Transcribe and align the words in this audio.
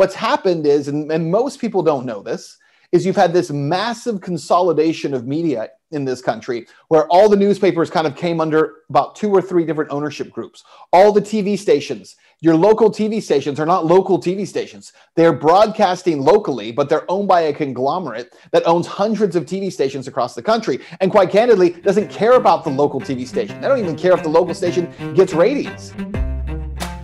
what's 0.00 0.14
happened 0.14 0.66
is, 0.66 0.88
and, 0.88 1.12
and 1.12 1.30
most 1.30 1.60
people 1.60 1.82
don't 1.82 2.06
know 2.06 2.22
this, 2.22 2.56
is 2.90 3.04
you've 3.04 3.16
had 3.16 3.34
this 3.34 3.50
massive 3.50 4.22
consolidation 4.22 5.12
of 5.12 5.26
media 5.26 5.68
in 5.90 6.06
this 6.06 6.22
country 6.22 6.66
where 6.88 7.06
all 7.08 7.28
the 7.28 7.36
newspapers 7.36 7.90
kind 7.90 8.06
of 8.06 8.16
came 8.16 8.40
under 8.40 8.76
about 8.88 9.14
two 9.14 9.30
or 9.30 9.42
three 9.42 9.62
different 9.62 9.90
ownership 9.92 10.30
groups. 10.30 10.64
All 10.90 11.12
the 11.12 11.20
TV 11.20 11.58
stations, 11.58 12.16
your 12.40 12.56
local 12.56 12.90
TV 12.90 13.22
stations 13.22 13.60
are 13.60 13.66
not 13.66 13.84
local 13.84 14.18
TV 14.18 14.46
stations. 14.46 14.94
They're 15.16 15.34
broadcasting 15.34 16.22
locally, 16.22 16.72
but 16.72 16.88
they're 16.88 17.08
owned 17.10 17.28
by 17.28 17.42
a 17.42 17.52
conglomerate 17.52 18.34
that 18.52 18.66
owns 18.66 18.86
hundreds 18.86 19.36
of 19.36 19.44
TV 19.44 19.70
stations 19.70 20.08
across 20.08 20.34
the 20.34 20.42
country. 20.42 20.80
And 21.02 21.10
quite 21.10 21.28
candidly, 21.28 21.72
doesn't 21.72 22.08
care 22.08 22.36
about 22.36 22.64
the 22.64 22.70
local 22.70 23.02
TV 23.02 23.26
station. 23.26 23.60
They 23.60 23.68
don't 23.68 23.78
even 23.78 23.96
care 23.96 24.14
if 24.14 24.22
the 24.22 24.30
local 24.30 24.54
station 24.54 24.90
gets 25.14 25.34
ratings. 25.34 25.92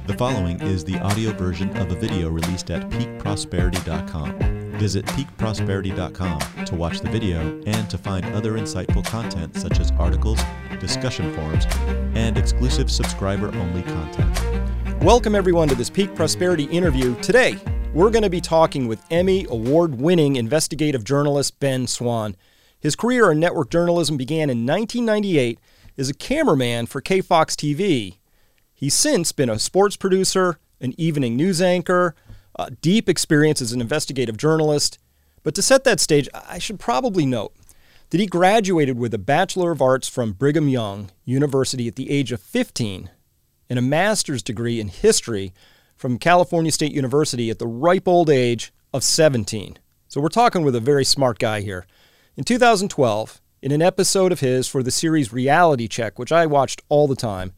The 0.07 0.15
following 0.15 0.63
is 0.63 0.85
the 0.85 1.01
audio 1.01 1.33
version 1.33 1.77
of 1.79 1.91
a 1.91 1.97
video 1.97 2.29
released 2.29 2.71
at 2.71 2.89
peakprosperity.com. 2.91 4.39
Visit 4.79 5.05
peakprosperity.com 5.05 6.65
to 6.65 6.75
watch 6.77 7.01
the 7.01 7.11
video 7.11 7.41
and 7.67 7.91
to 7.91 7.99
find 7.99 8.25
other 8.27 8.53
insightful 8.53 9.05
content 9.05 9.57
such 9.57 9.81
as 9.81 9.91
articles, 9.99 10.41
discussion 10.79 11.35
forums, 11.35 11.67
and 12.15 12.39
exclusive 12.39 12.89
subscriber 12.89 13.49
only 13.57 13.83
content. 13.83 15.03
Welcome, 15.03 15.35
everyone, 15.35 15.67
to 15.71 15.75
this 15.75 15.91
Peak 15.91 16.15
Prosperity 16.15 16.67
interview. 16.67 17.21
Today, 17.21 17.59
we're 17.93 18.11
going 18.11 18.23
to 18.23 18.31
be 18.31 18.41
talking 18.41 18.87
with 18.87 19.05
Emmy 19.11 19.45
Award 19.51 20.01
winning 20.01 20.37
investigative 20.37 21.03
journalist 21.03 21.59
Ben 21.59 21.89
Swann. 21.89 22.37
His 22.79 22.95
career 22.95 23.33
in 23.33 23.41
network 23.41 23.71
journalism 23.71 24.17
began 24.17 24.51
in 24.51 24.65
1998 24.65 25.59
as 25.99 26.09
a 26.09 26.15
cameraman 26.15 26.87
for 26.87 27.03
KFOX 27.03 27.57
TV. 27.57 28.16
He's 28.79 28.95
since 28.95 29.33
been 29.33 29.49
a 29.49 29.59
sports 29.59 29.97
producer, 29.97 30.59
an 30.83 30.93
evening 30.99 31.35
news 31.35 31.63
anchor, 31.63 32.15
uh, 32.59 32.69
deep 32.83 33.09
experience 33.09 33.63
as 33.63 33.73
an 33.73 33.81
investigative 33.81 34.37
journalist. 34.37 34.99
But 35.43 35.55
to 35.55 35.63
set 35.63 35.85
that 35.85 35.99
stage, 35.99 36.29
I 36.35 36.59
should 36.59 36.79
probably 36.79 37.25
note 37.25 37.55
that 38.11 38.21
he 38.21 38.27
graduated 38.27 38.99
with 38.99 39.15
a 39.15 39.19
Bachelor 39.19 39.71
of 39.71 39.81
Arts 39.81 40.09
from 40.09 40.35
Brigham 40.35 40.69
Young 40.69 41.11
University 41.25 41.89
at 41.89 41.97
the 41.97 42.11
age 42.11 42.33
of 42.33 42.41
15 42.43 43.09
and 43.71 43.79
a 43.79 43.83
master's 43.83 44.43
degree 44.43 44.79
in 44.79 44.89
history 44.89 45.55
from 45.97 46.19
California 46.19 46.71
State 46.71 46.93
University 46.93 47.49
at 47.49 47.59
the 47.59 47.67
ripe 47.67 48.07
old 48.07 48.29
age 48.29 48.75
of 48.93 49.03
17. 49.03 49.79
So 50.07 50.21
we're 50.21 50.29
talking 50.29 50.63
with 50.63 50.77
a 50.77 50.81
very 50.81 51.05
smart 51.05 51.39
guy 51.39 51.63
here. 51.63 51.87
In 52.37 52.45
2012, 52.45 53.41
in 53.63 53.73
an 53.73 53.81
episode 53.81 54.33
of 54.33 54.41
his 54.41 54.69
for 54.69 54.83
the 54.83 54.91
series 54.91 55.33
Reality 55.33 55.89
Check, 55.89 56.19
which 56.19 56.31
I 56.31 56.45
watched 56.45 56.83
all 56.91 57.09
the 57.09 57.17
time, 57.17 57.55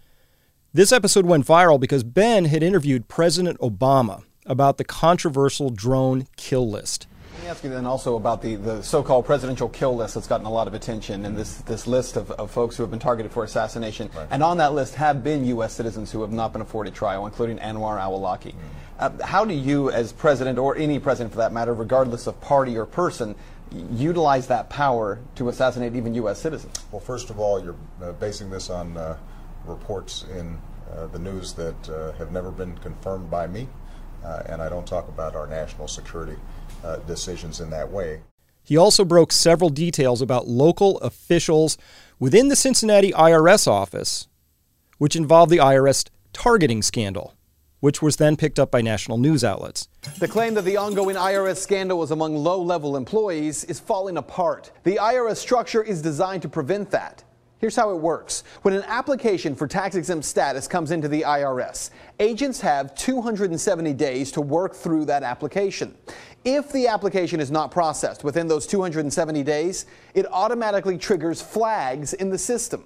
this 0.73 0.93
episode 0.93 1.25
went 1.25 1.47
viral 1.47 1.81
because 1.81 2.05
Ben 2.05 2.45
had 2.45 2.63
interviewed 2.63 3.09
President 3.09 3.59
Obama 3.59 4.23
about 4.45 4.77
the 4.77 4.85
controversial 4.85 5.71
drone 5.71 6.27
kill 6.37 6.69
list. 6.69 7.07
Let 7.35 7.43
me 7.43 7.49
ask 7.51 7.65
you 7.65 7.71
then 7.71 7.87
also 7.87 8.17
about 8.17 8.43
the, 8.43 8.57
the 8.57 8.83
so-called 8.83 9.25
presidential 9.25 9.69
kill 9.69 9.97
list 9.97 10.15
that's 10.15 10.27
gotten 10.27 10.45
a 10.45 10.51
lot 10.51 10.67
of 10.67 10.75
attention 10.75 11.25
and 11.25 11.37
this, 11.37 11.59
this 11.59 11.87
list 11.87 12.17
of, 12.17 12.31
of 12.33 12.51
folks 12.51 12.77
who 12.77 12.83
have 12.83 12.91
been 12.91 12.99
targeted 12.99 13.31
for 13.31 13.45
assassination. 13.45 14.11
Right. 14.15 14.27
And 14.31 14.43
on 14.43 14.59
that 14.59 14.75
list 14.75 14.97
have 14.97 15.23
been 15.23 15.45
U.S. 15.47 15.73
citizens 15.73 16.11
who 16.11 16.21
have 16.23 16.33
not 16.33 16.53
been 16.53 16.63
afforded 16.63 16.95
trial, 16.95 17.27
including 17.27 17.59
Anwar 17.59 17.99
al-Awlaki. 18.01 18.55
Mm. 18.55 18.55
Uh, 18.99 19.25
how 19.25 19.45
do 19.45 19.55
you, 19.55 19.91
as 19.91 20.13
president, 20.13 20.59
or 20.59 20.77
any 20.77 20.99
president 20.99 21.33
for 21.33 21.39
that 21.39 21.53
matter, 21.53 21.73
regardless 21.73 22.27
of 22.27 22.41
party 22.41 22.77
or 22.77 22.85
person, 22.85 23.37
utilize 23.93 24.49
that 24.49 24.69
power 24.69 25.21
to 25.37 25.49
assassinate 25.49 25.95
even 25.95 26.15
U.S. 26.15 26.41
citizens? 26.41 26.75
Well, 26.91 27.01
first 27.01 27.31
of 27.31 27.39
all, 27.39 27.63
you're 27.63 27.77
uh, 28.03 28.13
basing 28.13 28.51
this 28.51 28.69
on 28.69 28.97
uh, 28.97 29.17
reports 29.69 30.25
in 30.37 30.59
uh, 30.91 31.07
the 31.07 31.19
news 31.19 31.53
that 31.53 31.89
uh, 31.89 32.13
have 32.13 32.33
never 32.33 32.51
been 32.51 32.77
confirmed 32.79 33.31
by 33.31 33.47
me 33.47 33.69
uh, 34.25 34.43
and 34.47 34.61
I 34.61 34.69
don't 34.69 34.87
talk 34.87 35.09
about 35.09 35.37
our 35.37 35.47
national 35.47 35.89
security 35.89 36.37
uh, 36.85 36.97
decisions 36.99 37.61
in 37.61 37.71
that 37.71 37.91
way. 37.91 38.21
He 38.63 38.77
also 38.77 39.05
broke 39.05 39.33
several 39.33 39.71
details 39.71 40.21
about 40.21 40.47
local 40.47 40.99
officials 40.99 41.79
within 42.19 42.49
the 42.49 42.57
Cincinnati 42.57 43.13
IRS 43.13 43.67
office, 43.67 44.29
which 44.99 45.17
involved 45.17 45.51
the 45.51 45.59
IRS 45.59 46.09
targeting 46.33 46.83
scandal, 46.83 47.35
which 47.81 48.03
was 48.03 48.17
then 48.17 48.37
picked 48.37 48.59
up 48.59 48.71
by 48.71 48.83
national 48.83 49.17
news 49.17 49.43
outlets. 49.43 49.89
The 50.19 50.29
claim 50.29 50.55
that 50.55 50.65
the 50.65 50.77
ongoing 50.77 51.17
IRS 51.17 51.57
scandal 51.57 51.99
was 51.99 52.11
among 52.11 52.37
low 52.37 52.61
level 52.61 52.97
employees 52.97 53.65
is 53.65 53.81
falling 53.81 54.19
apart. 54.19 54.71
The 54.83 54.97
IRS 54.97 55.37
structure 55.37 55.83
is 55.83 56.03
designed 56.03 56.43
to 56.43 56.49
prevent 56.49 56.91
that. 56.91 57.25
Here's 57.61 57.75
how 57.75 57.91
it 57.91 57.97
works. 57.97 58.45
When 58.63 58.73
an 58.73 58.85
application 58.87 59.57
for 59.57 59.67
tax 59.67 59.97
exempt 59.97 60.25
status 60.25 60.69
comes 60.69 60.93
into 60.93 61.09
the 61.09 61.23
IRS, 61.23 61.91
agents 62.21 62.61
have 62.61 62.95
270 62.95 63.93
days 63.95 64.31
to 64.33 64.41
work 64.41 64.75
through 64.75 65.07
that 65.07 65.25
application. 65.25 65.97
If 66.45 66.71
the 66.71 66.87
application 66.87 67.41
is 67.41 67.51
not 67.51 67.73
processed 67.73 68.23
within 68.23 68.47
those 68.47 68.65
270 68.67 69.43
days, 69.43 69.87
it 70.15 70.25
automatically 70.31 70.97
triggers 70.97 71.43
flags 71.43 72.13
in 72.13 72.31
the 72.31 72.39
system. 72.39 72.85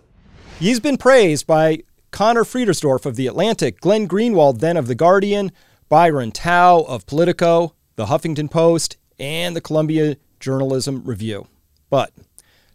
He's 0.59 0.81
been 0.81 0.97
praised 0.97 1.47
by 1.47 1.83
Conor 2.10 2.44
Friedersdorf 2.44 3.04
of 3.04 3.16
The 3.16 3.27
Atlantic, 3.27 3.78
Glenn 3.81 4.09
Greenwald, 4.09 4.60
then 4.60 4.78
of 4.78 4.87
The 4.87 4.94
Guardian, 4.94 5.53
Byron 5.91 6.33
Tau 6.33 6.81
of 6.81 7.04
Politico, 7.04 7.75
The 7.97 8.06
Huffington 8.06 8.50
Post, 8.50 8.97
and 9.19 9.54
the 9.54 9.60
Columbia 9.60 10.16
Journalism 10.41 11.04
Review. 11.04 11.47
But 11.91 12.12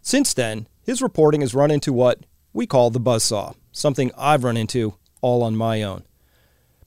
since 0.00 0.32
then, 0.32 0.68
his 0.88 1.02
reporting 1.02 1.42
has 1.42 1.54
run 1.54 1.70
into 1.70 1.92
what 1.92 2.24
we 2.54 2.66
call 2.66 2.88
the 2.88 2.98
buzzsaw, 2.98 3.54
something 3.72 4.10
I've 4.16 4.42
run 4.42 4.56
into 4.56 4.94
all 5.20 5.42
on 5.42 5.54
my 5.54 5.82
own. 5.82 6.04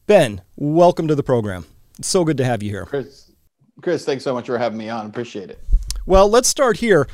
Ben, 0.07 0.41
welcome 0.55 1.07
to 1.07 1.13
the 1.13 1.21
program. 1.21 1.67
It's 1.99 2.07
so 2.07 2.23
good 2.23 2.37
to 2.37 2.43
have 2.43 2.63
you 2.63 2.71
here. 2.71 2.87
Chris, 2.87 3.31
Chris, 3.79 4.03
thanks 4.03 4.23
so 4.23 4.33
much 4.33 4.47
for 4.47 4.57
having 4.57 4.79
me 4.79 4.89
on. 4.89 5.05
Appreciate 5.05 5.51
it. 5.51 5.59
Well, 6.07 6.27
let's 6.27 6.49
start 6.49 6.77
here. 6.77 7.07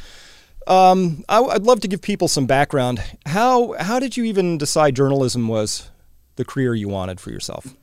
Um, 0.65 1.25
I, 1.27 1.41
would 1.41 1.65
love 1.65 1.81
to 1.81 1.89
give 1.89 2.01
people 2.01 2.29
some 2.29 2.45
background. 2.45 3.03
How 3.25 3.73
how 3.73 3.99
did 3.99 4.15
you 4.15 4.23
even 4.23 4.57
decide 4.57 4.95
journalism 4.95 5.49
was 5.49 5.89
the 6.37 6.45
career 6.45 6.73
you 6.73 6.87
wanted 6.87 7.19
for 7.19 7.31
yourself? 7.31 7.75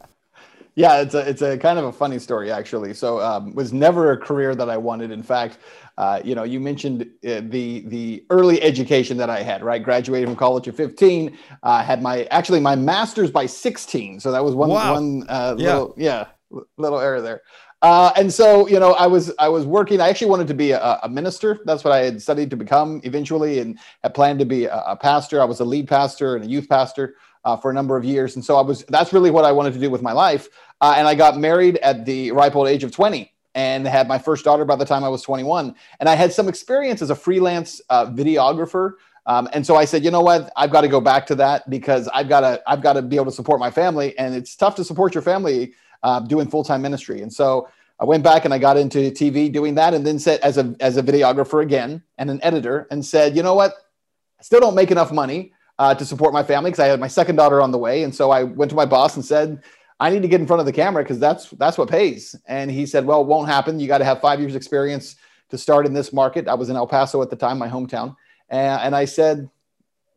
yeah, 0.74 1.02
it's 1.02 1.12
a 1.12 1.28
it's 1.28 1.42
a 1.42 1.58
kind 1.58 1.78
of 1.78 1.84
a 1.84 1.92
funny 1.92 2.18
story 2.18 2.50
actually. 2.50 2.94
So 2.94 3.20
um, 3.20 3.54
was 3.54 3.74
never 3.74 4.12
a 4.12 4.16
career 4.16 4.54
that 4.54 4.70
I 4.70 4.78
wanted. 4.78 5.10
In 5.10 5.22
fact, 5.22 5.58
uh, 5.98 6.22
you 6.24 6.36
know, 6.36 6.44
you 6.44 6.60
mentioned 6.60 7.02
uh, 7.26 7.42
the 7.48 7.80
the 7.88 8.24
early 8.30 8.62
education 8.62 9.16
that 9.16 9.28
I 9.28 9.42
had, 9.42 9.64
right? 9.64 9.82
Graduated 9.82 10.28
from 10.28 10.36
college 10.36 10.68
at 10.68 10.76
15. 10.76 11.36
Uh, 11.64 11.82
had 11.82 12.00
my 12.00 12.22
actually 12.26 12.60
my 12.60 12.76
master's 12.76 13.32
by 13.32 13.46
16. 13.46 14.20
So 14.20 14.30
that 14.30 14.44
was 14.44 14.54
one 14.54 14.70
wow. 14.70 14.94
one 14.94 15.24
uh, 15.28 15.56
yeah. 15.58 15.66
little 15.66 15.94
yeah 15.98 16.26
little 16.76 17.00
error 17.00 17.20
there. 17.20 17.42
Uh, 17.82 18.12
and 18.14 18.32
so 18.32 18.68
you 18.68 18.78
know, 18.78 18.92
I 18.92 19.08
was 19.08 19.32
I 19.40 19.48
was 19.48 19.66
working. 19.66 20.00
I 20.00 20.08
actually 20.08 20.30
wanted 20.30 20.46
to 20.46 20.54
be 20.54 20.70
a, 20.70 21.00
a 21.02 21.08
minister. 21.08 21.58
That's 21.64 21.82
what 21.82 21.92
I 21.92 22.04
had 22.04 22.22
studied 22.22 22.50
to 22.50 22.56
become 22.56 23.00
eventually, 23.02 23.58
and 23.58 23.76
had 24.04 24.14
planned 24.14 24.38
to 24.38 24.46
be 24.46 24.66
a, 24.66 24.76
a 24.76 24.96
pastor. 24.96 25.42
I 25.42 25.46
was 25.46 25.58
a 25.58 25.64
lead 25.64 25.88
pastor 25.88 26.36
and 26.36 26.44
a 26.44 26.48
youth 26.48 26.68
pastor. 26.68 27.16
Uh, 27.44 27.56
for 27.56 27.70
a 27.70 27.72
number 27.74 27.96
of 27.96 28.04
years. 28.04 28.34
And 28.34 28.44
so 28.44 28.56
I 28.56 28.60
was, 28.60 28.84
that's 28.88 29.12
really 29.12 29.30
what 29.30 29.44
I 29.44 29.52
wanted 29.52 29.72
to 29.72 29.78
do 29.78 29.88
with 29.88 30.02
my 30.02 30.12
life. 30.12 30.48
Uh, 30.80 30.94
and 30.98 31.06
I 31.06 31.14
got 31.14 31.38
married 31.38 31.76
at 31.78 32.04
the 32.04 32.32
ripe 32.32 32.56
old 32.56 32.66
age 32.66 32.82
of 32.82 32.90
20 32.90 33.32
and 33.58 33.88
had 33.88 34.06
my 34.06 34.18
first 34.18 34.44
daughter 34.44 34.64
by 34.64 34.76
the 34.76 34.84
time 34.84 35.02
I 35.02 35.08
was 35.08 35.20
21. 35.22 35.74
And 35.98 36.08
I 36.08 36.14
had 36.14 36.32
some 36.32 36.48
experience 36.48 37.02
as 37.02 37.10
a 37.10 37.14
freelance 37.16 37.80
uh, 37.90 38.06
videographer. 38.06 38.92
Um, 39.26 39.48
and 39.52 39.66
so 39.66 39.74
I 39.74 39.84
said, 39.84 40.04
you 40.04 40.12
know 40.12 40.20
what, 40.20 40.52
I've 40.54 40.70
got 40.70 40.82
to 40.82 40.88
go 40.88 41.00
back 41.00 41.26
to 41.26 41.34
that 41.34 41.68
because 41.68 42.06
I've 42.14 42.28
got 42.28 42.42
to 42.42 42.62
I've 42.68 42.80
got 42.80 42.92
to 42.92 43.02
be 43.02 43.16
able 43.16 43.26
to 43.26 43.32
support 43.32 43.58
my 43.58 43.70
family, 43.70 44.16
and 44.16 44.32
it's 44.32 44.54
tough 44.54 44.76
to 44.76 44.84
support 44.84 45.12
your 45.12 45.22
family 45.22 45.74
uh, 46.04 46.20
doing 46.20 46.48
full 46.48 46.62
time 46.62 46.82
ministry. 46.82 47.20
And 47.20 47.32
so 47.32 47.68
I 47.98 48.04
went 48.04 48.22
back 48.22 48.44
and 48.44 48.54
I 48.54 48.58
got 48.58 48.76
into 48.76 49.10
TV 49.10 49.52
doing 49.52 49.74
that, 49.74 49.92
and 49.92 50.06
then 50.06 50.20
said 50.20 50.38
as 50.40 50.56
a 50.56 50.76
as 50.78 50.96
a 50.96 51.02
videographer 51.02 51.60
again 51.60 52.04
and 52.16 52.30
an 52.30 52.38
editor, 52.44 52.86
and 52.92 53.04
said, 53.04 53.36
you 53.36 53.42
know 53.42 53.54
what, 53.54 53.72
I 54.38 54.44
still 54.44 54.60
don't 54.60 54.76
make 54.76 54.92
enough 54.92 55.10
money. 55.12 55.52
Uh, 55.80 55.94
to 55.94 56.04
support 56.04 56.34
my 56.34 56.42
family 56.42 56.72
because 56.72 56.82
I 56.82 56.88
had 56.88 56.98
my 56.98 57.06
second 57.06 57.36
daughter 57.36 57.62
on 57.62 57.70
the 57.70 57.78
way, 57.78 58.02
and 58.02 58.12
so 58.12 58.32
I 58.32 58.42
went 58.42 58.68
to 58.70 58.74
my 58.74 58.84
boss 58.84 59.14
and 59.14 59.24
said, 59.24 59.62
I 60.00 60.10
need 60.10 60.22
to 60.22 60.28
get 60.28 60.40
in 60.40 60.46
front 60.46 60.60
of 60.60 60.66
the 60.66 60.72
camera 60.72 61.02
because 61.02 61.18
that's 61.18 61.50
that's 61.50 61.76
what 61.76 61.90
pays. 61.90 62.36
And 62.46 62.70
he 62.70 62.86
said, 62.86 63.04
Well, 63.04 63.22
it 63.22 63.26
won't 63.26 63.48
happen. 63.48 63.80
You 63.80 63.88
got 63.88 63.98
to 63.98 64.04
have 64.04 64.20
five 64.20 64.40
years 64.40 64.54
experience 64.54 65.16
to 65.50 65.58
start 65.58 65.86
in 65.86 65.94
this 65.94 66.12
market. 66.12 66.46
I 66.48 66.54
was 66.54 66.68
in 66.68 66.76
El 66.76 66.86
Paso 66.86 67.22
at 67.22 67.30
the 67.30 67.36
time, 67.36 67.58
my 67.58 67.68
hometown. 67.68 68.16
And, 68.50 68.80
and 68.82 68.96
I 68.96 69.06
said, 69.06 69.50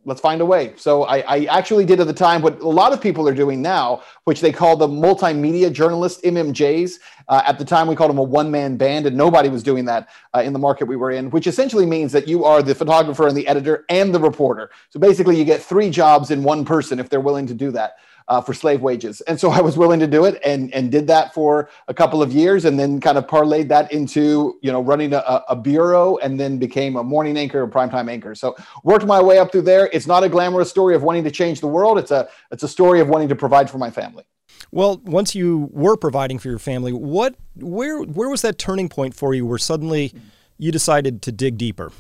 let's 0.06 0.22
find 0.22 0.42
a 0.42 0.46
way. 0.46 0.74
So 0.78 1.04
I, 1.04 1.20
I, 1.20 1.46
actually 1.46 1.86
did 1.86 2.00
at 2.00 2.08
the 2.08 2.14
time 2.14 2.42
what 2.42 2.60
a 2.60 2.68
lot 2.68 2.92
of 2.92 3.00
people 3.00 3.28
are 3.28 3.34
doing 3.36 3.62
now, 3.62 4.02
which 4.24 4.42
they 4.42 4.52
call 4.52 4.76
the 4.76 4.88
multimedia 4.88 5.72
journalist 5.72 6.24
MMJs. 6.24 6.94
Uh, 7.28 7.44
at 7.46 7.60
the 7.60 7.66
time, 7.66 7.88
we 7.88 7.96
called 7.96 8.10
them 8.10 8.18
a 8.18 8.24
one-man 8.24 8.78
band, 8.78 9.06
and 9.06 9.16
nobody 9.16 9.48
was 9.48 9.62
doing 9.62 9.86
that 9.86 10.10
uh, 10.36 10.40
in 10.40 10.54
the 10.54 10.60
market 10.60 10.86
we 10.86 10.96
were 10.96 11.12
in. 11.12 11.30
Which 11.30 11.48
essentially 11.48 11.86
means 11.86 12.12
that 12.14 12.28
you 12.28 12.46
are 12.46 12.64
the 12.64 12.74
photographer 12.74 13.28
and 13.28 13.38
the 13.38 13.48
editor 13.48 13.86
and 13.90 14.14
the 14.14 14.20
reporter. 14.20 14.72
So 14.90 15.00
basically, 15.00 15.38
you 15.38 15.46
get 15.46 15.62
three 15.62 15.90
jobs 15.90 16.32
in 16.32 16.44
one 16.44 16.66
person 16.66 17.00
if 17.00 17.10
they're 17.10 17.22
willing 17.22 17.48
to 17.48 17.54
do 17.54 17.72
that 17.72 17.98
uh, 18.28 18.42
for 18.42 18.54
slave 18.54 18.82
wages. 18.82 19.22
And 19.22 19.40
so 19.40 19.52
I 19.60 19.62
was 19.62 19.78
willing 19.78 20.00
to 20.00 20.08
do 20.08 20.26
it 20.26 20.40
and, 20.44 20.74
and 20.74 20.92
did 20.92 21.08
that 21.08 21.34
for 21.34 21.70
a 21.88 21.94
couple 21.94 22.22
of 22.22 22.32
years 22.32 22.66
and 22.66 22.80
then 22.80 23.00
kind 23.00 23.18
of 23.18 23.28
parlayed 23.28 23.68
that 23.70 23.92
into, 23.92 24.58
you 24.62 24.72
know, 24.72 24.82
running 24.82 25.14
a, 25.14 25.44
a 25.50 25.56
bureau 25.56 26.18
and 26.18 26.40
then 26.40 26.58
became 26.58 26.96
a 26.96 27.04
morning 27.04 27.38
anchor, 27.38 27.64
a 27.64 27.68
primetime 27.68 28.10
anchor. 28.10 28.36
So 28.36 28.56
worked 28.84 29.06
my 29.06 29.22
way 29.22 29.38
up 29.38 29.52
through 29.52 29.64
there. 29.64 29.90
It's 29.94 30.08
not 30.08 30.24
a 30.24 30.30
glamorous 30.30 30.70
story 30.70 30.96
of 30.96 31.04
wanting 31.04 31.24
to 31.24 31.32
change 31.32 31.62
the 31.62 31.68
world. 31.68 31.98
It's 31.98 32.12
a, 32.12 32.30
it's 32.52 32.64
a 32.64 32.68
story 32.68 33.00
of 33.00 33.10
wanting 33.10 33.30
to 33.30 33.36
provide 33.36 33.70
for 33.70 33.78
my 33.78 33.90
family. 33.90 34.24
Well, 34.72 35.02
once 35.04 35.36
you 35.36 35.70
were 35.72 35.98
providing 35.98 36.40
for 36.40 36.48
your 36.48 36.60
family, 36.60 36.94
what 36.94 37.36
where 37.56 38.02
where 38.04 38.30
was 38.30 38.42
that 38.44 38.58
turning 38.58 38.90
point 38.90 39.14
for 39.14 39.34
you 39.34 39.46
where 39.46 39.58
suddenly 39.58 40.14
you 40.58 40.72
decided 40.72 41.22
to 41.24 41.32
dig 41.32 41.58
deeper? 41.58 41.92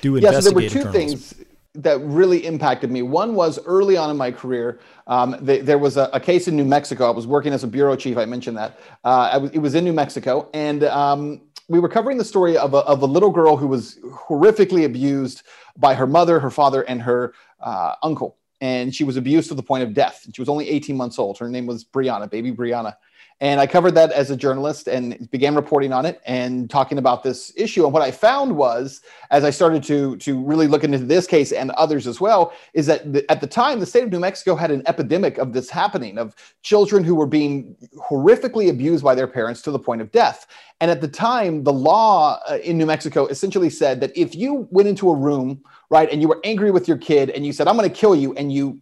Do 0.00 0.16
yeah, 0.18 0.32
so 0.32 0.40
there 0.40 0.54
were 0.54 0.68
two 0.68 0.90
things 0.90 1.34
that 1.74 2.00
really 2.00 2.46
impacted 2.46 2.90
me. 2.90 3.02
One 3.02 3.34
was 3.34 3.58
early 3.66 3.96
on 3.96 4.10
in 4.10 4.16
my 4.16 4.30
career, 4.30 4.78
um, 5.06 5.36
there 5.40 5.78
was 5.78 5.96
a, 5.96 6.08
a, 6.12 6.20
case 6.20 6.46
in 6.48 6.56
New 6.56 6.64
Mexico. 6.64 7.06
I 7.06 7.10
was 7.10 7.26
working 7.26 7.52
as 7.52 7.64
a 7.64 7.66
bureau 7.66 7.96
chief. 7.96 8.16
I 8.16 8.24
mentioned 8.24 8.56
that. 8.56 8.78
Uh, 9.02 9.48
it 9.52 9.58
was 9.58 9.74
in 9.74 9.84
New 9.84 9.92
Mexico, 9.92 10.48
and 10.54 10.84
um, 10.84 11.40
we 11.68 11.80
were 11.80 11.88
covering 11.88 12.16
the 12.16 12.24
story 12.24 12.56
of 12.56 12.74
a, 12.74 12.78
of 12.78 13.02
a 13.02 13.06
little 13.06 13.30
girl 13.30 13.56
who 13.56 13.66
was 13.66 13.98
horrifically 14.04 14.84
abused 14.84 15.42
by 15.76 15.94
her 15.94 16.06
mother, 16.06 16.38
her 16.38 16.50
father, 16.50 16.82
and 16.82 17.02
her 17.02 17.34
uh, 17.60 17.94
uncle. 18.02 18.36
And 18.60 18.94
she 18.94 19.04
was 19.04 19.16
abused 19.16 19.48
to 19.48 19.54
the 19.54 19.62
point 19.62 19.82
of 19.82 19.92
death. 19.92 20.26
She 20.32 20.40
was 20.40 20.48
only 20.48 20.70
18 20.70 20.96
months 20.96 21.18
old. 21.18 21.38
Her 21.38 21.48
name 21.48 21.66
was 21.66 21.84
Brianna, 21.84 22.30
baby 22.30 22.52
Brianna. 22.52 22.96
And 23.40 23.60
I 23.60 23.66
covered 23.66 23.94
that 23.96 24.12
as 24.12 24.30
a 24.30 24.36
journalist 24.36 24.86
and 24.86 25.28
began 25.30 25.54
reporting 25.54 25.92
on 25.92 26.06
it 26.06 26.20
and 26.24 26.70
talking 26.70 26.98
about 26.98 27.24
this 27.24 27.52
issue. 27.56 27.84
And 27.84 27.92
what 27.92 28.02
I 28.02 28.10
found 28.10 28.56
was, 28.56 29.00
as 29.30 29.42
I 29.44 29.50
started 29.50 29.82
to, 29.84 30.16
to 30.18 30.42
really 30.42 30.68
look 30.68 30.84
into 30.84 30.98
this 30.98 31.26
case 31.26 31.50
and 31.50 31.70
others 31.72 32.06
as 32.06 32.20
well, 32.20 32.52
is 32.74 32.86
that 32.86 33.12
the, 33.12 33.28
at 33.30 33.40
the 33.40 33.46
time, 33.46 33.80
the 33.80 33.86
state 33.86 34.04
of 34.04 34.12
New 34.12 34.20
Mexico 34.20 34.54
had 34.54 34.70
an 34.70 34.82
epidemic 34.86 35.38
of 35.38 35.52
this 35.52 35.68
happening 35.68 36.16
of 36.16 36.34
children 36.62 37.02
who 37.02 37.16
were 37.16 37.26
being 37.26 37.76
horrifically 38.08 38.70
abused 38.70 39.02
by 39.02 39.14
their 39.14 39.26
parents 39.26 39.62
to 39.62 39.72
the 39.72 39.80
point 39.80 40.00
of 40.00 40.12
death. 40.12 40.46
And 40.80 40.90
at 40.90 41.00
the 41.00 41.08
time, 41.08 41.64
the 41.64 41.72
law 41.72 42.40
uh, 42.48 42.58
in 42.58 42.78
New 42.78 42.86
Mexico 42.86 43.26
essentially 43.26 43.70
said 43.70 44.00
that 44.00 44.16
if 44.16 44.34
you 44.34 44.68
went 44.70 44.88
into 44.88 45.10
a 45.10 45.14
room, 45.14 45.60
right, 45.90 46.10
and 46.10 46.22
you 46.22 46.28
were 46.28 46.40
angry 46.44 46.70
with 46.70 46.86
your 46.86 46.98
kid 46.98 47.30
and 47.30 47.44
you 47.44 47.52
said, 47.52 47.66
I'm 47.66 47.76
going 47.76 47.88
to 47.88 47.94
kill 47.94 48.14
you, 48.14 48.32
and 48.34 48.52
you 48.52 48.80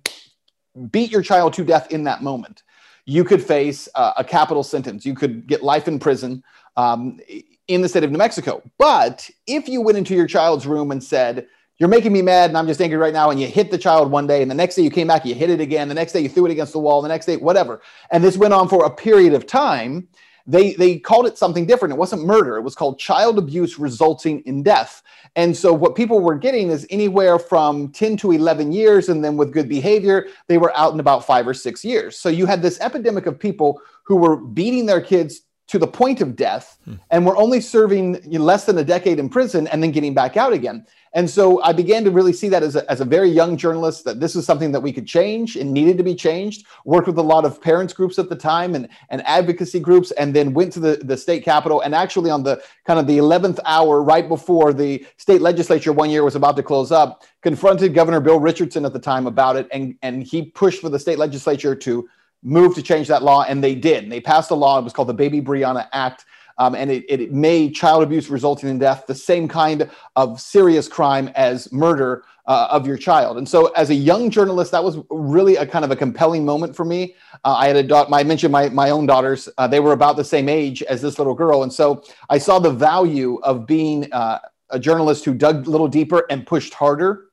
beat 0.90 1.10
your 1.10 1.22
child 1.22 1.54
to 1.54 1.64
death 1.64 1.90
in 1.90 2.04
that 2.04 2.22
moment 2.22 2.62
you 3.04 3.24
could 3.24 3.42
face 3.42 3.88
uh, 3.94 4.12
a 4.16 4.24
capital 4.24 4.62
sentence. 4.62 5.04
You 5.04 5.14
could 5.14 5.46
get 5.46 5.62
life 5.62 5.88
in 5.88 5.98
prison 5.98 6.42
um, 6.76 7.20
in 7.68 7.80
the 7.80 7.88
state 7.88 8.04
of 8.04 8.10
New 8.10 8.18
Mexico. 8.18 8.62
But 8.78 9.28
if 9.46 9.68
you 9.68 9.80
went 9.80 9.98
into 9.98 10.14
your 10.14 10.26
child's 10.26 10.66
room 10.66 10.90
and 10.90 11.02
said, 11.02 11.46
you're 11.78 11.88
making 11.88 12.12
me 12.12 12.22
mad 12.22 12.50
and 12.50 12.56
I'm 12.56 12.66
just 12.66 12.80
angry 12.80 12.98
right 12.98 13.12
now. 13.12 13.30
And 13.30 13.40
you 13.40 13.48
hit 13.48 13.70
the 13.70 13.78
child 13.78 14.10
one 14.10 14.26
day, 14.26 14.42
and 14.42 14.50
the 14.50 14.54
next 14.54 14.76
day 14.76 14.82
you 14.82 14.90
came 14.90 15.08
back, 15.08 15.24
you 15.24 15.34
hit 15.34 15.50
it 15.50 15.60
again. 15.60 15.88
The 15.88 15.94
next 15.94 16.12
day 16.12 16.20
you 16.20 16.28
threw 16.28 16.46
it 16.46 16.52
against 16.52 16.72
the 16.72 16.78
wall. 16.78 17.02
The 17.02 17.08
next 17.08 17.26
day, 17.26 17.36
whatever. 17.36 17.82
And 18.10 18.22
this 18.22 18.36
went 18.36 18.54
on 18.54 18.68
for 18.68 18.84
a 18.84 18.90
period 18.90 19.32
of 19.34 19.46
time. 19.46 20.06
They 20.46 20.74
they 20.74 20.98
called 20.98 21.26
it 21.26 21.38
something 21.38 21.66
different. 21.66 21.94
It 21.94 21.98
wasn't 21.98 22.24
murder. 22.24 22.56
It 22.56 22.62
was 22.62 22.74
called 22.74 22.98
child 22.98 23.38
abuse 23.38 23.78
resulting 23.78 24.40
in 24.40 24.62
death. 24.62 25.02
And 25.36 25.56
so 25.56 25.72
what 25.72 25.94
people 25.94 26.20
were 26.20 26.34
getting 26.34 26.70
is 26.70 26.86
anywhere 26.90 27.38
from 27.38 27.90
10 27.92 28.16
to 28.18 28.32
11 28.32 28.72
years. 28.72 29.08
And 29.08 29.24
then 29.24 29.36
with 29.36 29.52
good 29.52 29.68
behavior, 29.68 30.26
they 30.48 30.58
were 30.58 30.76
out 30.76 30.92
in 30.92 31.00
about 31.00 31.24
five 31.24 31.46
or 31.46 31.54
six 31.54 31.84
years. 31.84 32.18
So 32.18 32.28
you 32.28 32.46
had 32.46 32.62
this 32.62 32.80
epidemic 32.80 33.26
of 33.26 33.38
people 33.38 33.80
who 34.04 34.16
were 34.16 34.36
beating 34.36 34.86
their 34.86 35.00
kids 35.00 35.42
to 35.72 35.78
the 35.78 35.86
point 35.86 36.20
of 36.20 36.36
death 36.36 36.76
hmm. 36.84 36.96
and 37.10 37.24
were 37.24 37.34
only 37.34 37.58
serving 37.58 38.20
less 38.30 38.66
than 38.66 38.76
a 38.76 38.84
decade 38.84 39.18
in 39.18 39.26
prison 39.26 39.66
and 39.68 39.82
then 39.82 39.90
getting 39.90 40.12
back 40.12 40.36
out 40.36 40.52
again. 40.52 40.86
And 41.14 41.30
so 41.30 41.62
I 41.62 41.72
began 41.72 42.04
to 42.04 42.10
really 42.10 42.34
see 42.34 42.50
that 42.50 42.62
as 42.62 42.76
a, 42.76 42.90
as 42.90 43.00
a 43.00 43.06
very 43.06 43.30
young 43.30 43.56
journalist 43.56 44.04
that 44.04 44.20
this 44.20 44.34
was 44.34 44.44
something 44.44 44.70
that 44.72 44.80
we 44.80 44.92
could 44.92 45.06
change 45.06 45.56
and 45.56 45.72
needed 45.72 45.96
to 45.96 46.04
be 46.04 46.14
changed. 46.14 46.66
Worked 46.84 47.06
with 47.06 47.16
a 47.16 47.22
lot 47.22 47.46
of 47.46 47.58
parents 47.58 47.94
groups 47.94 48.18
at 48.18 48.28
the 48.28 48.36
time 48.36 48.74
and, 48.74 48.86
and 49.08 49.26
advocacy 49.26 49.80
groups, 49.80 50.10
and 50.10 50.36
then 50.36 50.52
went 50.52 50.74
to 50.74 50.80
the, 50.80 50.96
the 50.96 51.16
state 51.16 51.42
capitol. 51.42 51.80
And 51.80 51.94
actually, 51.94 52.30
on 52.30 52.42
the 52.42 52.62
kind 52.86 53.00
of 53.00 53.06
the 53.06 53.16
11th 53.16 53.58
hour, 53.64 54.02
right 54.02 54.28
before 54.28 54.74
the 54.74 55.06
state 55.16 55.40
legislature 55.40 55.94
one 55.94 56.10
year 56.10 56.22
was 56.22 56.36
about 56.36 56.56
to 56.56 56.62
close 56.62 56.92
up, 56.92 57.22
confronted 57.40 57.94
Governor 57.94 58.20
Bill 58.20 58.40
Richardson 58.40 58.84
at 58.84 58.92
the 58.92 58.98
time 58.98 59.26
about 59.26 59.56
it. 59.56 59.68
And, 59.72 59.96
and 60.02 60.22
he 60.22 60.42
pushed 60.42 60.82
for 60.82 60.90
the 60.90 60.98
state 60.98 61.18
legislature 61.18 61.74
to 61.74 62.08
move 62.42 62.74
to 62.74 62.82
change 62.82 63.08
that 63.08 63.22
law. 63.22 63.44
And 63.44 63.62
they 63.62 63.74
did. 63.74 64.04
And 64.04 64.12
they 64.12 64.20
passed 64.20 64.50
a 64.50 64.54
law. 64.54 64.78
It 64.78 64.84
was 64.84 64.92
called 64.92 65.08
the 65.08 65.14
Baby 65.14 65.40
Brianna 65.40 65.88
Act 65.92 66.24
um, 66.58 66.74
and 66.74 66.90
it, 66.90 67.04
it 67.08 67.32
made 67.32 67.74
child 67.74 68.02
abuse 68.02 68.28
resulting 68.28 68.68
in 68.68 68.78
death 68.78 69.04
the 69.06 69.14
same 69.14 69.48
kind 69.48 69.90
of 70.16 70.40
serious 70.40 70.88
crime 70.88 71.28
as 71.34 71.72
murder 71.72 72.24
uh, 72.46 72.68
of 72.70 72.86
your 72.86 72.96
child. 72.96 73.38
And 73.38 73.48
so, 73.48 73.66
as 73.72 73.90
a 73.90 73.94
young 73.94 74.30
journalist, 74.30 74.72
that 74.72 74.82
was 74.82 74.98
really 75.10 75.56
a 75.56 75.66
kind 75.66 75.84
of 75.84 75.90
a 75.90 75.96
compelling 75.96 76.44
moment 76.44 76.74
for 76.74 76.84
me. 76.84 77.14
Uh, 77.44 77.54
I 77.54 77.68
had 77.68 77.76
a 77.76 77.82
daughter. 77.82 78.12
I 78.12 78.22
mentioned 78.24 78.52
my 78.52 78.68
my 78.68 78.90
own 78.90 79.06
daughters. 79.06 79.48
Uh, 79.58 79.66
they 79.66 79.80
were 79.80 79.92
about 79.92 80.16
the 80.16 80.24
same 80.24 80.48
age 80.48 80.82
as 80.82 81.00
this 81.00 81.18
little 81.18 81.34
girl, 81.34 81.62
and 81.62 81.72
so 81.72 82.02
I 82.28 82.38
saw 82.38 82.58
the 82.58 82.70
value 82.70 83.40
of 83.42 83.66
being 83.66 84.12
uh, 84.12 84.40
a 84.70 84.78
journalist 84.78 85.24
who 85.24 85.34
dug 85.34 85.66
a 85.66 85.70
little 85.70 85.88
deeper 85.88 86.26
and 86.30 86.46
pushed 86.46 86.74
harder. 86.74 87.26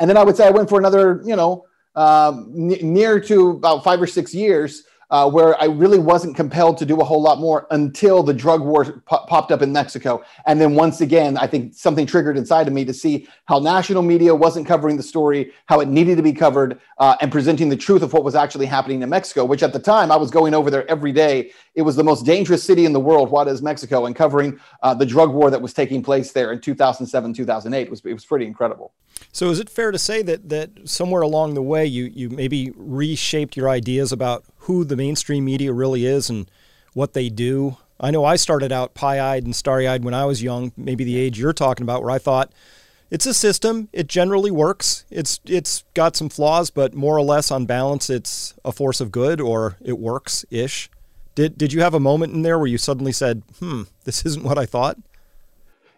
And 0.00 0.08
then 0.08 0.16
I 0.16 0.22
would 0.22 0.36
say 0.36 0.46
I 0.46 0.50
went 0.50 0.68
for 0.68 0.78
another, 0.78 1.20
you 1.24 1.34
know, 1.34 1.64
um, 1.94 2.52
n- 2.54 2.92
near 2.92 3.20
to 3.20 3.50
about 3.50 3.84
five 3.84 4.00
or 4.00 4.06
six 4.06 4.34
years 4.34 4.84
uh, 5.10 5.30
where 5.30 5.60
I 5.60 5.66
really 5.66 5.98
wasn't 5.98 6.36
compelled 6.36 6.76
to 6.78 6.86
do 6.86 7.00
a 7.00 7.04
whole 7.04 7.22
lot 7.22 7.38
more 7.38 7.66
until 7.70 8.22
the 8.22 8.34
drug 8.34 8.62
war 8.62 8.84
po- 9.06 9.24
popped 9.26 9.50
up 9.50 9.62
in 9.62 9.72
Mexico. 9.72 10.22
And 10.46 10.60
then 10.60 10.74
once 10.74 11.00
again, 11.00 11.38
I 11.38 11.46
think 11.46 11.74
something 11.74 12.06
triggered 12.06 12.36
inside 12.36 12.68
of 12.68 12.74
me 12.74 12.84
to 12.84 12.92
see 12.92 13.26
how 13.46 13.58
national 13.58 14.02
media 14.02 14.34
wasn't 14.34 14.66
covering 14.66 14.96
the 14.96 15.02
story, 15.02 15.52
how 15.66 15.80
it 15.80 15.88
needed 15.88 16.16
to 16.16 16.22
be 16.22 16.32
covered, 16.32 16.80
uh, 16.98 17.16
and 17.20 17.32
presenting 17.32 17.68
the 17.68 17.76
truth 17.76 18.02
of 18.02 18.12
what 18.12 18.24
was 18.24 18.34
actually 18.34 18.66
happening 18.66 19.02
in 19.02 19.08
Mexico, 19.08 19.44
which 19.44 19.62
at 19.62 19.72
the 19.72 19.78
time 19.78 20.12
I 20.12 20.16
was 20.16 20.30
going 20.30 20.54
over 20.54 20.70
there 20.70 20.88
every 20.90 21.12
day. 21.12 21.52
It 21.74 21.82
was 21.82 21.96
the 21.96 22.04
most 22.04 22.26
dangerous 22.26 22.62
city 22.62 22.84
in 22.84 22.92
the 22.92 23.00
world, 23.00 23.30
Juarez, 23.30 23.62
Mexico, 23.62 24.06
and 24.06 24.16
covering 24.16 24.58
uh, 24.82 24.94
the 24.94 25.06
drug 25.06 25.30
war 25.30 25.50
that 25.50 25.62
was 25.62 25.72
taking 25.72 26.02
place 26.02 26.32
there 26.32 26.52
in 26.52 26.60
2007, 26.60 27.34
2008. 27.34 27.80
It 27.80 27.90
was, 27.90 28.04
it 28.04 28.12
was 28.12 28.26
pretty 28.26 28.46
incredible. 28.46 28.92
So 29.32 29.50
is 29.50 29.60
it 29.60 29.70
fair 29.70 29.90
to 29.90 29.98
say 29.98 30.22
that 30.22 30.48
that 30.48 30.88
somewhere 30.88 31.22
along 31.22 31.54
the 31.54 31.62
way 31.62 31.86
you 31.86 32.04
you 32.04 32.30
maybe 32.30 32.72
reshaped 32.76 33.56
your 33.56 33.68
ideas 33.68 34.12
about 34.12 34.44
who 34.68 34.84
the 34.84 34.96
mainstream 34.96 35.46
media 35.46 35.72
really 35.72 36.04
is 36.06 36.30
and 36.30 36.48
what 36.92 37.14
they 37.14 37.28
do? 37.30 37.78
I 37.98 38.10
know 38.10 38.24
I 38.24 38.36
started 38.36 38.70
out 38.70 38.94
pie-eyed 38.94 39.44
and 39.44 39.56
starry-eyed 39.56 40.04
when 40.04 40.14
I 40.14 40.26
was 40.26 40.42
young, 40.42 40.72
maybe 40.76 41.04
the 41.04 41.16
age 41.16 41.38
you're 41.38 41.54
talking 41.54 41.82
about, 41.82 42.02
where 42.02 42.12
I 42.12 42.18
thought 42.18 42.52
it's 43.10 43.24
a 43.24 43.32
system. 43.32 43.88
It 43.94 44.06
generally 44.08 44.50
works. 44.50 45.06
It's 45.10 45.40
it's 45.46 45.84
got 45.94 46.14
some 46.14 46.28
flaws, 46.28 46.70
but 46.70 46.94
more 46.94 47.16
or 47.16 47.22
less 47.22 47.50
on 47.50 47.64
balance, 47.64 48.10
it's 48.10 48.54
a 48.62 48.70
force 48.70 49.00
of 49.00 49.10
good, 49.10 49.40
or 49.40 49.78
it 49.82 49.98
works 49.98 50.44
ish. 50.50 50.90
Did 51.34 51.56
did 51.56 51.72
you 51.72 51.80
have 51.80 51.94
a 51.94 52.00
moment 52.00 52.34
in 52.34 52.42
there 52.42 52.58
where 52.58 52.66
you 52.66 52.78
suddenly 52.78 53.12
said, 53.12 53.42
"Hmm, 53.58 53.84
this 54.04 54.26
isn't 54.26 54.44
what 54.44 54.58
I 54.58 54.66
thought"? 54.66 54.98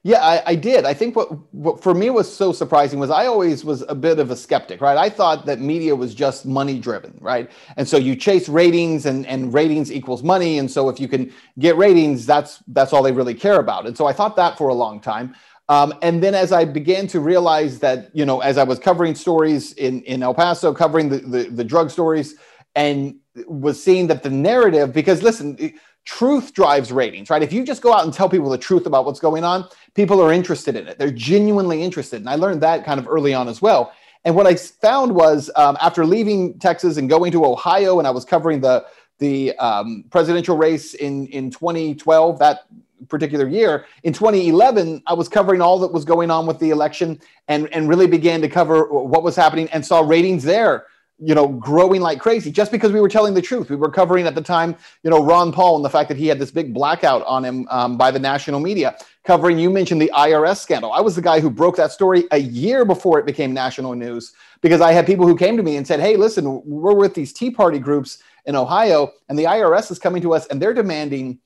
Yeah, 0.03 0.21
I, 0.23 0.43
I, 0.47 0.55
did. 0.55 0.87
I 0.87 0.95
think 0.95 1.15
what, 1.15 1.29
what 1.53 1.83
for 1.83 1.93
me 1.93 2.09
was 2.09 2.35
so 2.35 2.53
surprising 2.53 2.99
was 2.99 3.11
I 3.11 3.27
always 3.27 3.67
was 3.67 3.85
a 3.87 3.95
bit 3.95 4.19
of 4.19 4.31
a 4.31 4.37
skeptic, 4.37 4.81
right? 4.81 4.97
I 4.97 5.11
thought 5.11 5.45
that 5.45 5.61
media 5.61 5.95
was 5.95 6.15
just 6.15 6.47
money 6.47 6.79
driven, 6.79 7.19
right? 7.21 7.51
And 7.77 7.87
so 7.87 7.99
you 7.99 8.17
chase 8.17 8.49
ratings 8.49 9.05
and, 9.05 9.27
and 9.27 9.53
ratings 9.53 9.93
equals 9.93 10.23
money. 10.23 10.59
And 10.59 10.71
so 10.71 10.89
if 10.89 11.01
you 11.01 11.07
can 11.07 11.31
get 11.59 11.77
ratings, 11.77 12.25
that's 12.25 12.63
that's 12.69 12.95
all 12.95 13.03
they 13.03 13.13
really 13.13 13.35
care 13.35 13.61
about. 13.61 13.87
And 13.87 13.95
so 13.95 14.07
I 14.07 14.15
thought 14.15 14.37
that 14.37 14.57
for 14.57 14.69
a 14.69 14.75
long 14.75 15.01
time. 15.03 15.35
Um, 15.69 15.93
and 16.01 16.23
then 16.23 16.35
as 16.35 16.51
I 16.51 16.65
began 16.65 17.07
to 17.09 17.21
realize 17.21 17.79
that, 17.81 18.11
you 18.17 18.25
know, 18.25 18.41
as 18.41 18.57
I 18.57 18.65
was 18.65 18.79
covering 18.79 19.15
stories 19.15 19.75
in, 19.75 20.03
in 20.03 20.23
El 20.23 20.35
Paso, 20.35 20.73
covering 20.73 21.11
the, 21.11 21.19
the, 21.19 21.43
the 21.45 21.65
drug 21.65 21.91
stories, 21.91 22.35
and 22.75 23.17
was 23.47 23.83
seeing 23.83 24.07
that 24.09 24.23
the 24.23 24.31
narrative, 24.31 24.93
because 24.93 25.23
listen, 25.23 25.73
truth 26.05 26.55
drives 26.55 26.93
ratings, 26.93 27.31
right? 27.31 27.43
If 27.43 27.53
you 27.53 27.65
just 27.65 27.83
go 27.83 27.93
out 27.93 28.05
and 28.05 28.13
tell 28.13 28.29
people 28.29 28.51
the 28.51 28.59
truth 28.59 28.87
about 28.87 29.05
what's 29.05 29.21
going 29.21 29.45
on, 29.45 29.69
people 29.95 30.21
are 30.21 30.33
interested 30.33 30.77
in 30.77 30.89
it. 30.89 30.99
They're 30.99 31.11
genuinely 31.11 31.83
interested. 31.83 32.21
And 32.21 32.29
I 32.29 32.37
learned 32.37 32.63
that 32.63 32.85
kind 32.85 32.99
of 32.99 33.07
early 33.09 33.35
on 33.35 33.49
as 33.49 33.61
well. 33.63 33.93
And 34.25 34.35
what 34.35 34.47
I 34.47 34.55
found 34.55 35.15
was 35.15 35.51
um, 35.57 35.77
after 35.81 36.05
leaving 36.05 36.59
Texas 36.59 36.97
and 36.97 37.09
going 37.09 37.33
to 37.33 37.45
Ohio, 37.45 37.99
and 37.99 38.07
I 38.07 38.11
was 38.11 38.25
covering 38.25 38.61
the 38.61 38.87
the 39.19 39.55
um, 39.59 40.05
presidential 40.11 40.57
race 40.57 40.95
in 40.95 41.27
in 41.29 41.51
2012, 41.51 42.39
that 42.39 42.61
particular 43.09 43.49
year. 43.49 43.87
In 44.03 44.13
2011, 44.13 45.03
I 45.07 45.15
was 45.15 45.29
covering 45.29 45.63
all 45.63 45.79
that 45.79 45.93
was 45.93 46.05
going 46.05 46.31
on 46.31 46.47
with 46.47 46.59
the 46.59 46.71
election, 46.71 47.19
and 47.49 47.73
and 47.73 47.89
really 47.89 48.07
began 48.07 48.43
to 48.43 48.49
cover 48.49 48.93
what 48.93 49.23
was 49.23 49.37
happening, 49.37 49.69
and 49.71 49.85
saw 49.85 50.01
ratings 50.01 50.43
there 50.43 50.87
you 51.23 51.35
know, 51.35 51.49
growing 51.49 52.01
like 52.01 52.19
crazy 52.19 52.51
just 52.51 52.73
because 52.73 52.93
we 52.93 53.01
were 53.01 53.09
telling 53.09 53.35
the 53.35 53.43
truth. 53.43 53.69
We 53.69 53.77
were 53.77 53.91
covering 53.91 54.27
at 54.27 54.35
the 54.35 54.41
time, 54.41 54.75
you 55.03 55.11
know, 55.11 55.23
Ron 55.23 55.53
Paul 55.53 55.77
and 55.77 55.85
the 55.85 55.91
fact 55.91 56.09
that 56.09 56.17
he 56.17 56.27
had 56.27 56.39
this 56.39 56.51
big 56.51 56.73
blackout 56.73 57.23
on 57.27 57.45
him 57.45 57.67
um, 57.71 57.99
by 57.99 58.11
the 58.11 58.19
national 58.19 58.59
media. 58.61 58.97
Covering, 59.25 59.59
you 59.59 59.69
mentioned 59.69 60.01
the 60.01 60.11
IRS 60.15 60.59
scandal. 60.59 60.93
I 60.93 61.01
was 61.01 61.15
the 61.15 61.23
guy 61.23 61.41
who 61.41 61.51
broke 61.51 61.77
that 61.77 61.93
story 61.93 62.25
a 62.31 62.39
year 62.39 62.87
before 62.87 63.19
it 63.19 63.27
became 63.27 63.53
national 63.53 63.95
news 63.95 64.33
because 64.63 64.81
I 64.81 64.93
had 64.93 65.07
people 65.07 65.27
who 65.27 65.37
came 65.37 65.59
to 65.59 65.63
me 65.63 65.77
and 65.77 65.87
said, 65.87 66.01
"Hey, 66.01 66.17
listen, 66.17 66.63
we're 66.65 66.95
with 66.95 67.15
these 67.15 67.33
Tea 67.33 67.51
Party 67.51 67.79
groups 67.79 68.19
in 68.47 68.57
Ohio, 68.57 69.13
and 69.29 69.39
the 69.39 69.45
IRS 69.45 69.91
is 69.91 69.99
coming 69.99 70.23
to 70.23 70.33
us, 70.33 70.47
and 70.47 70.61
they're 70.61 70.75
demanding." 70.75 71.39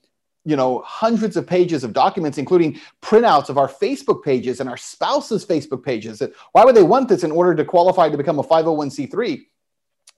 you 0.47 0.55
know 0.55 0.83
hundreds 0.85 1.35
of 1.35 1.47
pages 1.47 1.83
of 1.83 1.91
documents 1.91 2.37
including 2.37 2.79
printouts 3.01 3.49
of 3.49 3.57
our 3.57 3.67
facebook 3.67 4.23
pages 4.23 4.59
and 4.59 4.69
our 4.69 4.77
spouses 4.77 5.43
facebook 5.43 5.83
pages 5.83 6.21
why 6.51 6.63
would 6.63 6.75
they 6.75 6.83
want 6.83 7.09
this 7.09 7.23
in 7.23 7.31
order 7.31 7.55
to 7.55 7.65
qualify 7.65 8.07
to 8.07 8.15
become 8.15 8.37
a 8.37 8.43
501c3 8.43 9.43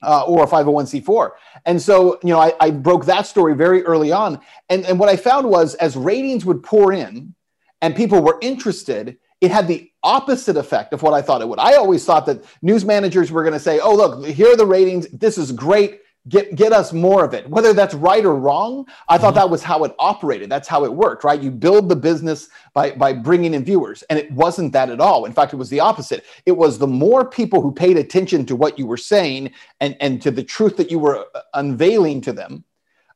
uh, 0.01 0.24
or 0.24 0.44
a 0.44 0.48
501c4. 0.48 1.32
And 1.66 1.82
so, 1.82 2.20
you 2.24 2.30
know, 2.30 2.39
I, 2.39 2.54
I, 2.60 2.70
broke 2.70 3.06
that 3.06 3.25
story 3.25 3.56
very 3.56 3.84
early 3.84 4.12
on. 4.12 4.39
And, 4.70 4.86
and 4.86 5.00
what 5.00 5.10
I 5.10 5.16
found 5.16 5.50
was 5.50 5.74
as 5.75 5.96
ratings 5.96 6.46
would 6.46 6.62
pour 6.62 6.94
in 6.94 7.34
and 7.82 7.96
people 7.96 8.22
were 8.22 8.38
interested, 8.42 9.18
it 9.42 9.51
had 9.51 9.68
the 9.68 9.92
opposite 10.04 10.58
effect 10.58 10.94
of 10.94 11.01
what 11.01 11.13
I 11.13 11.22
thought 11.22 11.42
it 11.42 11.48
would. 11.48 11.60
I 11.60 11.75
always 11.75 12.06
thought 12.06 12.25
that 12.27 12.44
news 12.62 12.86
managers 12.86 13.32
were 13.32 13.44
going 13.44 13.54
to 13.54 13.60
say, 13.60 13.80
oh, 13.80 13.96
look, 13.96 14.25
here 14.25 14.51
are 14.51 14.58
the 14.58 14.66
ratings. 14.66 15.08
This 15.10 15.38
is 15.38 15.51
great. 15.51 16.01
Get 16.29 16.55
get 16.55 16.74
us 16.74 16.93
more 16.93 17.24
of 17.24 17.34
it 17.34 17.48
whether 17.50 17.74
that's 17.74 17.93
right 17.93 18.25
or 18.25 18.36
wrong 18.36 18.86
i 19.07 19.17
thought 19.17 19.29
mm-hmm. 19.29 19.39
that 19.39 19.50
was 19.50 19.63
how 19.63 19.84
it 19.84 19.93
operated 20.00 20.50
that's 20.50 20.67
how 20.67 20.84
it 20.84 20.93
worked 20.93 21.24
right 21.24 21.41
you 21.41 21.51
build 21.51 21.88
the 21.89 21.96
business 21.96 22.50
by 22.74 22.91
by 22.91 23.13
bringing 23.13 23.53
in 23.53 23.63
viewers 23.63 24.03
and 24.03 24.17
it 24.17 24.31
wasn't 24.31 24.72
that 24.74 24.89
at 24.89 25.00
all 25.00 25.25
in 25.25 25.34
fact 25.34 25.53
it 25.53 25.57
was 25.57 25.69
the 25.69 25.79
opposite 25.79 26.25
it 26.46 26.51
was 26.51 26.77
the 26.77 26.88
more 26.88 27.29
people 27.29 27.62
who 27.62 27.72
paid 27.72 27.98
attention 27.98 28.46
to 28.46 28.55
what 28.55 28.77
you 28.77 28.88
were 28.88 28.98
saying 28.98 29.51
and 29.79 29.96
and 30.00 30.22
to 30.22 30.31
the 30.31 30.43
truth 30.43 30.77
that 30.77 30.91
you 30.91 31.00
were 31.00 31.25
uh, 31.36 31.41
unveiling 31.53 32.22
to 32.22 32.34
them 32.34 32.63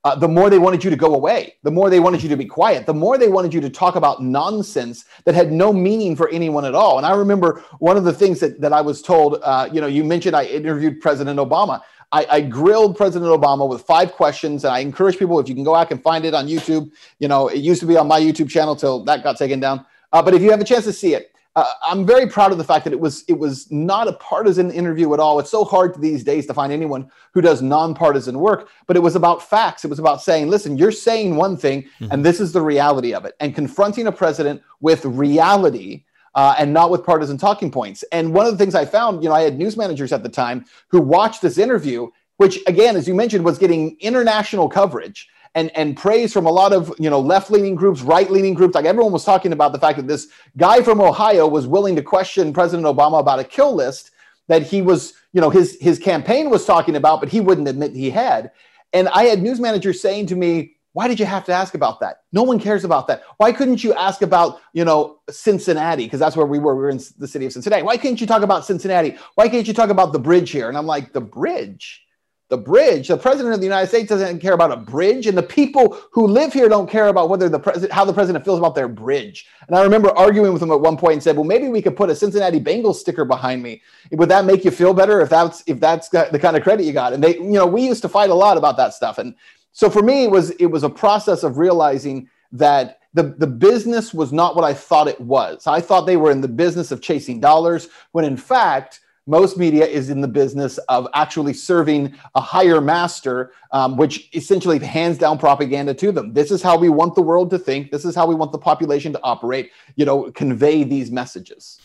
uh, 0.03 0.15
the 0.15 0.27
more 0.27 0.49
they 0.49 0.57
wanted 0.57 0.83
you 0.83 0.89
to 0.89 0.95
go 0.95 1.13
away, 1.13 1.53
the 1.61 1.69
more 1.69 1.89
they 1.89 1.99
wanted 1.99 2.23
you 2.23 2.29
to 2.29 2.35
be 2.35 2.45
quiet, 2.45 2.87
the 2.87 2.93
more 2.93 3.19
they 3.19 3.27
wanted 3.27 3.53
you 3.53 3.61
to 3.61 3.69
talk 3.69 3.95
about 3.95 4.21
nonsense 4.21 5.05
that 5.25 5.35
had 5.35 5.51
no 5.51 5.71
meaning 5.71 6.15
for 6.15 6.27
anyone 6.29 6.65
at 6.65 6.73
all. 6.73 6.97
And 6.97 7.05
I 7.05 7.13
remember 7.13 7.63
one 7.77 7.97
of 7.97 8.03
the 8.03 8.13
things 8.13 8.39
that, 8.39 8.59
that 8.61 8.73
I 8.73 8.81
was 8.81 9.03
told, 9.03 9.39
uh, 9.43 9.69
you 9.71 9.79
know, 9.79 9.85
you 9.85 10.03
mentioned 10.03 10.35
I 10.35 10.45
interviewed 10.45 11.01
President 11.01 11.39
Obama. 11.39 11.81
I, 12.13 12.27
I, 12.29 12.41
grilled 12.41 12.97
President 12.97 13.31
Obama 13.31 13.67
with 13.69 13.83
five 13.83 14.11
questions, 14.11 14.65
and 14.65 14.73
I 14.73 14.79
encourage 14.79 15.17
people 15.17 15.39
if 15.39 15.47
you 15.47 15.55
can 15.55 15.63
go 15.63 15.75
out 15.75 15.91
and 15.91 16.01
find 16.01 16.25
it 16.25 16.33
on 16.33 16.47
YouTube. 16.47 16.91
You 17.19 17.27
know, 17.27 17.47
it 17.47 17.59
used 17.59 17.79
to 17.81 17.85
be 17.85 17.95
on 17.95 18.07
my 18.07 18.19
YouTube 18.19 18.49
channel 18.49 18.75
till 18.75 19.03
that 19.05 19.23
got 19.23 19.37
taken 19.37 19.59
down. 19.59 19.85
Uh, 20.11 20.21
but 20.21 20.33
if 20.33 20.41
you 20.41 20.51
have 20.51 20.59
a 20.59 20.65
chance 20.65 20.83
to 20.85 20.93
see 20.93 21.13
it, 21.13 21.31
uh, 21.55 21.65
I'm 21.83 22.05
very 22.05 22.27
proud 22.27 22.53
of 22.53 22.57
the 22.57 22.63
fact 22.63 22.85
that 22.85 22.93
it 22.93 22.99
was 22.99 23.25
it 23.27 23.37
was 23.37 23.69
not 23.71 24.07
a 24.07 24.13
partisan 24.13 24.71
interview 24.71 25.13
at 25.13 25.19
all. 25.19 25.37
It's 25.39 25.49
so 25.49 25.65
hard 25.65 25.99
these 26.01 26.23
days 26.23 26.45
to 26.47 26.53
find 26.53 26.71
anyone 26.71 27.11
who 27.33 27.41
does 27.41 27.61
nonpartisan 27.61 28.39
work, 28.39 28.69
but 28.87 28.95
it 28.95 29.01
was 29.01 29.15
about 29.15 29.43
facts. 29.43 29.83
It 29.83 29.89
was 29.89 29.99
about 29.99 30.21
saying, 30.21 30.47
listen, 30.47 30.77
you're 30.77 30.93
saying 30.93 31.35
one 31.35 31.57
thing, 31.57 31.83
mm-hmm. 31.83 32.07
and 32.11 32.25
this 32.25 32.39
is 32.39 32.53
the 32.53 32.61
reality 32.61 33.13
of 33.13 33.25
it, 33.25 33.35
and 33.41 33.53
confronting 33.53 34.07
a 34.07 34.11
president 34.11 34.61
with 34.79 35.03
reality. 35.03 36.05
Uh, 36.33 36.55
and 36.57 36.71
not 36.71 36.89
with 36.89 37.03
partisan 37.03 37.37
talking 37.37 37.69
points. 37.69 38.05
And 38.13 38.33
one 38.33 38.45
of 38.45 38.53
the 38.53 38.57
things 38.57 38.73
I 38.73 38.85
found, 38.85 39.21
you 39.21 39.27
know, 39.27 39.35
I 39.35 39.41
had 39.41 39.57
news 39.57 39.75
managers 39.75 40.13
at 40.13 40.23
the 40.23 40.29
time 40.29 40.63
who 40.87 41.01
watched 41.01 41.41
this 41.41 41.57
interview, 41.57 42.09
which, 42.37 42.57
again, 42.67 42.95
as 42.95 43.05
you 43.05 43.13
mentioned, 43.13 43.43
was 43.43 43.57
getting 43.57 43.97
international 43.99 44.69
coverage 44.69 45.27
and 45.55 45.75
and 45.75 45.97
praise 45.97 46.31
from 46.31 46.45
a 46.45 46.51
lot 46.51 46.73
of 46.73 46.93
you 46.97 47.09
know 47.09 47.19
left 47.19 47.51
leaning 47.51 47.75
groups, 47.75 48.01
right 48.01 48.29
leaning 48.29 48.53
groups. 48.53 48.75
Like 48.75 48.85
everyone 48.85 49.11
was 49.11 49.25
talking 49.25 49.51
about 49.51 49.73
the 49.73 49.79
fact 49.79 49.97
that 49.97 50.07
this 50.07 50.27
guy 50.57 50.81
from 50.81 51.01
Ohio 51.01 51.47
was 51.47 51.67
willing 51.67 51.95
to 51.95 52.01
question 52.01 52.53
President 52.53 52.87
Obama 52.87 53.19
about 53.19 53.39
a 53.39 53.43
kill 53.43 53.73
list 53.73 54.11
that 54.47 54.63
he 54.63 54.81
was 54.81 55.13
you 55.33 55.41
know 55.41 55.49
his 55.49 55.77
his 55.81 55.99
campaign 55.99 56.49
was 56.49 56.65
talking 56.65 56.95
about, 56.95 57.19
but 57.19 57.29
he 57.29 57.41
wouldn't 57.41 57.67
admit 57.67 57.93
he 57.93 58.09
had. 58.09 58.51
And 58.93 59.07
I 59.09 59.23
had 59.23 59.41
news 59.41 59.59
managers 59.59 60.01
saying 60.01 60.27
to 60.27 60.35
me, 60.35 60.75
why 60.93 61.07
did 61.07 61.19
you 61.19 61.25
have 61.25 61.45
to 61.45 61.53
ask 61.53 61.73
about 61.73 61.99
that? 62.01 62.23
No 62.31 62.43
one 62.43 62.59
cares 62.59 62.83
about 62.83 63.07
that. 63.07 63.23
Why 63.37 63.51
couldn't 63.51 63.83
you 63.83 63.93
ask 63.93 64.21
about, 64.21 64.59
you 64.73 64.83
know, 64.83 65.19
Cincinnati? 65.29 66.05
Because 66.05 66.19
that's 66.19 66.35
where 66.35 66.45
we 66.45 66.59
were. 66.59 66.75
We 66.75 66.81
were 66.81 66.89
in 66.89 66.99
the 67.17 67.27
city 67.27 67.45
of 67.45 67.53
Cincinnati. 67.53 67.83
Why 67.83 67.97
couldn't 67.97 68.19
you 68.19 68.27
talk 68.27 68.41
about 68.41 68.65
Cincinnati? 68.65 69.17
Why 69.35 69.47
can't 69.47 69.67
you 69.67 69.73
talk 69.73 69.89
about 69.89 70.11
the 70.11 70.19
bridge 70.19 70.51
here? 70.51 70.67
And 70.67 70.77
I'm 70.77 70.85
like, 70.87 71.13
the 71.13 71.21
bridge? 71.21 72.03
the 72.51 72.57
bridge. 72.57 73.07
The 73.07 73.17
president 73.17 73.55
of 73.55 73.61
the 73.61 73.65
United 73.65 73.87
States 73.87 74.09
doesn't 74.09 74.39
care 74.39 74.53
about 74.53 74.73
a 74.73 74.75
bridge, 74.75 75.25
and 75.25 75.37
the 75.37 75.41
people 75.41 75.97
who 76.11 76.27
live 76.27 76.51
here 76.51 76.67
don't 76.67 76.87
care 76.87 77.07
about 77.07 77.29
whether 77.29 77.47
the 77.47 77.57
president, 77.57 77.93
how 77.93 78.03
the 78.03 78.13
president 78.13 78.43
feels 78.43 78.59
about 78.59 78.75
their 78.75 78.89
bridge. 78.89 79.47
And 79.67 79.77
I 79.77 79.81
remember 79.81 80.09
arguing 80.17 80.51
with 80.51 80.61
him 80.61 80.69
at 80.69 80.81
one 80.81 80.97
point 80.97 81.13
and 81.13 81.23
said, 81.23 81.37
"Well, 81.37 81.45
maybe 81.45 81.69
we 81.69 81.81
could 81.81 81.95
put 81.95 82.09
a 82.09 82.15
Cincinnati 82.15 82.59
Bengals 82.59 82.95
sticker 82.95 83.23
behind 83.23 83.63
me. 83.63 83.81
Would 84.11 84.27
that 84.29 84.43
make 84.43 84.65
you 84.65 84.71
feel 84.71 84.93
better 84.93 85.21
if 85.21 85.29
that's 85.29 85.63
if 85.65 85.79
that's 85.79 86.09
the 86.09 86.37
kind 86.39 86.57
of 86.57 86.63
credit 86.63 86.85
you 86.85 86.91
got?" 86.91 87.13
And 87.13 87.23
they, 87.23 87.37
you 87.37 87.53
know, 87.53 87.65
we 87.65 87.87
used 87.87 88.01
to 88.01 88.09
fight 88.09 88.29
a 88.29 88.35
lot 88.35 88.57
about 88.57 88.75
that 88.75 88.93
stuff. 88.93 89.17
And 89.17 89.33
so 89.71 89.89
for 89.89 90.01
me, 90.01 90.25
it 90.25 90.31
was 90.31 90.51
it 90.51 90.67
was 90.67 90.83
a 90.83 90.89
process 90.89 91.43
of 91.43 91.57
realizing 91.57 92.29
that 92.51 92.99
the, 93.13 93.23
the 93.23 93.47
business 93.47 94.13
was 94.13 94.31
not 94.31 94.55
what 94.55 94.63
I 94.63 94.73
thought 94.73 95.07
it 95.07 95.19
was. 95.19 95.67
I 95.67 95.81
thought 95.81 96.05
they 96.05 96.17
were 96.17 96.31
in 96.31 96.41
the 96.41 96.47
business 96.47 96.91
of 96.91 97.01
chasing 97.01 97.39
dollars, 97.39 97.89
when 98.11 98.25
in 98.25 98.37
fact 98.37 99.01
most 99.27 99.57
media 99.57 99.85
is 99.85 100.09
in 100.09 100.19
the 100.19 100.27
business 100.27 100.77
of 100.89 101.07
actually 101.13 101.53
serving 101.53 102.13
a 102.35 102.41
higher 102.41 102.81
master, 102.81 103.51
um, 103.71 103.95
which 103.95 104.29
essentially 104.33 104.79
hands 104.79 105.17
down 105.17 105.37
propaganda 105.37 105.93
to 105.93 106.11
them. 106.11 106.33
This 106.33 106.51
is 106.51 106.61
how 106.61 106.77
we 106.77 106.89
want 106.89 107.15
the 107.15 107.21
world 107.21 107.49
to 107.51 107.59
think. 107.59 107.91
This 107.91 108.03
is 108.03 108.15
how 108.15 108.25
we 108.25 108.35
want 108.35 108.51
the 108.51 108.57
population 108.57 109.13
to 109.13 109.19
operate, 109.23 109.71
you 109.95 110.05
know, 110.05 110.31
convey 110.31 110.83
these 110.83 111.11
messages. 111.11 111.79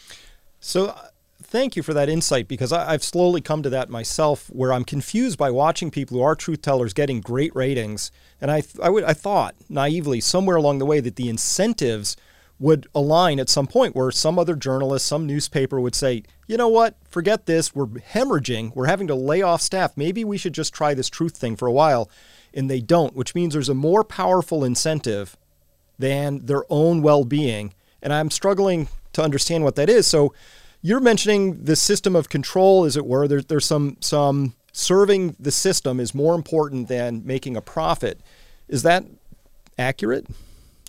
So, 0.61 0.97
thank 1.43 1.77
you 1.77 1.83
for 1.83 1.95
that 1.95 2.09
insight 2.09 2.49
because 2.49 2.73
I, 2.73 2.93
have 2.93 3.05
slowly 3.05 3.41
come 3.41 3.63
to 3.63 3.71
that 3.71 3.89
myself 3.89 4.49
where 4.49 4.73
I'm 4.73 4.85
confused 4.85 5.39
by 5.39 5.51
watching 5.51 5.91
people 5.91 6.17
who 6.17 6.23
are 6.23 6.35
truth 6.35 6.63
tellers 6.63 6.93
getting 6.93 7.21
great 7.21 7.55
ratings. 7.55 8.11
And 8.41 8.51
I, 8.51 8.63
I, 8.83 8.91
would, 8.91 9.05
I 9.05 9.13
thought 9.13 9.55
naively 9.69 10.21
somewhere 10.21 10.57
along 10.57 10.79
the 10.79 10.87
way 10.87 11.01
that 11.01 11.17
the 11.17 11.29
incentives 11.29 12.17
would 12.59 12.87
align 12.95 13.39
at 13.39 13.49
some 13.49 13.67
point 13.67 13.95
where 13.95 14.11
some 14.11 14.39
other 14.39 14.57
journalist, 14.57 15.07
some 15.07 15.27
newspaper 15.27 15.81
would 15.81 15.95
say, 15.95 16.23
you 16.47 16.57
know 16.57 16.69
what, 16.69 16.97
forget 17.09 17.47
this, 17.47 17.75
we're 17.75 17.87
hemorrhaging, 17.87 18.75
we're 18.75 18.87
having 18.87 19.07
to 19.07 19.15
lay 19.15 19.43
off 19.43 19.61
staff, 19.61 19.97
maybe 19.97 20.25
we 20.25 20.39
should 20.39 20.55
just 20.55 20.73
try 20.73 20.95
this 20.95 21.11
truth 21.11 21.37
thing 21.37 21.55
for 21.55 21.69
a 21.69 21.73
while. 21.73 22.11
And 22.55 22.71
they 22.71 22.81
don't, 22.81 23.15
which 23.15 23.35
means 23.35 23.53
there's 23.53 23.69
a 23.69 23.75
more 23.75 24.03
powerful 24.03 24.65
incentive 24.65 25.37
than 25.99 26.47
their 26.47 26.65
own 26.71 27.03
well 27.03 27.25
being. 27.25 27.75
And 28.03 28.13
I'm 28.13 28.31
struggling 28.31 28.89
to 29.13 29.23
understand 29.23 29.65
what 29.65 29.77
that 29.77 29.91
is. 29.91 30.07
So 30.07 30.33
you're 30.87 31.01
mentioning 31.01 31.65
the 31.65 31.75
system 31.75 32.15
of 32.15 32.29
control, 32.29 32.85
as 32.85 32.97
it 32.97 33.05
were. 33.05 33.27
There, 33.27 33.43
there's 33.43 33.65
some, 33.65 33.97
some 34.01 34.55
serving 34.73 35.35
the 35.41 35.51
system 35.51 35.99
is 35.99 36.15
more 36.15 36.37
important 36.37 36.87
than 36.87 37.27
making 37.27 37.57
a 37.57 37.61
profit. 37.61 38.21
Is 38.69 38.85
that 38.85 39.05
accurate? 39.77 40.27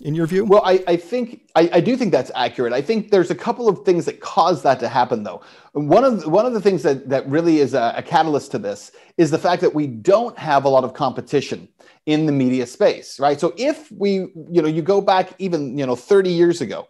in 0.04 0.14
your 0.14 0.28
view? 0.28 0.44
Well, 0.44 0.62
I, 0.64 0.84
I 0.86 0.94
think 0.94 1.42
I, 1.56 1.68
I, 1.72 1.80
do 1.80 1.96
think 1.96 2.12
that's 2.12 2.30
accurate. 2.36 2.72
I 2.72 2.80
think 2.80 3.10
there's 3.10 3.32
a 3.32 3.34
couple 3.34 3.68
of 3.68 3.84
things 3.84 4.04
that 4.04 4.20
cause 4.20 4.62
that 4.62 4.78
to 4.78 4.88
happen, 4.88 5.24
though. 5.24 5.42
One 5.72 6.04
of 6.04 6.24
one 6.24 6.46
of 6.46 6.52
the 6.52 6.60
things 6.60 6.84
that 6.84 7.08
that 7.08 7.28
really 7.28 7.58
is 7.58 7.74
a, 7.74 7.94
a 7.96 8.02
catalyst 8.04 8.52
to 8.52 8.60
this 8.60 8.92
is 9.16 9.32
the 9.32 9.38
fact 9.38 9.60
that 9.62 9.74
we 9.74 9.88
don't 9.88 10.38
have 10.38 10.64
a 10.64 10.68
lot 10.68 10.84
of 10.84 10.94
competition 10.94 11.66
in 12.06 12.26
the 12.26 12.32
media 12.32 12.64
space, 12.64 13.18
right? 13.18 13.40
So 13.40 13.52
if 13.56 13.90
we, 13.90 14.28
you 14.50 14.62
know, 14.62 14.68
you 14.68 14.82
go 14.82 15.00
back 15.00 15.30
even 15.40 15.76
you 15.76 15.84
know 15.84 15.96
30 15.96 16.30
years 16.30 16.60
ago, 16.60 16.86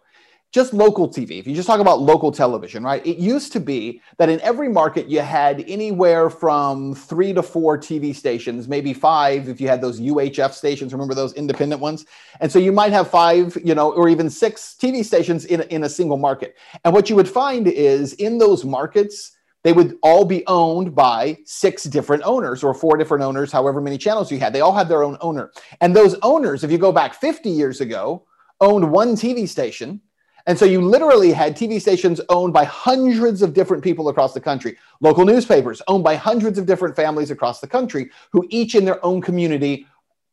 just 0.51 0.73
local 0.73 1.07
TV, 1.07 1.39
if 1.39 1.45
you 1.45 1.53
just 1.53 1.67
talk 1.67 1.79
about 1.79 2.01
local 2.01 2.31
television, 2.31 2.83
right? 2.83 3.05
It 3.05 3.17
used 3.17 3.51
to 3.53 3.59
be 3.59 4.01
that 4.17 4.29
in 4.29 4.41
every 4.41 4.67
market 4.67 5.07
you 5.07 5.19
had 5.19 5.63
anywhere 5.67 6.29
from 6.31 6.95
three 6.95 7.33
to 7.33 7.43
four 7.43 7.77
TV 7.77 8.15
stations, 8.15 8.67
maybe 8.67 8.91
five 8.91 9.47
if 9.47 9.61
you 9.61 9.67
had 9.67 9.79
those 9.79 10.01
UHF 10.01 10.53
stations. 10.53 10.91
Remember 10.91 11.13
those 11.13 11.33
independent 11.33 11.81
ones? 11.81 12.05
And 12.39 12.51
so 12.51 12.57
you 12.57 12.71
might 12.71 12.91
have 12.91 13.11
five, 13.11 13.55
you 13.63 13.75
know, 13.75 13.91
or 13.93 14.09
even 14.09 14.27
six 14.27 14.75
TV 14.81 15.05
stations 15.05 15.45
in, 15.45 15.61
in 15.61 15.83
a 15.83 15.89
single 15.89 16.17
market. 16.17 16.55
And 16.83 16.95
what 16.95 17.11
you 17.11 17.15
would 17.15 17.29
find 17.29 17.67
is 17.67 18.13
in 18.13 18.39
those 18.39 18.65
markets, 18.65 19.37
they 19.63 19.73
would 19.73 19.97
all 20.01 20.25
be 20.25 20.43
owned 20.47 20.95
by 20.95 21.37
six 21.45 21.83
different 21.83 22.23
owners 22.23 22.63
or 22.63 22.73
four 22.73 22.97
different 22.97 23.23
owners, 23.23 23.51
however 23.51 23.81
many 23.81 23.99
channels 23.99 24.31
you 24.31 24.39
had. 24.39 24.53
They 24.53 24.61
all 24.61 24.75
had 24.75 24.89
their 24.89 25.03
own 25.03 25.17
owner. 25.21 25.51
And 25.79 25.95
those 25.95 26.15
owners, 26.23 26.63
if 26.63 26.71
you 26.71 26.79
go 26.79 26.91
back 26.91 27.13
50 27.13 27.51
years 27.51 27.81
ago, 27.81 28.25
owned 28.61 28.89
one 28.91 29.15
TV 29.15 29.47
station 29.47 30.01
and 30.45 30.57
so 30.57 30.65
you 30.65 30.81
literally 30.81 31.31
had 31.31 31.55
TV 31.55 31.81
stations 31.81 32.21
owned 32.29 32.53
by 32.53 32.63
hundreds 32.63 33.41
of 33.41 33.53
different 33.53 33.83
people 33.83 34.09
across 34.09 34.33
the 34.33 34.41
country, 34.41 34.77
local 35.01 35.25
newspapers 35.25 35.81
owned 35.87 36.03
by 36.03 36.15
hundreds 36.15 36.57
of 36.57 36.65
different 36.65 36.95
families 36.95 37.31
across 37.31 37.59
the 37.59 37.67
country 37.67 38.09
who 38.31 38.45
each 38.49 38.75
in 38.75 38.85
their 38.85 39.03
own 39.05 39.21
community 39.21 39.85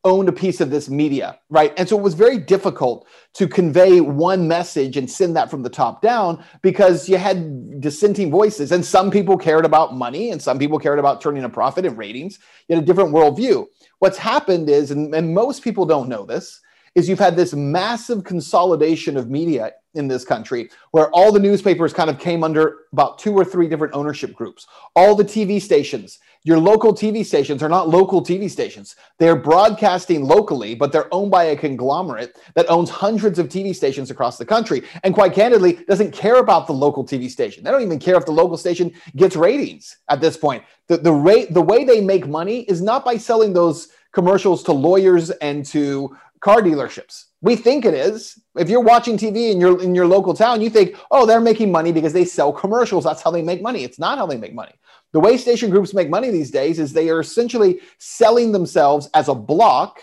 owned 0.07 0.29
a 0.29 0.33
piece 0.33 0.61
of 0.61 0.71
this 0.71 0.89
media, 0.89 1.39
right? 1.51 1.75
And 1.77 1.89
so 1.89 1.99
it 1.99 2.03
was 2.03 2.15
very 2.15 2.39
difficult 2.39 3.09
to 3.35 3.49
convey 3.49 4.01
one 4.01 4.47
message 4.47 4.97
and 4.97 5.11
send 5.11 5.35
that 5.37 5.51
from 5.51 5.65
the 5.65 5.69
top 5.69 6.01
down 6.01 6.45
because 6.63 7.09
you 7.09 7.19
had 7.19 7.81
dissenting 7.81 8.31
voices. 8.31 8.71
And 8.71 8.85
some 8.85 9.11
people 9.11 9.37
cared 9.37 9.65
about 9.65 9.97
money 9.97 10.31
and 10.31 10.41
some 10.41 10.61
people 10.61 10.79
cared 10.79 11.01
about 11.01 11.21
turning 11.21 11.43
a 11.43 11.49
profit 11.49 11.85
and 11.85 11.99
ratings. 11.99 12.39
You 12.69 12.77
had 12.77 12.85
a 12.85 12.87
different 12.87 13.13
worldview. 13.13 13.67
What's 13.99 14.17
happened 14.17 14.71
is, 14.71 14.93
and, 14.93 15.13
and 15.13 15.35
most 15.35 15.65
people 15.65 15.85
don't 15.85 16.09
know 16.09 16.25
this, 16.25 16.61
is 16.95 17.09
you've 17.09 17.19
had 17.19 17.37
this 17.37 17.53
massive 17.53 18.23
consolidation 18.23 19.17
of 19.17 19.29
media 19.29 19.73
in 19.97 20.09
this 20.09 20.25
country 20.25 20.71
where 20.93 21.11
all 21.11 21.33
the 21.33 21.39
newspapers 21.39 21.93
kind 21.93 22.11
of 22.11 22.19
came 22.19 22.45
under 22.45 22.79
about 22.93 23.19
two 23.19 23.35
or 23.35 23.45
three 23.45 23.69
different 23.69 23.95
ownership 23.95 24.35
groups. 24.35 24.67
All 24.95 25.15
the 25.15 25.25
TV 25.25 25.61
stations, 25.61 26.19
your 26.45 26.59
local 26.59 26.95
TV 26.95 27.25
stations 27.25 27.63
are 27.63 27.69
not 27.69 27.89
local 27.89 28.23
TV 28.23 28.49
stations. 28.49 28.97
They're 29.19 29.37
broadcasting 29.37 30.25
locally, 30.25 30.75
but 30.75 30.93
they're 30.93 31.13
owned 31.13 31.31
by 31.31 31.45
a 31.45 31.57
conglomerate 31.57 32.39
that 32.55 32.71
owns 32.71 32.89
hundreds 32.89 33.39
of 33.39 33.49
TV 33.49 33.75
stations 33.75 34.11
across 34.11 34.39
the 34.39 34.47
country. 34.47 34.83
And 35.03 35.15
quite 35.15 35.33
candidly, 35.35 35.81
doesn't 35.89 36.13
care 36.13 36.37
about 36.37 36.67
the 36.67 36.73
local 36.73 37.05
TV 37.05 37.29
station. 37.29 37.65
They 37.65 37.71
don't 37.71 37.83
even 37.83 37.99
care 37.99 38.17
if 38.17 38.27
the 38.27 38.33
local 38.33 38.57
station 38.57 38.93
gets 39.17 39.35
ratings 39.35 39.97
at 40.09 40.21
this 40.21 40.37
point. 40.37 40.63
The, 40.89 40.99
the 40.99 41.13
rate, 41.13 41.53
the 41.53 41.63
way 41.63 41.85
they 41.85 42.01
make 42.01 42.29
money 42.29 42.61
is 42.61 42.81
not 42.81 43.05
by 43.05 43.17
selling 43.17 43.53
those 43.53 43.89
commercials 44.13 44.63
to 44.65 44.73
lawyers 44.73 45.31
and 45.31 45.65
to 45.67 46.17
car 46.41 46.63
dealerships. 46.63 47.25
We 47.47 47.55
think 47.55 47.85
it 47.85 47.95
is. 47.95 48.43
If 48.57 48.69
you're 48.69 48.81
watching 48.81 49.17
TV 49.17 49.53
in 49.53 49.61
your 49.61 49.81
in 49.81 49.95
your 49.95 50.09
local 50.09 50.35
town, 50.35 50.61
you 50.61 50.69
think, 50.69 50.97
"Oh, 51.13 51.27
they're 51.27 51.41
making 51.41 51.71
money 51.71 51.93
because 51.93 52.13
they 52.13 52.25
sell 52.25 52.53
commercials. 52.53 53.05
That's 53.05 53.23
how 53.23 53.31
they 53.31 53.41
make 53.41 53.63
money." 53.63 53.85
It's 53.85 54.01
not 54.01 54.19
how 54.19 54.27
they 54.27 54.37
make 54.37 54.53
money. 54.53 54.73
The 55.13 55.21
way 55.21 55.37
station 55.37 55.71
groups 55.71 55.95
make 55.95 56.11
money 56.11 56.31
these 56.31 56.51
days 56.51 56.81
is 56.81 56.93
they 56.93 57.09
are 57.09 57.21
essentially 57.21 57.79
selling 57.99 58.51
themselves 58.51 59.09
as 59.15 59.29
a 59.29 59.35
block 59.35 60.01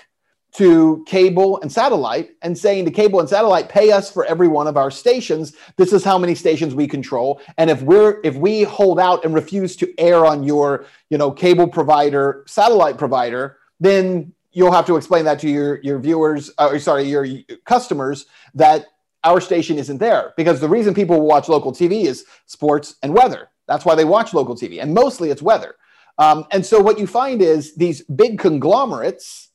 to 0.54 1.04
cable 1.06 1.60
and 1.60 1.70
satellite 1.70 2.30
and 2.44 2.58
saying 2.58 2.86
to 2.86 2.92
cable 2.92 3.20
and 3.20 3.28
satellite 3.28 3.68
pay 3.68 3.92
us 3.92 4.10
for 4.10 4.24
every 4.24 4.48
one 4.48 4.68
of 4.68 4.78
our 4.78 4.92
stations 4.92 5.54
this 5.78 5.92
is 5.92 6.04
how 6.04 6.18
many 6.18 6.36
stations 6.36 6.76
we 6.76 6.88
control 6.88 7.42
and 7.58 7.72
if 7.72 7.82
we're 7.82 8.22
if 8.24 8.36
we 8.36 8.62
hold 8.62 9.00
out 9.00 9.26
and 9.26 9.34
refuse 9.34 9.76
to 9.76 9.92
air 9.98 10.28
on 10.28 10.44
your 10.44 10.86
you 11.10 11.18
know 11.18 11.32
cable 11.32 11.68
provider 11.68 12.44
satellite 12.46 13.00
provider 13.00 13.58
then 13.80 14.32
you'll 14.54 14.72
have 14.72 14.86
to 14.86 14.96
explain 14.96 15.26
that 15.26 15.40
to 15.40 15.50
your 15.50 15.82
your 15.82 16.00
viewers 16.00 16.52
uh, 16.58 16.70
or 16.72 16.80
sorry 16.80 17.04
your 17.04 17.28
customers 17.66 18.26
that 18.54 18.86
our 19.24 19.40
station 19.40 19.78
isn't 19.78 19.98
there 19.98 20.34
because 20.38 20.60
the 20.60 20.70
reason 20.70 20.94
people 20.94 21.22
watch 21.22 21.50
local 21.50 21.72
tv 21.72 22.06
is 22.06 22.26
sports 22.46 22.96
and 23.04 23.14
weather. 23.14 23.50
That's 23.68 23.86
why 23.86 23.96
they 23.96 24.06
watch 24.06 24.34
local 24.34 24.56
tv 24.56 24.82
and 24.82 24.94
mostly 24.94 25.30
it's 25.30 25.42
weather. 25.42 25.76
Um, 26.18 26.46
and 26.52 26.66
so 26.66 26.80
what 26.80 27.00
you 27.00 27.08
find 27.08 27.42
is 27.42 27.76
these 27.76 28.04
big 28.04 28.38
conglomerates 28.38 29.50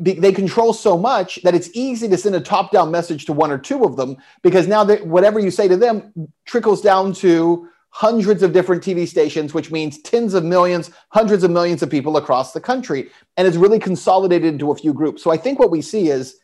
they 0.00 0.32
control 0.32 0.74
so 0.74 0.98
much 0.98 1.40
that 1.44 1.54
it's 1.54 1.70
easy 1.72 2.08
to 2.08 2.18
send 2.18 2.34
a 2.34 2.40
top 2.40 2.70
down 2.72 2.90
message 2.90 3.24
to 3.24 3.32
one 3.32 3.50
or 3.50 3.56
two 3.56 3.84
of 3.84 3.96
them 3.96 4.16
because 4.42 4.66
now 4.68 4.84
that 4.84 5.06
whatever 5.06 5.38
you 5.38 5.50
say 5.50 5.66
to 5.66 5.76
them 5.76 6.12
trickles 6.44 6.82
down 6.82 7.12
to 7.12 7.68
hundreds 7.90 8.42
of 8.42 8.52
different 8.52 8.82
TV 8.82 9.06
stations, 9.06 9.54
which 9.54 9.70
means 9.70 10.00
tens 10.02 10.34
of 10.34 10.44
millions, 10.44 10.90
hundreds 11.10 11.42
of 11.42 11.50
millions 11.50 11.82
of 11.82 11.90
people 11.90 12.16
across 12.16 12.52
the 12.52 12.60
country. 12.60 13.10
And 13.36 13.46
it's 13.46 13.56
really 13.56 13.78
consolidated 13.78 14.52
into 14.52 14.70
a 14.70 14.76
few 14.76 14.92
groups. 14.92 15.22
So 15.22 15.30
I 15.30 15.36
think 15.36 15.58
what 15.58 15.70
we 15.70 15.82
see 15.82 16.08
is 16.08 16.36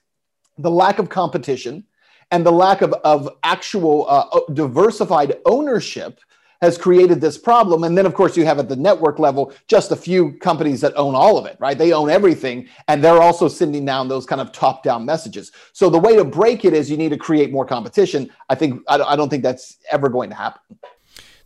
the 0.59 0.71
lack 0.71 0.99
of 0.99 1.09
competition 1.09 1.85
and 2.31 2.45
the 2.45 2.53
lack 2.53 2.83
of, 2.83 2.93
of 3.05 3.29
actual 3.43 4.07
uh, 4.09 4.41
diversified 4.53 5.37
ownership 5.45 6.21
has 6.65 6.79
created 6.79 7.21
this 7.21 7.37
problem. 7.37 7.85
And 7.85 7.97
then, 7.97 8.07
of 8.07 8.15
course, 8.15 8.37
you 8.37 8.45
have 8.47 8.59
at 8.59 8.69
the 8.69 8.77
network 8.77 9.19
level 9.19 9.53
just 9.69 9.93
a 9.93 9.97
few 9.97 10.33
companies 10.39 10.81
that 10.81 10.95
own 10.97 11.15
all 11.15 11.37
of 11.37 11.45
it, 11.45 11.57
right? 11.61 11.77
They 11.77 11.93
own 11.93 12.09
everything, 12.09 12.69
and 12.89 13.05
they're 13.05 13.21
also 13.21 13.49
sending 13.49 13.85
down 13.85 14.09
those 14.09 14.25
kind 14.25 14.41
of 14.41 14.51
top 14.51 14.83
down 14.83 15.05
messages. 15.05 15.53
So 15.73 15.91
the 15.91 15.99
way 15.99 16.17
to 16.17 16.25
break 16.25 16.65
it 16.65 16.73
is 16.73 16.91
you 16.91 16.97
need 16.97 17.11
to 17.11 17.19
create 17.19 17.53
more 17.53 17.67
competition. 17.67 18.31
I 18.49 18.55
think 18.55 18.83
I 18.89 19.15
don't 19.15 19.29
think 19.29 19.43
that's 19.43 19.77
ever 19.91 20.09
going 20.09 20.31
to 20.31 20.37
happen. 20.37 20.79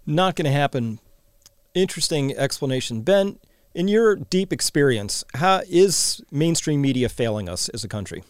Not 0.08 0.34
going 0.34 0.46
to 0.46 0.50
happen. 0.50 0.98
Interesting 1.74 2.36
explanation, 2.36 3.02
Ben. 3.02 3.38
In 3.74 3.86
your 3.86 4.16
deep 4.16 4.52
experience, 4.52 5.22
how 5.34 5.60
is 5.68 6.20
mainstream 6.32 6.80
media 6.80 7.08
failing 7.08 7.48
us 7.48 7.68
as 7.68 7.84
a 7.84 7.88
country? 7.88 8.24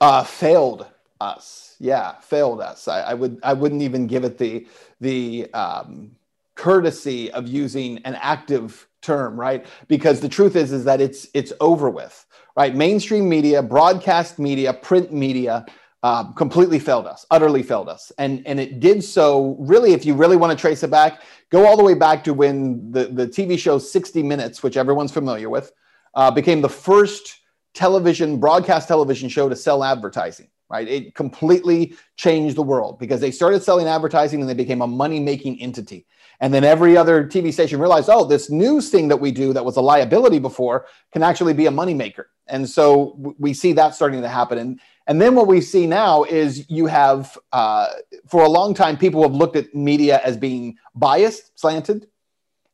Uh, 0.00 0.24
failed 0.24 0.86
us 1.20 1.70
yeah, 1.80 2.12
failed 2.20 2.60
us. 2.60 2.86
I, 2.86 3.00
I, 3.00 3.14
would 3.14 3.40
I 3.42 3.54
wouldn't 3.54 3.82
even 3.82 4.06
give 4.06 4.22
it 4.22 4.36
the 4.36 4.66
the 5.00 5.50
um, 5.54 6.14
courtesy 6.54 7.32
of 7.32 7.48
using 7.48 7.98
an 8.04 8.16
active 8.16 8.86
term, 9.00 9.40
right? 9.40 9.64
Because 9.88 10.20
the 10.20 10.28
truth 10.28 10.56
is 10.56 10.72
is 10.72 10.84
that 10.84 11.00
it's 11.00 11.26
it's 11.32 11.54
over 11.58 11.88
with, 11.88 12.26
right? 12.54 12.76
Mainstream 12.76 13.28
media, 13.30 13.62
broadcast 13.62 14.38
media, 14.38 14.74
print 14.74 15.10
media. 15.10 15.64
Uh, 16.02 16.32
completely 16.32 16.78
failed 16.78 17.06
us, 17.06 17.26
utterly 17.30 17.62
failed 17.62 17.86
us, 17.86 18.10
and 18.16 18.42
and 18.46 18.58
it 18.58 18.80
did 18.80 19.04
so. 19.04 19.54
Really, 19.58 19.92
if 19.92 20.06
you 20.06 20.14
really 20.14 20.36
want 20.36 20.50
to 20.50 20.58
trace 20.58 20.82
it 20.82 20.90
back, 20.90 21.20
go 21.50 21.66
all 21.66 21.76
the 21.76 21.84
way 21.84 21.92
back 21.92 22.24
to 22.24 22.32
when 22.32 22.90
the 22.90 23.04
the 23.04 23.26
TV 23.26 23.58
show 23.58 23.78
60 23.78 24.22
Minutes, 24.22 24.62
which 24.62 24.78
everyone's 24.78 25.12
familiar 25.12 25.50
with, 25.50 25.72
uh, 26.14 26.30
became 26.30 26.62
the 26.62 26.70
first 26.70 27.40
television 27.74 28.40
broadcast 28.40 28.88
television 28.88 29.28
show 29.28 29.48
to 29.50 29.54
sell 29.54 29.84
advertising 29.84 30.48
right? 30.70 30.88
It 30.88 31.14
completely 31.14 31.96
changed 32.16 32.56
the 32.56 32.62
world 32.62 32.98
because 32.98 33.20
they 33.20 33.32
started 33.32 33.62
selling 33.62 33.88
advertising 33.88 34.40
and 34.40 34.48
they 34.48 34.54
became 34.54 34.80
a 34.80 34.86
money 34.86 35.20
making 35.20 35.60
entity. 35.60 36.06
And 36.40 36.54
then 36.54 36.64
every 36.64 36.96
other 36.96 37.24
TV 37.24 37.52
station 37.52 37.78
realized, 37.78 38.08
oh, 38.10 38.24
this 38.24 38.50
news 38.50 38.88
thing 38.88 39.08
that 39.08 39.18
we 39.18 39.30
do 39.30 39.52
that 39.52 39.64
was 39.64 39.76
a 39.76 39.82
liability 39.82 40.38
before 40.38 40.86
can 41.12 41.22
actually 41.22 41.52
be 41.52 41.66
a 41.66 41.70
moneymaker. 41.70 42.24
And 42.48 42.68
so 42.68 43.34
we 43.38 43.52
see 43.52 43.74
that 43.74 43.94
starting 43.94 44.22
to 44.22 44.28
happen. 44.28 44.58
And, 44.58 44.80
and 45.06 45.20
then 45.20 45.34
what 45.34 45.46
we 45.46 45.60
see 45.60 45.86
now 45.86 46.24
is 46.24 46.68
you 46.70 46.86
have, 46.86 47.36
uh, 47.52 47.88
for 48.26 48.42
a 48.42 48.48
long 48.48 48.72
time, 48.72 48.96
people 48.96 49.22
have 49.22 49.34
looked 49.34 49.56
at 49.56 49.74
media 49.74 50.20
as 50.24 50.36
being 50.36 50.76
biased, 50.94 51.58
slanted. 51.58 52.08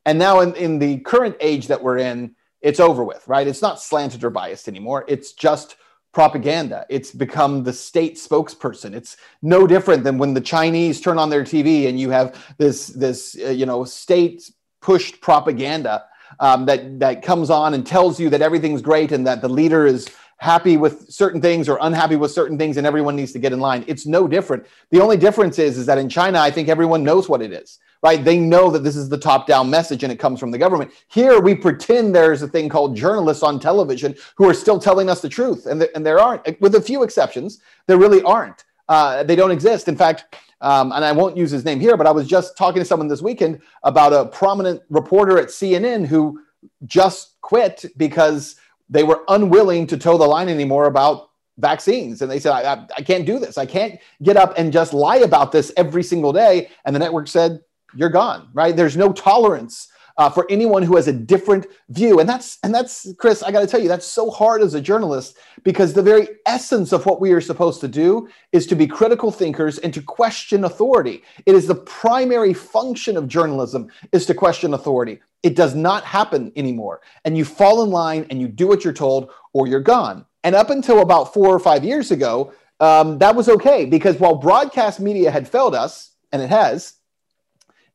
And 0.04 0.18
now 0.18 0.40
in, 0.40 0.54
in 0.54 0.78
the 0.78 0.98
current 1.00 1.36
age 1.40 1.66
that 1.66 1.82
we're 1.82 1.98
in, 1.98 2.36
it's 2.60 2.80
over 2.80 3.04
with, 3.04 3.26
right? 3.26 3.46
It's 3.46 3.62
not 3.62 3.80
slanted 3.80 4.22
or 4.22 4.30
biased 4.30 4.68
anymore. 4.68 5.04
It's 5.08 5.32
just 5.32 5.76
propaganda. 6.16 6.86
It's 6.88 7.10
become 7.10 7.62
the 7.62 7.74
state 7.74 8.14
spokesperson. 8.14 8.94
It's 8.94 9.18
no 9.42 9.66
different 9.66 10.02
than 10.02 10.16
when 10.16 10.32
the 10.32 10.40
Chinese 10.40 10.98
turn 10.98 11.18
on 11.18 11.28
their 11.28 11.44
TV 11.44 11.88
and 11.88 12.00
you 12.00 12.08
have 12.08 12.42
this 12.56 12.86
this 12.86 13.36
uh, 13.38 13.50
you 13.50 13.66
know 13.66 13.84
state 13.84 14.50
pushed 14.80 15.20
propaganda 15.20 16.06
um, 16.40 16.64
that 16.64 17.00
that 17.00 17.20
comes 17.20 17.50
on 17.50 17.74
and 17.74 17.86
tells 17.86 18.18
you 18.18 18.30
that 18.30 18.40
everything's 18.40 18.80
great 18.80 19.12
and 19.12 19.26
that 19.26 19.42
the 19.42 19.50
leader 19.50 19.86
is 19.86 20.08
happy 20.38 20.78
with 20.78 21.04
certain 21.10 21.42
things 21.42 21.68
or 21.68 21.76
unhappy 21.82 22.16
with 22.16 22.30
certain 22.30 22.56
things 22.56 22.78
and 22.78 22.86
everyone 22.86 23.14
needs 23.14 23.32
to 23.32 23.38
get 23.38 23.52
in 23.52 23.60
line. 23.60 23.84
It's 23.86 24.06
no 24.06 24.26
different. 24.26 24.64
The 24.90 25.02
only 25.02 25.18
difference 25.18 25.58
is 25.58 25.76
is 25.76 25.84
that 25.84 25.98
in 25.98 26.08
China 26.08 26.40
I 26.40 26.50
think 26.50 26.70
everyone 26.70 27.04
knows 27.04 27.28
what 27.28 27.42
it 27.42 27.52
is 27.52 27.78
right? 28.06 28.24
They 28.24 28.38
know 28.38 28.70
that 28.70 28.84
this 28.84 28.94
is 28.94 29.08
the 29.08 29.18
top 29.18 29.48
down 29.48 29.68
message 29.68 30.04
and 30.04 30.12
it 30.12 30.20
comes 30.20 30.38
from 30.38 30.52
the 30.52 30.58
government. 30.58 30.92
Here, 31.08 31.40
we 31.40 31.56
pretend 31.56 32.14
there's 32.14 32.40
a 32.40 32.46
thing 32.46 32.68
called 32.68 32.94
journalists 32.94 33.42
on 33.42 33.58
television 33.58 34.14
who 34.36 34.48
are 34.48 34.54
still 34.54 34.78
telling 34.78 35.10
us 35.10 35.20
the 35.20 35.28
truth. 35.28 35.66
And, 35.66 35.82
and 35.92 36.06
there 36.06 36.20
aren't, 36.20 36.60
with 36.60 36.76
a 36.76 36.80
few 36.80 37.02
exceptions, 37.02 37.60
there 37.88 37.98
really 37.98 38.22
aren't. 38.22 38.64
Uh, 38.88 39.24
they 39.24 39.34
don't 39.34 39.50
exist. 39.50 39.88
In 39.88 39.96
fact, 39.96 40.36
um, 40.60 40.92
and 40.92 41.04
I 41.04 41.10
won't 41.10 41.36
use 41.36 41.50
his 41.50 41.64
name 41.64 41.80
here, 41.80 41.96
but 41.96 42.06
I 42.06 42.12
was 42.12 42.28
just 42.28 42.56
talking 42.56 42.80
to 42.80 42.84
someone 42.84 43.08
this 43.08 43.22
weekend 43.22 43.60
about 43.82 44.12
a 44.12 44.26
prominent 44.26 44.82
reporter 44.88 45.36
at 45.38 45.48
CNN 45.48 46.06
who 46.06 46.40
just 46.84 47.40
quit 47.40 47.86
because 47.96 48.54
they 48.88 49.02
were 49.02 49.24
unwilling 49.26 49.84
to 49.88 49.96
toe 49.96 50.16
the 50.16 50.24
line 50.24 50.48
anymore 50.48 50.86
about 50.86 51.30
vaccines. 51.58 52.22
And 52.22 52.30
they 52.30 52.38
said, 52.38 52.52
I, 52.52 52.74
I, 52.74 52.86
I, 52.98 53.02
can't 53.02 53.26
do 53.26 53.40
this. 53.40 53.58
I 53.58 53.66
can't 53.66 53.98
get 54.22 54.36
up 54.36 54.54
and 54.56 54.72
just 54.72 54.92
lie 54.92 55.16
about 55.16 55.50
this 55.50 55.72
every 55.76 56.04
single 56.04 56.32
day. 56.32 56.70
And 56.84 56.94
the 56.94 57.00
network 57.00 57.26
said, 57.26 57.62
you're 57.94 58.10
gone, 58.10 58.48
right? 58.52 58.74
There's 58.74 58.96
no 58.96 59.12
tolerance 59.12 59.88
uh, 60.18 60.30
for 60.30 60.46
anyone 60.48 60.82
who 60.82 60.96
has 60.96 61.08
a 61.08 61.12
different 61.12 61.66
view, 61.90 62.20
and 62.20 62.28
that's 62.28 62.58
and 62.62 62.74
that's 62.74 63.12
Chris. 63.18 63.42
I 63.42 63.52
got 63.52 63.60
to 63.60 63.66
tell 63.66 63.80
you, 63.80 63.88
that's 63.88 64.06
so 64.06 64.30
hard 64.30 64.62
as 64.62 64.74
a 64.74 64.80
journalist 64.80 65.36
because 65.62 65.92
the 65.92 66.02
very 66.02 66.28
essence 66.46 66.92
of 66.92 67.04
what 67.04 67.20
we 67.20 67.32
are 67.32 67.40
supposed 67.40 67.80
to 67.82 67.88
do 67.88 68.28
is 68.52 68.66
to 68.68 68.74
be 68.74 68.86
critical 68.86 69.30
thinkers 69.30 69.78
and 69.78 69.92
to 69.92 70.00
question 70.00 70.64
authority. 70.64 71.22
It 71.44 71.54
is 71.54 71.66
the 71.66 71.74
primary 71.74 72.54
function 72.54 73.16
of 73.16 73.28
journalism 73.28 73.88
is 74.12 74.24
to 74.26 74.34
question 74.34 74.74
authority. 74.74 75.20
It 75.42 75.54
does 75.54 75.74
not 75.74 76.04
happen 76.04 76.50
anymore, 76.56 77.02
and 77.24 77.36
you 77.36 77.44
fall 77.44 77.82
in 77.82 77.90
line 77.90 78.26
and 78.30 78.40
you 78.40 78.48
do 78.48 78.66
what 78.66 78.84
you're 78.84 78.92
told, 78.94 79.30
or 79.52 79.66
you're 79.66 79.80
gone. 79.80 80.24
And 80.44 80.54
up 80.54 80.70
until 80.70 81.00
about 81.00 81.34
four 81.34 81.48
or 81.48 81.58
five 81.58 81.84
years 81.84 82.10
ago, 82.10 82.52
um, 82.80 83.18
that 83.18 83.34
was 83.34 83.48
okay 83.48 83.84
because 83.84 84.18
while 84.18 84.36
broadcast 84.36 85.00
media 85.00 85.30
had 85.30 85.48
failed 85.48 85.74
us, 85.74 86.12
and 86.32 86.42
it 86.42 86.50
has, 86.50 86.94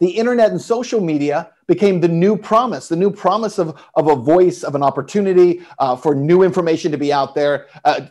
the 0.02 0.10
internet 0.10 0.50
and 0.50 0.60
social 0.60 1.00
media 1.00 1.52
became 1.68 2.02
the 2.02 2.08
new 2.08 2.36
promise, 2.36 2.90
the 2.90 2.96
new 2.96 3.12
promise 3.12 3.60
of, 3.60 3.80
of 3.94 4.08
a 4.08 4.16
voice, 4.16 4.64
of 4.64 4.74
an 4.74 4.82
opportunity 4.82 5.62
uh, 5.78 5.96
for 5.96 6.16
new 6.16 6.42
information 6.42 6.92
to 6.92 6.98
be 6.98 7.14
out 7.14 7.36
there. 7.36 7.68
Uh, 7.86 8.02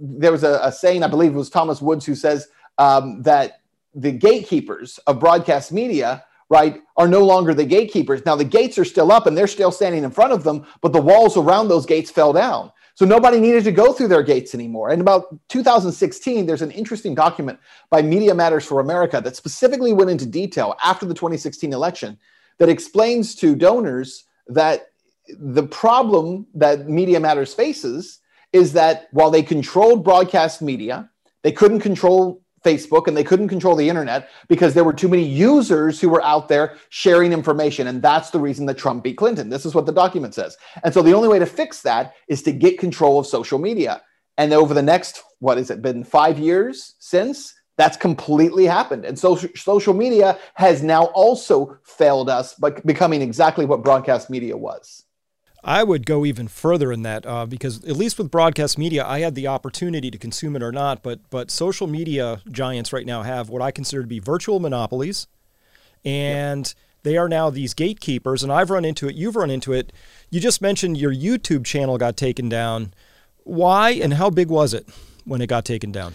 there 0.00 0.32
was 0.32 0.42
a, 0.42 0.58
a, 0.62 0.72
saying, 0.72 1.02
I 1.02 1.08
believe 1.08 1.34
it 1.34 1.36
was 1.36 1.50
Thomas 1.50 1.82
Woods, 1.82 2.06
who 2.06 2.14
says 2.14 2.48
um, 2.78 3.20
that 3.22 3.60
the 3.94 4.10
gatekeepers 4.10 4.98
of 5.06 5.20
broadcast 5.20 5.70
media 5.70 6.24
right, 6.48 6.82
are 6.96 7.08
no 7.08 7.24
longer 7.24 7.52
the 7.52 7.64
gatekeepers. 7.64 8.24
Now, 8.24 8.36
the 8.36 8.44
gates 8.44 8.78
are 8.78 8.84
still 8.84 9.12
up 9.12 9.26
and 9.26 9.36
they're 9.36 9.46
still 9.46 9.70
standing 9.70 10.04
in 10.04 10.10
front 10.10 10.32
of 10.32 10.44
them, 10.44 10.66
but 10.80 10.92
the 10.94 11.00
walls 11.00 11.36
around 11.36 11.68
those 11.68 11.86
gates 11.86 12.10
fell 12.10 12.32
down. 12.32 12.72
So 12.94 13.06
nobody 13.06 13.40
needed 13.40 13.64
to 13.64 13.72
go 13.72 13.92
through 13.92 14.08
their 14.08 14.22
gates 14.22 14.54
anymore. 14.54 14.90
And 14.90 15.00
about 15.00 15.34
2016, 15.48 16.46
there's 16.46 16.62
an 16.62 16.70
interesting 16.70 17.14
document 17.14 17.58
by 17.90 18.02
Media 18.02 18.34
Matters 18.34 18.64
for 18.64 18.80
America 18.80 19.20
that 19.22 19.36
specifically 19.36 19.92
went 19.92 20.10
into 20.10 20.26
detail 20.26 20.76
after 20.84 21.06
the 21.06 21.14
2016 21.14 21.72
election 21.72 22.18
that 22.58 22.68
explains 22.68 23.34
to 23.36 23.56
donors 23.56 24.24
that 24.48 24.88
the 25.28 25.62
problem 25.62 26.46
that 26.54 26.88
Media 26.88 27.18
Matters 27.18 27.54
faces 27.54 28.20
is 28.52 28.74
that 28.74 29.08
while 29.12 29.30
they 29.30 29.42
controlled 29.42 30.04
broadcast 30.04 30.60
media, 30.60 31.08
they 31.42 31.52
couldn't 31.52 31.80
control 31.80 32.41
Facebook 32.64 33.06
and 33.06 33.16
they 33.16 33.24
couldn't 33.24 33.48
control 33.48 33.74
the 33.74 33.88
internet 33.88 34.30
because 34.48 34.74
there 34.74 34.84
were 34.84 34.92
too 34.92 35.08
many 35.08 35.24
users 35.24 36.00
who 36.00 36.08
were 36.08 36.22
out 36.22 36.48
there 36.48 36.76
sharing 36.90 37.32
information. 37.32 37.86
And 37.86 38.02
that's 38.02 38.30
the 38.30 38.40
reason 38.40 38.66
that 38.66 38.78
Trump 38.78 39.04
beat 39.04 39.16
Clinton. 39.16 39.48
This 39.48 39.66
is 39.66 39.74
what 39.74 39.86
the 39.86 39.92
document 39.92 40.34
says. 40.34 40.56
And 40.84 40.94
so 40.94 41.02
the 41.02 41.14
only 41.14 41.28
way 41.28 41.38
to 41.38 41.46
fix 41.46 41.82
that 41.82 42.14
is 42.28 42.42
to 42.42 42.52
get 42.52 42.78
control 42.78 43.18
of 43.18 43.26
social 43.26 43.58
media. 43.58 44.02
And 44.38 44.52
over 44.52 44.74
the 44.74 44.82
next, 44.82 45.22
what 45.40 45.58
has 45.58 45.70
it 45.70 45.82
been, 45.82 46.04
five 46.04 46.38
years 46.38 46.94
since? 46.98 47.54
That's 47.78 47.96
completely 47.96 48.66
happened. 48.66 49.04
And 49.04 49.18
social, 49.18 49.48
social 49.56 49.94
media 49.94 50.38
has 50.54 50.82
now 50.82 51.06
also 51.06 51.78
failed 51.84 52.28
us 52.28 52.54
by 52.54 52.70
becoming 52.70 53.22
exactly 53.22 53.64
what 53.64 53.82
broadcast 53.82 54.30
media 54.30 54.56
was. 54.56 55.04
I 55.64 55.84
would 55.84 56.06
go 56.06 56.24
even 56.24 56.48
further 56.48 56.90
in 56.90 57.02
that 57.02 57.24
uh, 57.24 57.46
because 57.46 57.84
at 57.84 57.96
least 57.96 58.18
with 58.18 58.30
broadcast 58.30 58.78
media, 58.78 59.04
I 59.06 59.20
had 59.20 59.34
the 59.34 59.46
opportunity 59.46 60.10
to 60.10 60.18
consume 60.18 60.56
it 60.56 60.62
or 60.62 60.72
not. 60.72 61.02
But 61.02 61.20
but 61.30 61.50
social 61.50 61.86
media 61.86 62.40
giants 62.50 62.92
right 62.92 63.06
now 63.06 63.22
have 63.22 63.48
what 63.48 63.62
I 63.62 63.70
consider 63.70 64.02
to 64.02 64.08
be 64.08 64.18
virtual 64.18 64.58
monopolies, 64.58 65.28
and 66.04 66.74
they 67.04 67.16
are 67.16 67.28
now 67.28 67.50
these 67.50 67.74
gatekeepers, 67.74 68.42
and 68.42 68.52
I've 68.52 68.70
run 68.70 68.84
into 68.84 69.08
it. 69.08 69.14
You've 69.14 69.36
run 69.36 69.50
into 69.50 69.72
it. 69.72 69.92
You 70.30 70.40
just 70.40 70.60
mentioned 70.60 70.96
your 70.98 71.14
YouTube 71.14 71.64
channel 71.64 71.96
got 71.96 72.16
taken 72.16 72.48
down. 72.48 72.92
Why 73.44 73.90
and 73.90 74.14
how 74.14 74.30
big 74.30 74.48
was 74.48 74.74
it 74.74 74.88
when 75.24 75.40
it 75.40 75.48
got 75.48 75.64
taken 75.64 75.92
down? 75.92 76.14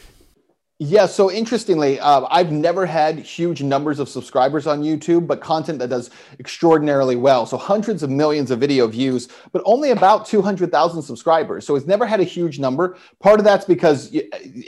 Yeah, 0.79 1.07
so 1.07 1.31
interestingly, 1.31 1.99
uh, 1.99 2.27
I've 2.29 2.51
never 2.51 2.85
had 2.85 3.17
huge 3.17 3.63
numbers 3.63 3.97
of 3.97 4.07
subscribers 4.07 4.67
on 4.67 4.83
YouTube, 4.83 5.25
but 5.25 5.41
content 5.41 5.79
that 5.79 5.87
does 5.87 6.11
extraordinarily 6.39 7.15
well. 7.15 7.47
So 7.47 7.57
hundreds 7.57 8.03
of 8.03 8.11
millions 8.11 8.51
of 8.51 8.59
video 8.59 8.85
views, 8.85 9.27
but 9.51 9.63
only 9.65 9.89
about 9.89 10.27
200,000 10.27 11.01
subscribers. 11.01 11.65
So 11.65 11.75
it's 11.75 11.87
never 11.87 12.05
had 12.05 12.19
a 12.19 12.23
huge 12.23 12.59
number. 12.59 12.95
Part 13.19 13.39
of 13.39 13.43
that's 13.43 13.65
because, 13.65 14.15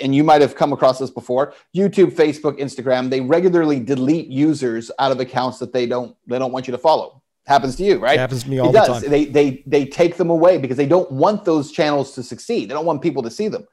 and 0.02 0.16
you 0.16 0.24
might 0.24 0.42
have 0.42 0.56
come 0.56 0.74
across 0.74 0.98
this 0.98 1.12
before, 1.12 1.54
YouTube, 1.76 2.14
Facebook, 2.14 2.58
Instagram, 2.60 3.12
they 3.12 3.22
regularly 3.22 3.80
delete 3.80 4.30
users 4.30 4.90
out 4.98 5.12
of 5.12 5.20
accounts 5.20 5.60
that 5.60 5.74
they 5.74 5.86
don't 5.86 6.16
they 6.26 6.40
don't 6.40 6.52
want 6.52 6.68
you 6.68 6.72
to 6.72 6.80
follow. 6.80 7.22
Happens 7.46 7.76
to 7.76 7.84
you, 7.84 8.00
right? 8.00 8.16
It 8.16 8.20
happens 8.20 8.44
to 8.44 8.50
me 8.50 8.58
all 8.58 8.70
it 8.70 8.74
the 8.74 8.80
does. 8.80 9.02
time. 9.04 9.12
They 9.12 9.26
they 9.26 9.64
they 9.68 9.86
take 9.86 10.18
them 10.18 10.32
away 10.32 10.58
because 10.58 10.78
they 10.78 10.88
don't 10.88 11.12
want 11.12 11.46
those 11.46 11.72
channels 11.72 12.16
to 12.16 12.24
succeed. 12.24 12.70
They 12.70 12.74
don't 12.74 12.86
want 12.86 13.04
people 13.04 13.22
to 13.22 13.30
see 13.30 13.48
them. 13.48 13.68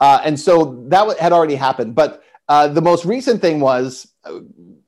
Uh, 0.00 0.20
and 0.24 0.38
so 0.38 0.84
that 0.88 1.18
had 1.18 1.32
already 1.32 1.54
happened. 1.54 1.94
But 1.94 2.22
uh, 2.48 2.68
the 2.68 2.80
most 2.80 3.04
recent 3.04 3.40
thing 3.40 3.60
was 3.60 4.08
uh, 4.24 4.40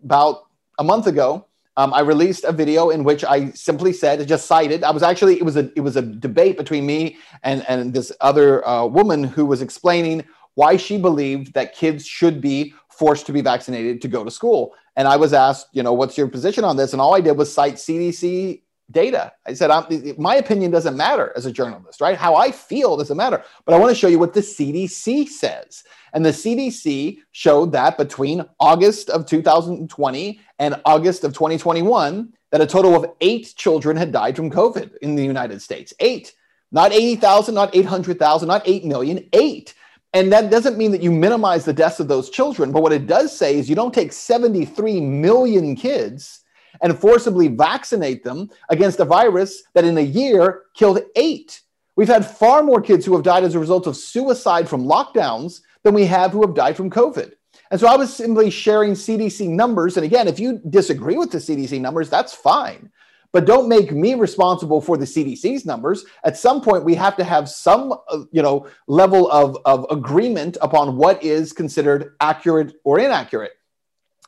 about 0.02 0.46
a 0.78 0.84
month 0.84 1.06
ago. 1.06 1.46
Um, 1.76 1.94
I 1.94 2.00
released 2.00 2.44
a 2.44 2.52
video 2.52 2.90
in 2.90 3.02
which 3.02 3.24
I 3.24 3.50
simply 3.52 3.94
said, 3.94 4.26
just 4.28 4.46
cited. 4.46 4.84
I 4.84 4.90
was 4.90 5.02
actually 5.02 5.36
it 5.36 5.44
was 5.44 5.56
a 5.56 5.70
it 5.74 5.80
was 5.80 5.96
a 5.96 6.02
debate 6.02 6.58
between 6.58 6.84
me 6.84 7.16
and 7.42 7.64
and 7.66 7.94
this 7.94 8.12
other 8.20 8.66
uh, 8.66 8.84
woman 8.84 9.24
who 9.24 9.46
was 9.46 9.62
explaining 9.62 10.24
why 10.54 10.76
she 10.76 10.98
believed 10.98 11.54
that 11.54 11.74
kids 11.74 12.06
should 12.06 12.40
be 12.40 12.74
forced 12.90 13.24
to 13.26 13.32
be 13.32 13.40
vaccinated 13.40 14.02
to 14.02 14.08
go 14.08 14.22
to 14.22 14.30
school. 14.30 14.74
And 14.96 15.08
I 15.08 15.16
was 15.16 15.32
asked, 15.32 15.68
you 15.72 15.82
know, 15.82 15.94
what's 15.94 16.18
your 16.18 16.28
position 16.28 16.62
on 16.62 16.76
this? 16.76 16.92
And 16.92 17.00
all 17.00 17.14
I 17.14 17.22
did 17.22 17.38
was 17.38 17.52
cite 17.52 17.76
CDC 17.76 18.60
data. 18.92 19.32
I 19.46 19.54
said, 19.54 19.70
I'm, 19.70 19.86
my 20.18 20.36
opinion 20.36 20.70
doesn't 20.70 20.96
matter 20.96 21.32
as 21.36 21.46
a 21.46 21.52
journalist, 21.52 22.00
right? 22.00 22.16
How 22.16 22.36
I 22.36 22.50
feel 22.50 22.96
doesn't 22.96 23.16
matter. 23.16 23.42
But 23.64 23.74
I 23.74 23.78
want 23.78 23.90
to 23.90 23.94
show 23.94 24.08
you 24.08 24.18
what 24.18 24.34
the 24.34 24.40
CDC 24.40 25.28
says. 25.28 25.84
And 26.12 26.24
the 26.24 26.30
CDC 26.30 27.18
showed 27.32 27.72
that 27.72 27.96
between 27.96 28.44
August 28.60 29.10
of 29.10 29.26
2020 29.26 30.40
and 30.58 30.80
August 30.84 31.24
of 31.24 31.32
2021, 31.32 32.32
that 32.50 32.60
a 32.60 32.66
total 32.66 32.94
of 32.94 33.10
eight 33.20 33.54
children 33.56 33.96
had 33.96 34.12
died 34.12 34.36
from 34.36 34.50
COVID 34.50 34.96
in 34.98 35.14
the 35.14 35.24
United 35.24 35.62
States. 35.62 35.94
Eight, 36.00 36.34
not 36.70 36.92
80,000, 36.92 37.54
not 37.54 37.74
800,000, 37.74 38.46
not 38.46 38.62
8 38.64 38.84
million, 38.84 39.28
eight. 39.32 39.74
And 40.14 40.30
that 40.32 40.50
doesn't 40.50 40.76
mean 40.76 40.90
that 40.92 41.02
you 41.02 41.10
minimize 41.10 41.64
the 41.64 41.72
deaths 41.72 41.98
of 41.98 42.08
those 42.08 42.28
children. 42.28 42.70
But 42.70 42.82
what 42.82 42.92
it 42.92 43.06
does 43.06 43.36
say 43.36 43.58
is 43.58 43.70
you 43.70 43.76
don't 43.76 43.94
take 43.94 44.12
73 44.12 45.00
million 45.00 45.74
kids 45.74 46.41
and 46.82 46.98
forcibly 46.98 47.48
vaccinate 47.48 48.22
them 48.24 48.50
against 48.68 49.00
a 49.00 49.04
virus 49.04 49.62
that 49.74 49.84
in 49.84 49.96
a 49.96 50.02
year 50.02 50.64
killed 50.74 51.00
eight. 51.16 51.62
We've 51.96 52.08
had 52.08 52.26
far 52.26 52.62
more 52.62 52.80
kids 52.80 53.06
who 53.06 53.14
have 53.14 53.22
died 53.22 53.44
as 53.44 53.54
a 53.54 53.60
result 53.60 53.86
of 53.86 53.96
suicide 53.96 54.68
from 54.68 54.84
lockdowns 54.84 55.60
than 55.82 55.94
we 55.94 56.06
have 56.06 56.32
who 56.32 56.40
have 56.42 56.54
died 56.54 56.76
from 56.76 56.90
COVID. 56.90 57.32
And 57.70 57.80
so 57.80 57.86
I 57.86 57.96
was 57.96 58.14
simply 58.14 58.50
sharing 58.50 58.92
CDC 58.92 59.48
numbers. 59.48 59.96
And 59.96 60.04
again, 60.04 60.28
if 60.28 60.38
you 60.38 60.60
disagree 60.68 61.16
with 61.16 61.30
the 61.30 61.38
CDC 61.38 61.80
numbers, 61.80 62.10
that's 62.10 62.34
fine. 62.34 62.90
But 63.32 63.46
don't 63.46 63.68
make 63.68 63.92
me 63.92 64.14
responsible 64.14 64.82
for 64.82 64.98
the 64.98 65.06
CDC's 65.06 65.64
numbers. 65.64 66.04
At 66.22 66.36
some 66.36 66.60
point, 66.60 66.84
we 66.84 66.94
have 66.96 67.16
to 67.16 67.24
have 67.24 67.48
some, 67.48 67.94
uh, 68.08 68.24
you 68.30 68.42
know, 68.42 68.68
level 68.88 69.30
of, 69.30 69.56
of 69.64 69.86
agreement 69.90 70.58
upon 70.60 70.96
what 70.96 71.22
is 71.22 71.54
considered 71.54 72.14
accurate 72.20 72.74
or 72.84 72.98
inaccurate. 72.98 73.52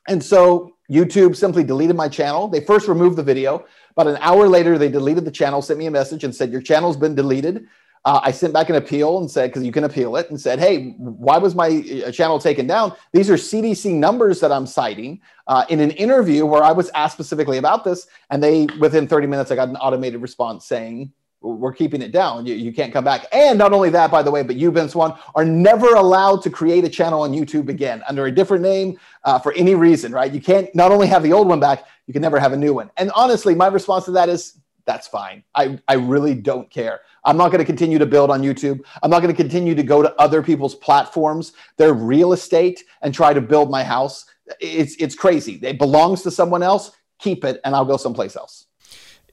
And 0.08 0.22
so 0.22 0.73
YouTube 0.90 1.34
simply 1.34 1.64
deleted 1.64 1.96
my 1.96 2.08
channel. 2.08 2.48
They 2.48 2.60
first 2.60 2.88
removed 2.88 3.16
the 3.16 3.22
video. 3.22 3.64
About 3.96 4.08
an 4.08 4.18
hour 4.20 4.48
later, 4.48 4.76
they 4.76 4.88
deleted 4.88 5.24
the 5.24 5.30
channel, 5.30 5.62
sent 5.62 5.78
me 5.78 5.86
a 5.86 5.90
message, 5.90 6.24
and 6.24 6.34
said, 6.34 6.52
Your 6.52 6.60
channel's 6.60 6.96
been 6.96 7.14
deleted. 7.14 7.66
Uh, 8.04 8.20
I 8.22 8.32
sent 8.32 8.52
back 8.52 8.68
an 8.68 8.76
appeal 8.76 9.16
and 9.18 9.30
said, 9.30 9.48
because 9.48 9.64
you 9.64 9.72
can 9.72 9.84
appeal 9.84 10.16
it, 10.16 10.28
and 10.28 10.38
said, 10.38 10.58
Hey, 10.58 10.90
why 10.98 11.38
was 11.38 11.54
my 11.54 11.82
uh, 12.06 12.10
channel 12.10 12.38
taken 12.38 12.66
down? 12.66 12.94
These 13.12 13.30
are 13.30 13.34
CDC 13.34 13.94
numbers 13.94 14.40
that 14.40 14.52
I'm 14.52 14.66
citing 14.66 15.22
uh, 15.46 15.64
in 15.70 15.80
an 15.80 15.90
interview 15.92 16.44
where 16.44 16.62
I 16.62 16.72
was 16.72 16.90
asked 16.90 17.14
specifically 17.14 17.56
about 17.56 17.82
this. 17.84 18.06
And 18.30 18.42
they, 18.42 18.66
within 18.78 19.08
30 19.08 19.26
minutes, 19.26 19.50
I 19.50 19.54
got 19.54 19.68
an 19.68 19.76
automated 19.76 20.20
response 20.20 20.66
saying, 20.66 21.12
we're 21.44 21.72
keeping 21.72 22.00
it 22.00 22.10
down. 22.10 22.46
You, 22.46 22.54
you 22.54 22.72
can't 22.72 22.92
come 22.92 23.04
back. 23.04 23.26
And 23.32 23.58
not 23.58 23.72
only 23.72 23.90
that, 23.90 24.10
by 24.10 24.22
the 24.22 24.30
way, 24.30 24.42
but 24.42 24.56
you, 24.56 24.72
Ben 24.72 24.88
Swann, 24.88 25.16
are 25.34 25.44
never 25.44 25.94
allowed 25.94 26.42
to 26.42 26.50
create 26.50 26.84
a 26.84 26.88
channel 26.88 27.20
on 27.22 27.32
YouTube 27.32 27.68
again 27.68 28.02
under 28.08 28.26
a 28.26 28.32
different 28.32 28.62
name 28.62 28.98
uh, 29.24 29.38
for 29.38 29.52
any 29.52 29.74
reason, 29.74 30.12
right? 30.12 30.32
You 30.32 30.40
can't 30.40 30.74
not 30.74 30.90
only 30.90 31.06
have 31.06 31.22
the 31.22 31.32
old 31.32 31.48
one 31.48 31.60
back, 31.60 31.84
you 32.06 32.12
can 32.12 32.22
never 32.22 32.38
have 32.38 32.52
a 32.52 32.56
new 32.56 32.72
one. 32.72 32.90
And 32.96 33.10
honestly, 33.14 33.54
my 33.54 33.66
response 33.66 34.06
to 34.06 34.12
that 34.12 34.28
is 34.28 34.58
that's 34.86 35.06
fine. 35.06 35.42
I, 35.54 35.78
I 35.88 35.94
really 35.94 36.34
don't 36.34 36.70
care. 36.70 37.00
I'm 37.24 37.36
not 37.38 37.48
going 37.48 37.60
to 37.60 37.64
continue 37.64 37.98
to 37.98 38.06
build 38.06 38.30
on 38.30 38.42
YouTube. 38.42 38.80
I'm 39.02 39.10
not 39.10 39.22
going 39.22 39.34
to 39.34 39.42
continue 39.42 39.74
to 39.74 39.82
go 39.82 40.02
to 40.02 40.14
other 40.20 40.42
people's 40.42 40.74
platforms, 40.74 41.52
their 41.78 41.94
real 41.94 42.34
estate, 42.34 42.84
and 43.00 43.14
try 43.14 43.32
to 43.32 43.40
build 43.40 43.70
my 43.70 43.82
house. 43.82 44.26
It's, 44.60 44.94
it's 44.96 45.14
crazy. 45.14 45.58
It 45.62 45.78
belongs 45.78 46.22
to 46.22 46.30
someone 46.30 46.62
else. 46.62 46.90
Keep 47.18 47.44
it, 47.44 47.60
and 47.64 47.74
I'll 47.74 47.86
go 47.86 47.96
someplace 47.96 48.36
else 48.36 48.63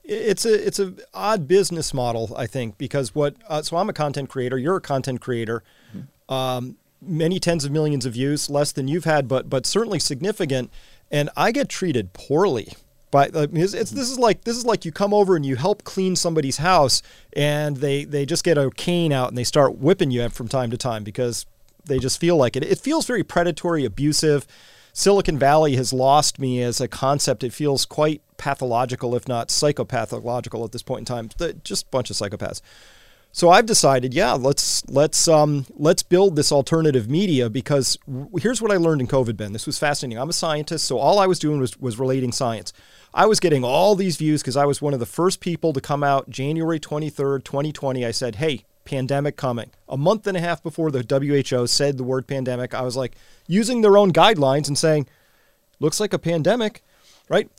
it's 0.04 0.44
a 0.44 0.66
it's 0.66 0.78
a 0.78 0.94
odd 1.14 1.46
business 1.46 1.94
model, 1.94 2.34
I 2.36 2.46
think, 2.46 2.78
because 2.78 3.14
what 3.14 3.36
uh, 3.48 3.62
so 3.62 3.76
I'm 3.76 3.88
a 3.88 3.92
content 3.92 4.28
creator, 4.28 4.58
you're 4.58 4.76
a 4.76 4.80
content 4.80 5.20
creator, 5.20 5.62
mm-hmm. 5.94 6.34
um, 6.34 6.76
many 7.00 7.38
tens 7.38 7.64
of 7.64 7.72
millions 7.72 8.06
of 8.06 8.14
views, 8.14 8.50
less 8.50 8.72
than 8.72 8.88
you've 8.88 9.04
had, 9.04 9.28
but 9.28 9.48
but 9.48 9.66
certainly 9.66 9.98
significant, 9.98 10.70
and 11.10 11.30
I 11.36 11.52
get 11.52 11.68
treated 11.68 12.12
poorly. 12.12 12.72
But 13.12 13.36
uh, 13.36 13.46
it's, 13.52 13.74
it's, 13.74 13.90
this 13.90 14.10
is 14.10 14.18
like 14.18 14.44
this 14.44 14.56
is 14.56 14.64
like 14.64 14.84
you 14.86 14.90
come 14.90 15.12
over 15.12 15.36
and 15.36 15.44
you 15.44 15.56
help 15.56 15.84
clean 15.84 16.16
somebody's 16.16 16.56
house, 16.56 17.02
and 17.34 17.76
they 17.76 18.04
they 18.04 18.24
just 18.24 18.42
get 18.42 18.56
a 18.56 18.70
cane 18.70 19.12
out 19.12 19.28
and 19.28 19.36
they 19.36 19.44
start 19.44 19.76
whipping 19.76 20.10
you 20.10 20.28
from 20.30 20.48
time 20.48 20.70
to 20.70 20.78
time 20.78 21.04
because 21.04 21.46
they 21.84 21.98
just 21.98 22.18
feel 22.18 22.36
like 22.36 22.56
it. 22.56 22.64
It 22.64 22.78
feels 22.78 23.06
very 23.06 23.22
predatory, 23.22 23.84
abusive. 23.84 24.46
Silicon 24.92 25.38
Valley 25.38 25.76
has 25.76 25.92
lost 25.92 26.38
me 26.38 26.62
as 26.62 26.80
a 26.80 26.88
concept. 26.88 27.42
It 27.42 27.52
feels 27.52 27.86
quite 27.86 28.20
pathological, 28.36 29.14
if 29.14 29.26
not 29.26 29.48
psychopathological 29.48 30.64
at 30.64 30.72
this 30.72 30.82
point 30.82 31.00
in 31.00 31.04
time. 31.04 31.30
Just 31.64 31.86
a 31.86 31.88
bunch 31.88 32.10
of 32.10 32.16
psychopaths. 32.16 32.60
So 33.34 33.48
I've 33.48 33.64
decided, 33.64 34.12
yeah, 34.12 34.32
let's 34.32 34.86
let's 34.90 35.26
um, 35.26 35.64
let's 35.70 36.02
build 36.02 36.36
this 36.36 36.52
alternative 36.52 37.08
media 37.08 37.48
because 37.48 37.96
here's 38.38 38.60
what 38.60 38.70
I 38.70 38.76
learned 38.76 39.00
in 39.00 39.06
COVID, 39.06 39.38
Ben. 39.38 39.54
This 39.54 39.66
was 39.66 39.78
fascinating. 39.78 40.20
I'm 40.20 40.28
a 40.28 40.34
scientist, 40.34 40.84
so 40.84 40.98
all 40.98 41.18
I 41.18 41.26
was 41.26 41.38
doing 41.38 41.58
was 41.58 41.78
was 41.80 41.98
relating 41.98 42.30
science. 42.30 42.74
I 43.14 43.24
was 43.24 43.40
getting 43.40 43.64
all 43.64 43.94
these 43.94 44.18
views 44.18 44.42
because 44.42 44.56
I 44.56 44.66
was 44.66 44.82
one 44.82 44.92
of 44.92 45.00
the 45.00 45.06
first 45.06 45.40
people 45.40 45.72
to 45.72 45.80
come 45.80 46.04
out 46.04 46.28
January 46.28 46.78
23rd, 46.78 47.44
2020. 47.44 48.04
I 48.04 48.10
said, 48.10 48.36
hey, 48.36 48.64
pandemic 48.84 49.36
coming. 49.36 49.70
A 49.88 49.96
month 49.96 50.26
and 50.26 50.36
a 50.36 50.40
half 50.40 50.62
before 50.62 50.90
the 50.90 51.04
WHO 51.08 51.66
said 51.66 51.96
the 51.96 52.04
word 52.04 52.26
pandemic, 52.26 52.74
I 52.74 52.82
was 52.82 52.96
like 52.96 53.16
using 53.46 53.80
their 53.80 53.96
own 53.96 54.12
guidelines 54.12 54.68
and 54.68 54.76
saying, 54.76 55.06
looks 55.80 56.00
like 56.00 56.12
a 56.12 56.18
pandemic, 56.18 56.82
right? 57.28 57.50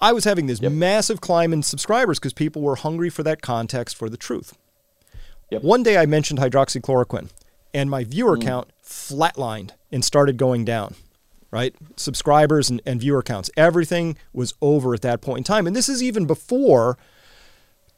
I 0.00 0.12
was 0.12 0.24
having 0.24 0.46
this 0.46 0.60
yep. 0.60 0.72
massive 0.72 1.20
climb 1.20 1.52
in 1.52 1.62
subscribers 1.62 2.18
because 2.18 2.32
people 2.32 2.62
were 2.62 2.76
hungry 2.76 3.10
for 3.10 3.22
that 3.22 3.42
context 3.42 3.96
for 3.96 4.08
the 4.08 4.16
truth. 4.16 4.56
Yep. 5.50 5.62
One 5.62 5.82
day 5.82 5.98
I 5.98 6.06
mentioned 6.06 6.38
hydroxychloroquine 6.38 7.28
and 7.74 7.90
my 7.90 8.04
viewer 8.04 8.36
mm. 8.36 8.42
count 8.42 8.70
flatlined 8.84 9.72
and 9.92 10.04
started 10.04 10.36
going 10.36 10.64
down, 10.64 10.94
right? 11.50 11.74
Subscribers 11.96 12.70
and, 12.70 12.80
and 12.86 13.00
viewer 13.00 13.22
counts. 13.22 13.50
Everything 13.56 14.16
was 14.32 14.54
over 14.62 14.94
at 14.94 15.02
that 15.02 15.20
point 15.20 15.38
in 15.38 15.44
time. 15.44 15.66
And 15.66 15.76
this 15.76 15.88
is 15.88 16.02
even 16.02 16.26
before 16.26 16.96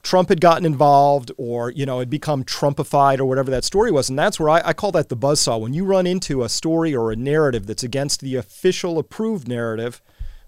Trump 0.02 0.28
had 0.28 0.40
gotten 0.40 0.66
involved 0.66 1.30
or, 1.36 1.70
you 1.70 1.86
know, 1.86 2.00
had 2.00 2.10
become 2.10 2.44
Trumpified 2.44 3.20
or 3.20 3.24
whatever 3.24 3.50
that 3.50 3.64
story 3.64 3.92
was. 3.92 4.10
And 4.10 4.18
that's 4.18 4.40
where 4.40 4.48
I, 4.48 4.62
I, 4.64 4.72
call 4.72 4.90
that 4.92 5.08
the 5.08 5.16
buzzsaw. 5.16 5.60
When 5.60 5.74
you 5.74 5.84
run 5.84 6.08
into 6.08 6.42
a 6.42 6.48
story 6.48 6.94
or 6.94 7.12
a 7.12 7.16
narrative 7.16 7.66
that's 7.66 7.84
against 7.84 8.20
the 8.20 8.34
official 8.34 8.98
approved 8.98 9.46
narrative, 9.46 10.02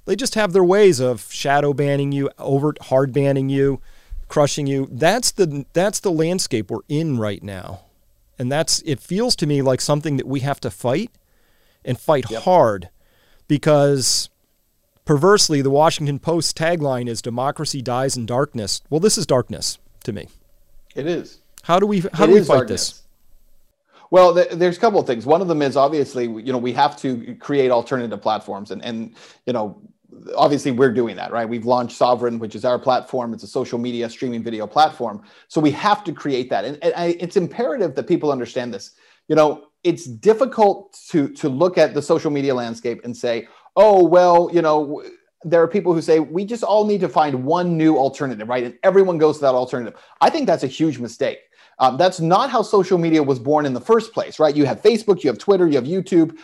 they 0.07 0.17
just 0.17 0.35
have 0.35 0.53
their 0.53 0.65
ways 0.65 1.01
of 1.01 1.33
shadow 1.33 1.73
banning 1.73 2.11
you, 2.11 2.31
overt 2.39 2.83
hard 2.83 3.13
banning 3.13 3.49
you, 3.49 3.81
crushing 4.29 4.67
you. 4.67 4.89
That's 4.91 5.31
the 5.31 5.65
that's 5.73 6.01
the 6.01 6.11
landscape 6.11 6.71
we're 6.71 6.81
in 6.89 7.19
right 7.19 7.43
now. 7.43 7.83
And 8.39 8.51
that's 8.51 8.83
it 8.85 9.01
feels 9.01 9.37
to 9.37 9.47
me 9.47 9.63
like 9.63 9.81
something 9.81 10.17
that 10.17 10.27
we 10.27 10.41
have 10.41 10.61
to 10.61 10.71
fight 10.71 11.13
and 11.85 11.99
fight 11.99 12.29
yep. 12.29 12.43
hard 12.43 12.91
because 13.47 14.31
perversely 15.05 15.63
the 15.63 15.71
Washington 15.71 16.19
Post 16.19 16.57
tagline 16.57 17.09
is 17.09 17.23
democracy 17.23 17.83
dies 17.83 18.17
in 18.17 18.27
darkness. 18.27 18.83
Well, 18.91 19.01
this 19.01 19.19
is 19.19 19.27
darkness 19.27 19.79
to 20.05 20.13
me. 20.13 20.29
It 20.95 21.07
is. 21.07 21.41
How 21.63 21.79
do 21.79 21.87
we 21.87 22.01
how 22.13 22.25
it 22.25 22.29
do 22.29 22.35
we 22.35 22.41
fight 22.41 22.57
darkness. 22.57 22.91
this? 22.91 23.01
Well, 24.11 24.33
there's 24.33 24.77
a 24.77 24.81
couple 24.81 25.01
of 25.01 25.07
things. 25.07 25.27
One 25.27 25.41
of 25.41 25.49
them 25.49 25.61
is 25.61 25.77
obviously, 25.77 26.25
you 26.25 26.53
know, 26.53 26.59
we 26.59 26.73
have 26.75 26.97
to 26.99 27.35
create 27.37 27.71
alternative 27.71 28.21
platforms, 28.21 28.71
and 28.71 28.85
and 28.85 29.17
you 29.47 29.53
know, 29.53 29.81
obviously 30.37 30.71
we're 30.71 30.93
doing 30.93 31.17
that, 31.17 31.33
right? 31.33 31.49
We've 31.49 31.65
launched 31.65 31.99
Sovren, 31.99 32.39
which 32.39 32.55
is 32.55 32.65
our 32.65 32.79
platform. 32.79 33.35
It's 33.35 33.43
a 33.43 33.49
social 33.49 33.79
media 33.79 34.09
streaming 34.09 34.43
video 34.43 34.67
platform. 34.67 35.23
So 35.49 35.61
we 35.61 35.71
have 35.73 36.05
to 36.05 36.13
create 36.13 36.51
that, 36.51 36.65
and, 36.65 36.79
and 36.83 36.95
I, 36.95 37.17
it's 37.19 37.37
imperative 37.37 37.95
that 37.97 38.07
people 38.07 38.31
understand 38.31 38.73
this. 38.73 38.93
You 39.27 39.37
know, 39.37 39.67
it's 39.83 40.05
difficult 40.05 40.99
to 41.11 41.29
to 41.31 41.49
look 41.49 41.79
at 41.79 41.95
the 41.95 42.03
social 42.03 42.31
media 42.31 42.55
landscape 42.55 43.01
and 43.05 43.17
say, 43.17 43.49
oh 43.77 44.05
well, 44.05 44.51
you 44.53 44.63
know 44.63 45.03
there 45.45 45.63
are 45.63 45.69
people 45.69 45.93
who 45.93 46.01
say 46.01 46.19
we 46.21 46.45
just 46.45 46.63
all 46.63 46.87
need 46.87 47.01
to 47.01 47.09
find 47.09 47.45
one 47.45 47.77
new 47.77 47.97
alternative, 47.99 48.49
right? 48.49 48.65
And 48.65 48.79
everyone 48.83 49.19
goes 49.19 49.37
to 49.37 49.43
that 49.43 49.55
alternative. 49.55 50.01
I 50.21 50.31
think 50.31 50.47
that's 50.47 50.65
a 50.65 50.69
huge 50.69 50.99
mistake. 50.99 51.39
Um, 51.79 51.97
that's 51.97 52.21
not 52.21 52.51
how 52.51 52.63
social 52.63 52.99
media 52.99 53.23
was 53.23 53.39
born 53.39 53.67
in 53.67 53.75
the 53.75 53.81
first 53.81 54.13
place, 54.13 54.39
right? 54.39 54.55
You 54.57 54.65
have 54.65 54.81
Facebook, 54.81 55.23
you 55.23 55.29
have 55.29 55.39
Twitter, 55.39 55.67
you 55.67 55.75
have 55.75 55.85
YouTube, 55.85 56.39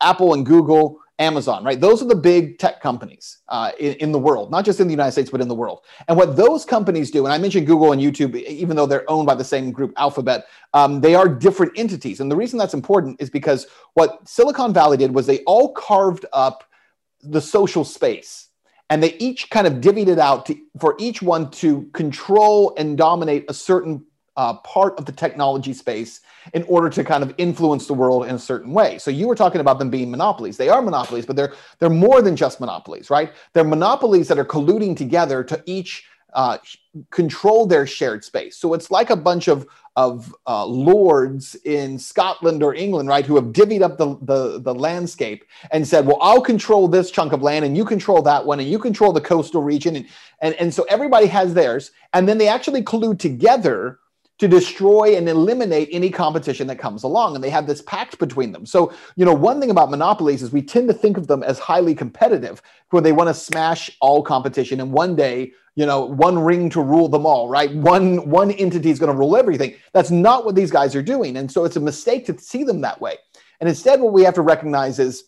Apple 0.00 0.34
and 0.34 0.44
Google, 0.44 0.98
Amazon, 1.18 1.62
right? 1.62 1.80
Those 1.80 2.02
are 2.02 2.06
the 2.06 2.16
big 2.16 2.58
tech 2.58 2.80
companies 2.80 3.38
uh, 3.48 3.70
in, 3.78 3.94
in, 3.94 4.12
the 4.12 4.18
world, 4.18 4.50
not 4.50 4.64
just 4.64 4.80
in 4.80 4.88
the 4.88 4.92
United 4.92 5.12
States, 5.12 5.30
but 5.30 5.40
in 5.40 5.46
the 5.46 5.54
world. 5.54 5.82
And 6.08 6.16
what 6.16 6.36
those 6.36 6.64
companies 6.64 7.12
do, 7.12 7.24
and 7.24 7.32
I 7.32 7.38
mentioned 7.38 7.66
Google 7.66 7.92
and 7.92 8.02
YouTube, 8.02 8.34
even 8.34 8.74
though 8.74 8.86
they're 8.86 9.08
owned 9.08 9.26
by 9.26 9.36
the 9.36 9.44
same 9.44 9.70
group, 9.70 9.92
Alphabet, 9.96 10.46
um, 10.74 11.00
they 11.00 11.14
are 11.14 11.28
different 11.28 11.78
entities. 11.78 12.18
And 12.18 12.28
the 12.28 12.34
reason 12.34 12.58
that's 12.58 12.74
important 12.74 13.20
is 13.20 13.30
because 13.30 13.68
what 13.94 14.26
Silicon 14.28 14.74
Valley 14.74 14.96
did 14.96 15.14
was 15.14 15.26
they 15.26 15.40
all 15.40 15.72
carved 15.74 16.26
up 16.32 16.64
the 17.22 17.40
social 17.40 17.84
space 17.84 18.48
and 18.92 19.02
they 19.02 19.14
each 19.14 19.48
kind 19.48 19.66
of 19.66 19.74
divvied 19.74 20.08
it 20.08 20.18
out 20.18 20.44
to, 20.46 20.56
for 20.78 20.96
each 20.98 21.22
one 21.22 21.50
to 21.50 21.88
control 21.94 22.74
and 22.76 22.98
dominate 22.98 23.46
a 23.48 23.54
certain 23.54 24.04
uh, 24.36 24.54
part 24.58 24.98
of 24.98 25.06
the 25.06 25.12
technology 25.12 25.72
space 25.72 26.20
in 26.52 26.62
order 26.64 26.90
to 26.90 27.02
kind 27.02 27.22
of 27.22 27.34
influence 27.38 27.86
the 27.86 27.94
world 27.94 28.26
in 28.26 28.34
a 28.34 28.38
certain 28.38 28.72
way. 28.72 28.98
So 28.98 29.10
you 29.10 29.28
were 29.28 29.34
talking 29.34 29.62
about 29.62 29.78
them 29.78 29.88
being 29.88 30.10
monopolies. 30.10 30.56
They 30.56 30.68
are 30.68 30.82
monopolies, 30.82 31.24
but 31.24 31.36
they're 31.36 31.54
they're 31.78 31.90
more 31.90 32.22
than 32.22 32.36
just 32.36 32.60
monopolies, 32.60 33.10
right? 33.10 33.32
They're 33.52 33.64
monopolies 33.64 34.28
that 34.28 34.38
are 34.38 34.44
colluding 34.44 34.96
together 34.96 35.42
to 35.44 35.62
each 35.66 36.04
uh, 36.34 36.58
control 37.10 37.66
their 37.66 37.86
shared 37.86 38.24
space. 38.24 38.56
So 38.56 38.74
it's 38.74 38.90
like 38.90 39.10
a 39.10 39.16
bunch 39.16 39.48
of 39.48 39.66
of 39.96 40.34
uh, 40.46 40.64
lords 40.64 41.54
in 41.64 41.98
Scotland 41.98 42.62
or 42.62 42.74
England, 42.74 43.08
right, 43.08 43.26
who 43.26 43.36
have 43.36 43.46
divvied 43.46 43.82
up 43.82 43.98
the, 43.98 44.16
the 44.22 44.60
the 44.60 44.74
landscape 44.74 45.44
and 45.70 45.86
said, 45.86 46.06
"Well, 46.06 46.18
I'll 46.20 46.40
control 46.40 46.88
this 46.88 47.10
chunk 47.10 47.32
of 47.32 47.42
land, 47.42 47.64
and 47.64 47.76
you 47.76 47.84
control 47.84 48.22
that 48.22 48.44
one, 48.44 48.60
and 48.60 48.68
you 48.68 48.78
control 48.78 49.12
the 49.12 49.20
coastal 49.20 49.62
region," 49.62 49.96
and 49.96 50.06
and 50.40 50.54
and 50.54 50.72
so 50.72 50.84
everybody 50.88 51.26
has 51.26 51.54
theirs, 51.54 51.90
and 52.12 52.28
then 52.28 52.38
they 52.38 52.48
actually 52.48 52.82
collude 52.82 53.18
together 53.18 53.98
to 54.42 54.48
destroy 54.48 55.16
and 55.16 55.28
eliminate 55.28 55.88
any 55.92 56.10
competition 56.10 56.66
that 56.66 56.74
comes 56.74 57.04
along. 57.04 57.36
And 57.36 57.44
they 57.44 57.48
have 57.50 57.64
this 57.64 57.80
pact 57.82 58.18
between 58.18 58.50
them. 58.50 58.66
So, 58.66 58.92
you 59.14 59.24
know, 59.24 59.32
one 59.32 59.60
thing 59.60 59.70
about 59.70 59.88
monopolies 59.88 60.42
is 60.42 60.50
we 60.50 60.62
tend 60.62 60.88
to 60.88 60.94
think 60.94 61.16
of 61.16 61.28
them 61.28 61.44
as 61.44 61.60
highly 61.60 61.94
competitive, 61.94 62.60
where 62.90 63.00
they 63.00 63.12
want 63.12 63.28
to 63.28 63.34
smash 63.34 63.88
all 64.00 64.20
competition 64.20 64.80
and 64.80 64.90
one 64.90 65.14
day, 65.14 65.52
you 65.76 65.86
know, 65.86 66.06
one 66.06 66.36
ring 66.36 66.68
to 66.70 66.80
rule 66.80 67.08
them 67.08 67.24
all, 67.24 67.48
right? 67.48 67.72
One 67.72 68.28
one 68.28 68.50
entity 68.50 68.90
is 68.90 68.98
going 68.98 69.12
to 69.12 69.16
rule 69.16 69.36
everything. 69.36 69.76
That's 69.92 70.10
not 70.10 70.44
what 70.44 70.56
these 70.56 70.72
guys 70.72 70.96
are 70.96 71.02
doing. 71.02 71.36
And 71.36 71.48
so 71.48 71.64
it's 71.64 71.76
a 71.76 71.80
mistake 71.80 72.26
to 72.26 72.36
see 72.36 72.64
them 72.64 72.80
that 72.80 73.00
way. 73.00 73.18
And 73.60 73.68
instead, 73.68 74.00
what 74.00 74.12
we 74.12 74.24
have 74.24 74.34
to 74.34 74.42
recognize 74.42 74.98
is 74.98 75.26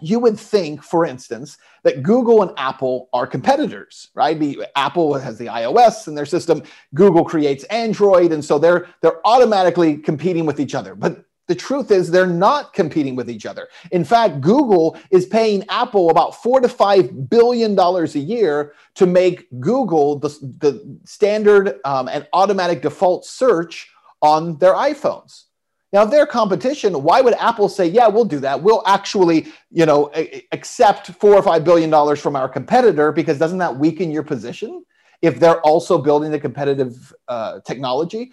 you 0.00 0.18
would 0.20 0.38
think, 0.38 0.82
for 0.82 1.06
instance, 1.06 1.58
that 1.82 2.02
Google 2.02 2.42
and 2.42 2.52
Apple 2.56 3.08
are 3.12 3.26
competitors, 3.26 4.08
right? 4.14 4.56
Apple 4.74 5.14
has 5.14 5.38
the 5.38 5.46
iOS 5.46 6.06
in 6.08 6.14
their 6.14 6.26
system, 6.26 6.62
Google 6.94 7.24
creates 7.24 7.64
Android, 7.64 8.32
and 8.32 8.44
so 8.44 8.58
they're 8.58 8.88
they're 9.00 9.26
automatically 9.26 9.96
competing 9.96 10.46
with 10.46 10.60
each 10.60 10.74
other. 10.74 10.94
But 10.94 11.24
the 11.48 11.54
truth 11.54 11.90
is 11.90 12.10
they're 12.10 12.26
not 12.26 12.72
competing 12.72 13.14
with 13.14 13.30
each 13.30 13.46
other. 13.46 13.68
In 13.92 14.04
fact, 14.04 14.40
Google 14.40 14.98
is 15.10 15.26
paying 15.26 15.64
Apple 15.68 16.10
about 16.10 16.42
four 16.42 16.60
to 16.60 16.68
five 16.68 17.30
billion 17.30 17.74
dollars 17.74 18.16
a 18.16 18.20
year 18.20 18.74
to 18.96 19.06
make 19.06 19.46
Google 19.60 20.18
the, 20.18 20.28
the 20.58 20.98
standard 21.04 21.78
um, 21.84 22.08
and 22.08 22.26
automatic 22.32 22.82
default 22.82 23.24
search 23.24 23.90
on 24.20 24.58
their 24.58 24.74
iPhones. 24.74 25.44
Now, 25.92 26.02
if 26.02 26.10
they're 26.10 26.26
competition, 26.26 27.02
why 27.02 27.20
would 27.20 27.34
Apple 27.34 27.68
say, 27.68 27.86
"Yeah, 27.86 28.08
we'll 28.08 28.24
do 28.24 28.40
that. 28.40 28.62
We'll 28.62 28.82
actually, 28.86 29.46
you 29.70 29.86
know, 29.86 30.10
accept 30.52 31.12
four 31.12 31.34
or 31.34 31.42
five 31.42 31.64
billion 31.64 31.90
dollars 31.90 32.20
from 32.20 32.36
our 32.36 32.48
competitor"? 32.48 33.12
Because 33.12 33.38
doesn't 33.38 33.58
that 33.58 33.76
weaken 33.76 34.10
your 34.10 34.22
position 34.22 34.84
if 35.22 35.38
they're 35.38 35.60
also 35.60 35.98
building 35.98 36.30
the 36.30 36.40
competitive 36.40 37.12
uh, 37.28 37.60
technology? 37.60 38.32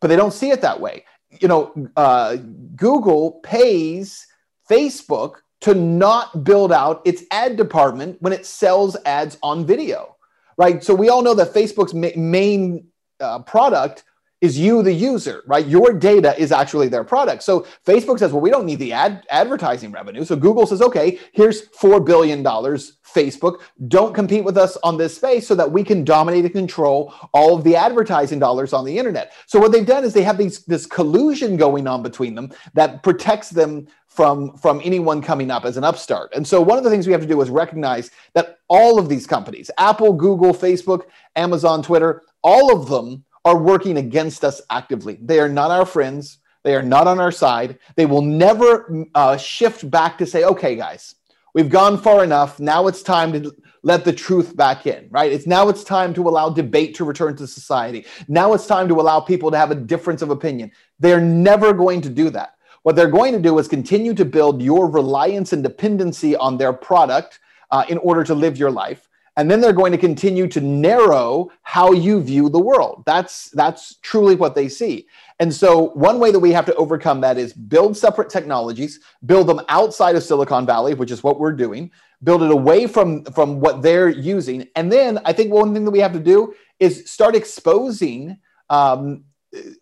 But 0.00 0.08
they 0.08 0.16
don't 0.16 0.32
see 0.32 0.50
it 0.50 0.60
that 0.62 0.80
way. 0.80 1.04
You 1.40 1.48
know, 1.48 1.88
uh, 1.96 2.36
Google 2.76 3.32
pays 3.42 4.26
Facebook 4.68 5.36
to 5.60 5.74
not 5.74 6.44
build 6.44 6.72
out 6.72 7.00
its 7.04 7.22
ad 7.30 7.56
department 7.56 8.20
when 8.20 8.32
it 8.32 8.44
sells 8.44 8.96
ads 9.06 9.38
on 9.42 9.64
video, 9.64 10.16
right? 10.58 10.82
So 10.84 10.94
we 10.94 11.08
all 11.08 11.22
know 11.22 11.34
that 11.34 11.54
Facebook's 11.54 11.94
ma- 11.94 12.08
main 12.16 12.86
uh, 13.20 13.38
product 13.40 14.04
is 14.44 14.58
you 14.58 14.82
the 14.82 14.92
user 14.92 15.42
right? 15.46 15.66
Your 15.66 15.92
data 15.92 16.38
is 16.40 16.52
actually 16.52 16.88
their 16.88 17.04
product. 17.04 17.42
So 17.42 17.66
facebook 17.86 18.18
says 18.18 18.32
well 18.32 18.40
we 18.40 18.50
don't 18.50 18.66
need 18.66 18.78
the 18.78 18.92
ad 18.92 19.24
advertising 19.30 19.92
revenue. 19.92 20.24
So 20.24 20.36
google 20.36 20.66
says 20.66 20.82
okay 20.82 21.18
here's 21.32 21.68
4 21.68 22.00
billion 22.00 22.42
dollars 22.42 22.98
facebook 23.04 23.60
don't 23.88 24.14
compete 24.14 24.44
with 24.44 24.58
us 24.58 24.76
on 24.82 24.96
this 24.96 25.14
space 25.16 25.46
so 25.46 25.54
that 25.54 25.70
we 25.70 25.84
can 25.84 26.04
dominate 26.04 26.44
and 26.44 26.52
control 26.52 27.14
all 27.32 27.56
of 27.56 27.64
the 27.64 27.76
advertising 27.76 28.38
dollars 28.38 28.72
on 28.72 28.84
the 28.84 28.96
internet. 28.96 29.32
So 29.46 29.58
what 29.58 29.72
they've 29.72 29.86
done 29.86 30.04
is 30.04 30.12
they 30.12 30.22
have 30.22 30.38
these 30.38 30.64
this 30.64 30.86
collusion 30.86 31.56
going 31.56 31.86
on 31.86 32.02
between 32.02 32.34
them 32.34 32.52
that 32.74 33.02
protects 33.02 33.50
them 33.50 33.86
from 34.08 34.56
from 34.56 34.80
anyone 34.84 35.20
coming 35.20 35.50
up 35.50 35.64
as 35.64 35.76
an 35.76 35.84
upstart. 35.84 36.32
And 36.34 36.46
so 36.46 36.60
one 36.60 36.78
of 36.78 36.84
the 36.84 36.90
things 36.90 37.06
we 37.06 37.12
have 37.12 37.22
to 37.22 37.26
do 37.26 37.40
is 37.40 37.50
recognize 37.50 38.10
that 38.34 38.58
all 38.68 38.98
of 38.98 39.08
these 39.08 39.26
companies 39.26 39.70
apple 39.78 40.12
google 40.12 40.52
facebook 40.52 41.02
amazon 41.36 41.82
twitter 41.82 42.22
all 42.42 42.74
of 42.74 42.88
them 42.88 43.24
are 43.44 43.58
working 43.58 43.98
against 43.98 44.44
us 44.44 44.60
actively. 44.70 45.18
They 45.20 45.38
are 45.40 45.48
not 45.48 45.70
our 45.70 45.86
friends. 45.86 46.38
They 46.62 46.74
are 46.74 46.82
not 46.82 47.06
on 47.06 47.20
our 47.20 47.30
side. 47.30 47.78
They 47.94 48.06
will 48.06 48.22
never 48.22 49.06
uh, 49.14 49.36
shift 49.36 49.90
back 49.90 50.16
to 50.18 50.26
say, 50.26 50.44
okay, 50.44 50.76
guys, 50.76 51.16
we've 51.52 51.68
gone 51.68 51.98
far 51.98 52.24
enough. 52.24 52.58
Now 52.58 52.86
it's 52.86 53.02
time 53.02 53.32
to 53.34 53.54
let 53.82 54.04
the 54.04 54.12
truth 54.14 54.56
back 54.56 54.86
in, 54.86 55.08
right? 55.10 55.30
It's 55.30 55.46
now 55.46 55.68
it's 55.68 55.84
time 55.84 56.14
to 56.14 56.26
allow 56.26 56.48
debate 56.48 56.94
to 56.96 57.04
return 57.04 57.36
to 57.36 57.46
society. 57.46 58.06
Now 58.28 58.54
it's 58.54 58.66
time 58.66 58.88
to 58.88 58.98
allow 58.98 59.20
people 59.20 59.50
to 59.50 59.58
have 59.58 59.70
a 59.70 59.74
difference 59.74 60.22
of 60.22 60.30
opinion. 60.30 60.72
They're 60.98 61.20
never 61.20 61.74
going 61.74 62.00
to 62.00 62.08
do 62.08 62.30
that. 62.30 62.54
What 62.82 62.96
they're 62.96 63.08
going 63.08 63.34
to 63.34 63.40
do 63.40 63.58
is 63.58 63.68
continue 63.68 64.14
to 64.14 64.24
build 64.24 64.62
your 64.62 64.90
reliance 64.90 65.52
and 65.52 65.62
dependency 65.62 66.34
on 66.36 66.56
their 66.56 66.72
product 66.72 67.40
uh, 67.70 67.84
in 67.88 67.98
order 67.98 68.24
to 68.24 68.34
live 68.34 68.56
your 68.56 68.70
life 68.70 69.08
and 69.36 69.50
then 69.50 69.60
they're 69.60 69.72
going 69.72 69.92
to 69.92 69.98
continue 69.98 70.46
to 70.48 70.60
narrow 70.60 71.50
how 71.62 71.92
you 71.92 72.22
view 72.22 72.48
the 72.48 72.60
world. 72.60 73.02
That's 73.06 73.50
that's 73.50 73.96
truly 73.96 74.36
what 74.36 74.54
they 74.54 74.68
see. 74.68 75.06
And 75.40 75.52
so 75.52 75.88
one 75.90 76.20
way 76.20 76.30
that 76.30 76.38
we 76.38 76.52
have 76.52 76.66
to 76.66 76.74
overcome 76.76 77.20
that 77.22 77.38
is 77.38 77.52
build 77.52 77.96
separate 77.96 78.30
technologies 78.30 79.00
build 79.26 79.48
them 79.48 79.60
outside 79.68 80.14
of 80.14 80.22
silicon 80.22 80.64
valley 80.64 80.94
which 80.94 81.10
is 81.10 81.24
what 81.24 81.40
we're 81.40 81.52
doing 81.52 81.90
build 82.22 82.42
it 82.42 82.50
away 82.50 82.86
from 82.86 83.24
from 83.24 83.60
what 83.60 83.82
they're 83.82 84.08
using. 84.08 84.66
And 84.76 84.90
then 84.90 85.18
i 85.24 85.32
think 85.32 85.52
one 85.52 85.74
thing 85.74 85.84
that 85.84 85.90
we 85.90 86.00
have 86.00 86.12
to 86.12 86.20
do 86.20 86.54
is 86.78 87.10
start 87.10 87.34
exposing 87.34 88.38
um, 88.70 89.24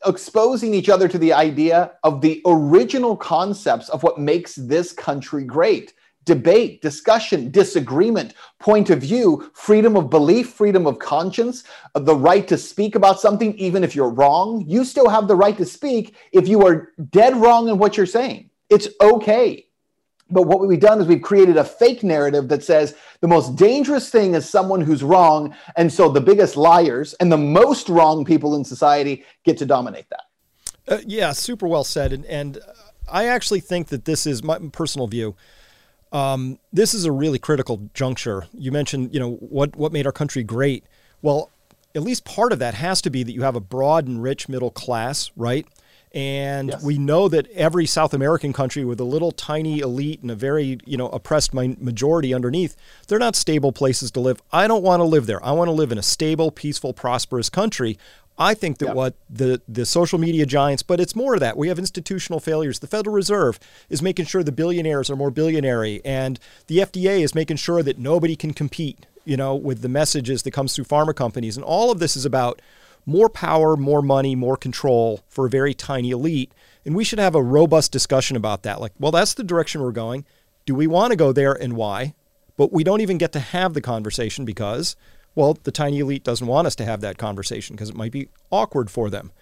exposing 0.05 0.75
each 0.75 0.88
other 0.88 1.09
to 1.09 1.19
the 1.19 1.33
idea 1.33 1.93
of 2.03 2.21
the 2.21 2.43
original 2.47 3.17
concepts 3.17 3.88
of 3.88 4.03
what 4.03 4.19
makes 4.19 4.55
this 4.55 4.93
country 4.93 5.45
great 5.45 5.95
debate, 6.24 6.82
discussion, 6.82 7.50
disagreement, 7.50 8.35
point 8.58 8.90
of 8.90 9.00
view, 9.00 9.50
freedom 9.54 9.96
of 9.96 10.11
belief, 10.11 10.50
freedom 10.50 10.87
of 10.87 10.98
conscience, 10.98 11.64
uh, 11.94 12.00
the 12.00 12.14
right 12.14 12.46
to 12.48 12.56
speak 12.56 12.94
about 12.94 13.20
something, 13.20 13.54
even 13.58 13.82
if 13.82 13.94
you're 13.94 14.11
wrong. 14.11 14.64
You 14.66 14.85
still 14.85 15.08
have 15.08 15.28
the 15.28 15.37
right 15.37 15.56
to 15.56 15.64
speak 15.64 16.14
if 16.32 16.48
you 16.48 16.66
are 16.66 16.92
dead 17.11 17.37
wrong 17.37 17.68
in 17.68 17.78
what 17.78 17.96
you're 17.96 18.06
saying. 18.06 18.50
It's 18.70 18.88
okay. 19.00 19.66
But 20.30 20.44
what 20.44 20.66
we've 20.66 20.80
done 20.80 21.00
is 21.00 21.06
we've 21.06 21.20
created 21.20 21.58
a 21.58 21.64
fake 21.64 22.02
narrative 22.02 22.48
that 22.48 22.64
says 22.64 22.94
the 23.20 23.28
most 23.28 23.56
dangerous 23.56 24.08
thing 24.08 24.35
is 24.35 24.48
someone 24.48 24.80
who's 24.80 25.02
wrong. 25.02 25.54
And 25.76 25.92
so 25.92 26.08
the 26.08 26.22
biggest 26.22 26.56
liars 26.56 27.12
and 27.14 27.30
the 27.30 27.37
most 27.37 27.88
wrong 27.88 28.24
people 28.24 28.56
in 28.56 28.64
society 28.64 29.24
get 29.44 29.58
to 29.58 29.66
dominate 29.66 30.06
that. 30.08 30.22
Uh, 30.88 30.98
yeah, 31.06 31.32
super 31.32 31.68
well 31.68 31.85
said. 31.85 32.12
And, 32.12 32.24
and 32.26 32.58
I 33.11 33.26
actually 33.26 33.61
think 33.61 33.88
that 33.88 34.06
this 34.06 34.26
is 34.26 34.42
my 34.42 34.58
personal 34.72 35.06
view 35.06 35.37
um, 36.12 36.59
this 36.72 36.94
is 36.94 37.05
a 37.05 37.12
really 37.12 37.38
critical 37.38 37.88
juncture. 37.94 38.46
You 38.53 38.70
mentioned, 38.70 39.12
you 39.14 39.20
know, 39.20 39.33
what 39.35 39.75
what 39.77 39.92
made 39.92 40.07
our 40.07 40.12
country 40.12 40.42
great. 40.42 40.85
Well, 41.22 41.51
at 41.94 42.03
least 42.03 42.25
part 42.25 42.53
of 42.53 42.59
that 42.59 42.75
has 42.75 43.03
to 43.03 43.11
be 43.11 43.22
that 43.22 43.33
you 43.33 43.42
have 43.42 43.57
a 43.57 43.61
broad 43.61 44.07
and 44.07 44.22
rich 44.22 44.48
middle 44.48 44.70
class, 44.70 45.31
right? 45.37 45.66
And 46.14 46.68
yes. 46.68 46.83
we 46.83 46.98
know 46.98 47.29
that 47.29 47.51
every 47.53 47.87
South 47.87 48.12
American 48.12 48.53
country 48.53 48.85
with 48.85 49.01
a 49.01 49.05
little 49.05 49.33
tiny 49.33 49.79
elite 49.79 50.20
and 50.20 50.31
a 50.31 50.35
very, 50.35 50.79
you 50.85 50.98
know, 50.98 51.09
oppressed 51.09 51.55
majority 51.55 52.35
underneath, 52.35 52.77
they're 53.09 53.18
not 53.18 53.35
stable 53.35 53.72
places 53.72 54.11
to 54.12 54.20
live. 54.20 54.42
I 54.53 54.66
don't 54.66 54.83
want 54.83 55.01
to 55.01 55.05
live 55.05 55.25
there. 55.25 55.42
I 55.42 55.53
want 55.53 55.68
to 55.68 55.72
live 55.72 55.90
in 55.90 55.96
a 55.96 56.03
stable, 56.03 56.51
peaceful, 56.51 56.92
prosperous 56.92 57.48
country. 57.48 57.98
I 58.42 58.55
think 58.55 58.78
that 58.78 58.94
what 58.94 59.14
the, 59.31 59.61
the 59.68 59.87
social 59.87 60.18
media 60.18 60.46
giants, 60.46 60.83
but 60.83 61.00
it's 61.00 61.14
more 61.14 61.35
of 61.35 61.40
that. 61.40 61.57
We 61.57 61.68
have 61.68 61.78
institutional 61.78 62.40
failures. 62.40 62.81
The 62.81 62.87
Federal 62.87 63.14
Reserve 63.14 63.59
is 63.88 64.02
making 64.02 64.26
sure 64.26 64.42
the 64.42 64.52
billionaires 64.52 65.11
are 65.11 65.16
more 65.16 65.31
billionary, 65.31 66.00
and 66.05 66.38
the 66.66 66.78
FDA 66.78 67.20
is 67.20 67.35
making 67.35 67.59
sure 67.59 67.83
that 67.83 67.98
nobody 67.98 68.37
can 68.37 68.52
compete, 68.52 69.07
you 69.24 69.37
know, 69.37 69.55
with 69.55 69.83
the 69.83 69.88
messages 69.88 70.42
that 70.42 70.50
comes 70.50 70.74
through 70.74 70.85
pharma 70.85 71.14
companies. 71.14 71.57
And 71.57 71.64
all 71.64 71.90
of 71.90 71.98
this 71.98 72.16
is 72.16 72.24
about 72.24 72.61
more 73.07 73.28
power, 73.28 73.76
more 73.76 74.02
money, 74.02 74.35
more 74.35 74.57
control 74.57 75.20
for 75.28 75.46
a 75.46 75.50
very 75.50 75.74
tiny 75.74 76.11
elite. 76.11 76.52
And 76.85 76.94
we 76.94 77.05
should 77.05 77.18
have 77.18 77.35
a 77.35 77.42
robust 77.42 77.92
discussion 77.92 78.37
about 78.37 78.62
that. 78.64 78.81
Like, 78.81 78.92
well, 78.98 79.12
that's 79.12 79.35
the 79.35 79.44
direction 79.44 79.81
we're 79.81 79.92
going. 79.92 80.24
Do 80.66 80.74
we 80.74 80.87
want 80.87 81.11
to 81.12 81.16
go 81.16 81.33
there 81.33 81.52
and 81.52 81.74
why? 81.74 82.14
but 82.57 82.72
we 82.72 82.85
don't 82.85 83.00
even 83.00 83.18
get 83.18 83.33
to 83.33 83.40
have 83.40 83.74
the 83.74 83.81
conversation 83.81 84.44
because, 84.44 84.96
well, 85.35 85.59
the 85.62 85.73
tiny 85.73 86.01
elite 86.01 86.25
doesn't 86.25 86.47
want 86.47 86.66
us 86.66 86.75
to 86.77 86.85
have 86.85 87.01
that 87.01 87.18
conversation 87.18 87.77
because 87.77 87.90
it 87.90 87.97
might 87.97 88.12
be 88.12 88.29
awkward 88.51 88.90
for 88.90 89.11
them. 89.11 89.33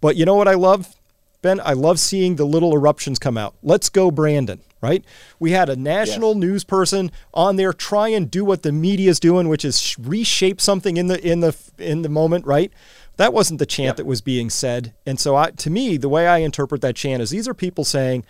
But 0.00 0.16
you 0.16 0.24
know 0.24 0.34
what 0.34 0.48
I 0.48 0.54
love, 0.54 0.94
Ben? 1.42 1.60
I 1.64 1.72
love 1.72 1.98
seeing 1.98 2.36
the 2.36 2.44
little 2.44 2.74
eruptions 2.74 3.18
come 3.18 3.36
out. 3.36 3.54
Let's 3.62 3.88
go, 3.88 4.10
Brandon, 4.10 4.60
right? 4.80 5.04
We 5.38 5.52
had 5.52 5.68
a 5.68 5.76
national 5.76 6.30
yes. 6.30 6.38
news 6.38 6.64
person 6.64 7.10
on 7.34 7.56
there 7.56 7.72
try 7.72 8.08
and 8.08 8.30
do 8.30 8.44
what 8.44 8.62
the 8.62 8.72
media 8.72 9.10
is 9.10 9.20
doing, 9.20 9.48
which 9.48 9.64
is 9.64 9.96
reshape 9.98 10.60
something 10.60 10.96
in 10.96 11.08
the 11.08 11.24
in 11.26 11.40
the 11.40 11.56
in 11.78 12.02
the 12.02 12.08
moment, 12.08 12.46
right? 12.46 12.72
That 13.16 13.32
wasn't 13.32 13.58
the 13.58 13.66
chant 13.66 13.86
yep. 13.86 13.96
that 13.96 14.06
was 14.06 14.20
being 14.20 14.50
said. 14.50 14.94
And 15.06 15.20
so 15.20 15.36
I, 15.36 15.50
to 15.50 15.70
me, 15.70 15.96
the 15.96 16.08
way 16.08 16.26
I 16.26 16.38
interpret 16.38 16.80
that 16.80 16.96
chant 16.96 17.22
is 17.22 17.30
these 17.30 17.46
are 17.46 17.54
people 17.54 17.84
saying, 17.84 18.24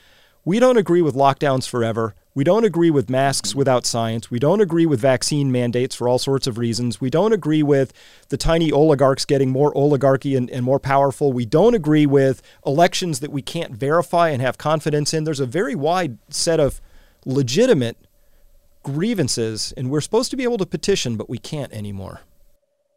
we 0.44 0.59
don't 0.59 0.77
agree 0.77 1.03
with 1.03 1.14
lockdowns 1.14 1.68
forever. 1.68 2.14
We 2.35 2.45
don't 2.45 2.64
agree 2.64 2.90
with 2.90 3.11
masks 3.11 3.55
without 3.55 3.85
science. 3.85 4.31
We 4.31 4.38
don't 4.38 4.62
agree 4.62 4.87
with 4.87 5.01
vaccine 5.01 5.53
mandates 5.53 5.95
for 5.95 6.09
all 6.09 6.18
sorts 6.18 6.47
of 6.47 6.57
reasons. 6.57 6.99
We 6.99 7.11
don't 7.11 7.35
agree 7.35 7.62
with 7.62 7.92
the 8.31 8.38
tiny 8.38 8.73
oligarchs 8.73 9.27
getting 9.27 9.51
more 9.51 9.77
oligarchy 9.77 10.35
and, 10.35 10.49
and, 10.51 10.64
more 10.64 10.81
powerful. 10.81 11.33
We 11.33 11.45
don't 11.45 11.75
agree 11.75 12.07
with 12.07 12.40
elections 12.64 13.21
that 13.21 13.31
we 13.31 13.42
can't 13.42 13.73
verify 13.73 14.31
and 14.31 14.40
have 14.40 14.57
confidence 14.57 15.12
in. 15.12 15.25
There's 15.25 15.40
a 15.40 15.47
very 15.47 15.75
wide 15.75 16.16
set 16.31 16.59
of 16.59 16.81
legitimate 17.27 17.99
grievances, 18.83 19.75
and 19.77 19.90
we're 19.90 20.01
supposed 20.01 20.31
to 20.31 20.37
be 20.37 20.45
able 20.45 20.59
to 20.59 20.66
petition, 20.66 21.16
but 21.16 21.29
we 21.29 21.38
can't 21.38 21.73
anymore. 21.73 22.21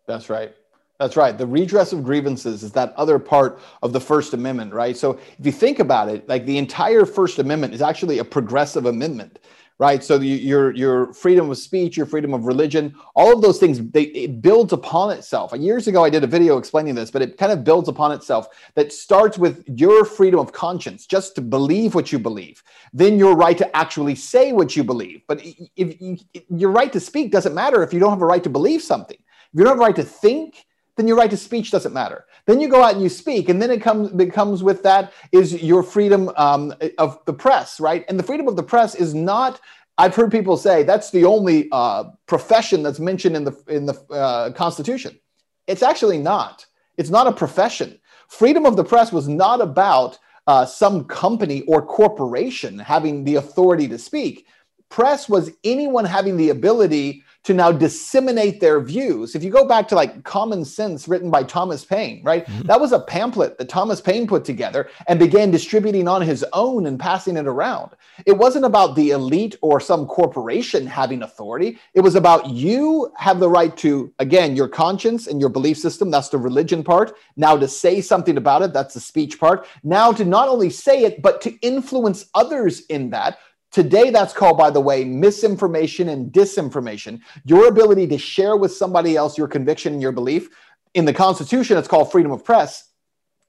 That's 0.07 0.29
right. 0.29 0.55
That's 0.99 1.17
right. 1.17 1.37
The 1.37 1.45
redress 1.45 1.91
of 1.91 2.03
grievances 2.05 2.63
is 2.63 2.71
that 2.71 2.93
other 2.95 3.19
part 3.19 3.59
of 3.83 3.91
the 3.91 3.99
First 3.99 4.33
Amendment, 4.33 4.73
right? 4.73 4.95
So 4.95 5.19
if 5.37 5.45
you 5.45 5.51
think 5.51 5.79
about 5.79 6.07
it, 6.07 6.27
like 6.29 6.45
the 6.45 6.57
entire 6.57 7.05
First 7.05 7.39
Amendment 7.39 7.73
is 7.73 7.81
actually 7.81 8.19
a 8.19 8.23
progressive 8.23 8.85
amendment, 8.85 9.39
right? 9.77 10.01
So 10.01 10.21
your 10.21 10.73
your 10.73 11.11
freedom 11.11 11.49
of 11.49 11.57
speech, 11.57 11.97
your 11.97 12.05
freedom 12.05 12.33
of 12.33 12.45
religion, 12.45 12.95
all 13.13 13.33
of 13.33 13.41
those 13.41 13.59
things, 13.59 13.81
they 13.91 14.03
it 14.03 14.41
builds 14.41 14.71
upon 14.71 15.11
itself. 15.11 15.51
Years 15.51 15.89
ago, 15.89 16.05
I 16.05 16.09
did 16.09 16.23
a 16.23 16.27
video 16.27 16.57
explaining 16.57 16.95
this, 16.95 17.11
but 17.11 17.21
it 17.21 17.37
kind 17.37 17.51
of 17.51 17.65
builds 17.65 17.89
upon 17.89 18.13
itself. 18.13 18.47
That 18.75 18.93
starts 18.93 19.37
with 19.37 19.65
your 19.67 20.05
freedom 20.05 20.39
of 20.39 20.53
conscience, 20.53 21.05
just 21.05 21.35
to 21.35 21.41
believe 21.41 21.93
what 21.93 22.13
you 22.13 22.19
believe. 22.19 22.63
Then 22.93 23.19
your 23.19 23.35
right 23.35 23.57
to 23.57 23.75
actually 23.75 24.15
say 24.15 24.53
what 24.53 24.77
you 24.77 24.83
believe. 24.85 25.23
But 25.27 25.41
if, 25.43 25.57
if 25.75 26.43
your 26.49 26.71
right 26.71 26.93
to 26.93 27.01
speak 27.01 27.31
doesn't 27.31 27.53
matter 27.53 27.83
if 27.83 27.91
you 27.91 27.99
don't 27.99 28.11
have 28.11 28.21
a 28.21 28.25
right 28.25 28.43
to 28.43 28.49
believe 28.49 28.81
something. 28.81 29.17
If 29.19 29.59
you 29.59 29.65
don't 29.65 29.73
have 29.73 29.79
a 29.79 29.81
right 29.81 29.95
to 29.97 30.03
think 30.03 30.65
then 30.95 31.07
your 31.07 31.17
right 31.17 31.29
to 31.29 31.37
speech 31.37 31.71
doesn't 31.71 31.93
matter. 31.93 32.25
Then 32.45 32.61
you 32.61 32.69
go 32.69 32.81
out 32.81 32.93
and 32.93 33.03
you 33.03 33.09
speak, 33.09 33.49
and 33.49 33.61
then 33.61 33.71
it 33.71 33.81
comes 33.81 34.11
becomes 34.11 34.63
with 34.63 34.83
that 34.83 35.13
is 35.31 35.61
your 35.61 35.83
freedom 35.83 36.31
um, 36.37 36.73
of 36.97 37.19
the 37.25 37.33
press, 37.33 37.79
right? 37.79 38.05
And 38.07 38.17
the 38.17 38.23
freedom 38.23 38.47
of 38.47 38.55
the 38.55 38.63
press 38.63 38.95
is 38.95 39.13
not. 39.13 39.59
I've 39.97 40.15
heard 40.15 40.31
people 40.31 40.57
say 40.57 40.83
that's 40.83 41.11
the 41.11 41.25
only 41.25 41.69
uh, 41.71 42.05
profession 42.27 42.83
that's 42.83 42.99
mentioned 42.99 43.35
in 43.35 43.43
the 43.43 43.63
in 43.67 43.85
the 43.85 43.93
uh, 44.11 44.51
Constitution. 44.51 45.19
It's 45.67 45.83
actually 45.83 46.17
not. 46.17 46.65
It's 46.97 47.09
not 47.09 47.27
a 47.27 47.31
profession. 47.31 47.99
Freedom 48.27 48.65
of 48.65 48.75
the 48.75 48.83
press 48.83 49.11
was 49.11 49.27
not 49.27 49.61
about 49.61 50.17
uh, 50.47 50.65
some 50.65 51.05
company 51.05 51.61
or 51.63 51.85
corporation 51.85 52.79
having 52.79 53.23
the 53.23 53.35
authority 53.35 53.87
to 53.87 53.97
speak. 53.97 54.47
Press 54.89 55.27
was 55.27 55.51
anyone 55.63 56.05
having 56.05 56.37
the 56.37 56.49
ability 56.51 57.23
to 57.45 57.53
now 57.53 57.71
disseminate 57.71 58.59
their 58.59 58.81
views. 58.81 59.35
If 59.35 59.43
you 59.43 59.51
go 59.51 59.67
back 59.67 59.87
to 59.89 59.95
like 59.95 60.23
Common 60.23 60.65
Sense 60.65 61.07
written 61.07 61.29
by 61.29 61.43
Thomas 61.43 61.85
Paine, 61.85 62.21
right? 62.23 62.45
Mm-hmm. 62.45 62.67
That 62.67 62.81
was 62.81 62.91
a 62.91 62.99
pamphlet 62.99 63.57
that 63.59 63.69
Thomas 63.69 64.01
Paine 64.01 64.25
put 64.27 64.43
together 64.43 64.89
and 65.07 65.19
began 65.19 65.51
distributing 65.51 66.07
on 66.07 66.23
his 66.23 66.43
own 66.53 66.87
and 66.87 66.99
passing 66.99 67.37
it 67.37 67.45
around. 67.45 67.91
It 68.25 68.33
wasn't 68.33 68.65
about 68.65 68.95
the 68.95 69.11
elite 69.11 69.55
or 69.61 69.79
some 69.79 70.07
corporation 70.07 70.87
having 70.87 71.21
authority. 71.21 71.77
It 71.93 72.01
was 72.01 72.15
about 72.15 72.49
you 72.49 73.11
have 73.15 73.39
the 73.39 73.49
right 73.49 73.77
to, 73.77 74.11
again, 74.17 74.55
your 74.55 74.67
conscience 74.67 75.27
and 75.27 75.39
your 75.39 75.49
belief 75.49 75.77
system. 75.77 76.09
That's 76.09 76.29
the 76.29 76.39
religion 76.39 76.83
part. 76.83 77.15
Now 77.35 77.57
to 77.57 77.67
say 77.67 78.01
something 78.01 78.37
about 78.37 78.63
it, 78.63 78.73
that's 78.73 78.95
the 78.95 78.99
speech 78.99 79.39
part. 79.39 79.67
Now 79.83 80.11
to 80.11 80.25
not 80.25 80.49
only 80.49 80.71
say 80.71 81.03
it, 81.03 81.21
but 81.21 81.41
to 81.41 81.51
influence 81.59 82.25
others 82.33 82.81
in 82.87 83.11
that 83.11 83.37
Today, 83.75 84.09
that's 84.09 84.31
called, 84.31 84.57
by 84.57 84.69
the 84.69 84.79
way, 84.79 85.03
misinformation 85.03 86.07
and 86.07 86.31
disinformation. 86.31 87.19
Your 87.43 87.67
ability 87.67 88.07
to 88.07 88.17
share 88.17 88.55
with 88.55 88.71
somebody 88.71 89.17
else 89.17 89.37
your 89.37 89.49
conviction 89.49 89.91
and 89.91 90.01
your 90.01 90.13
belief. 90.13 90.47
In 90.93 91.03
the 91.03 91.11
Constitution, 91.11 91.75
it's 91.75 91.89
called 91.89 92.09
freedom 92.09 92.31
of 92.31 92.45
press. 92.45 92.91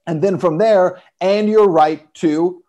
And 0.05 0.21
then 0.21 0.37
from 0.37 0.57
there, 0.57 1.01
and 1.21 1.47
your 1.47 1.69
right 1.69 2.13
to 2.15 2.61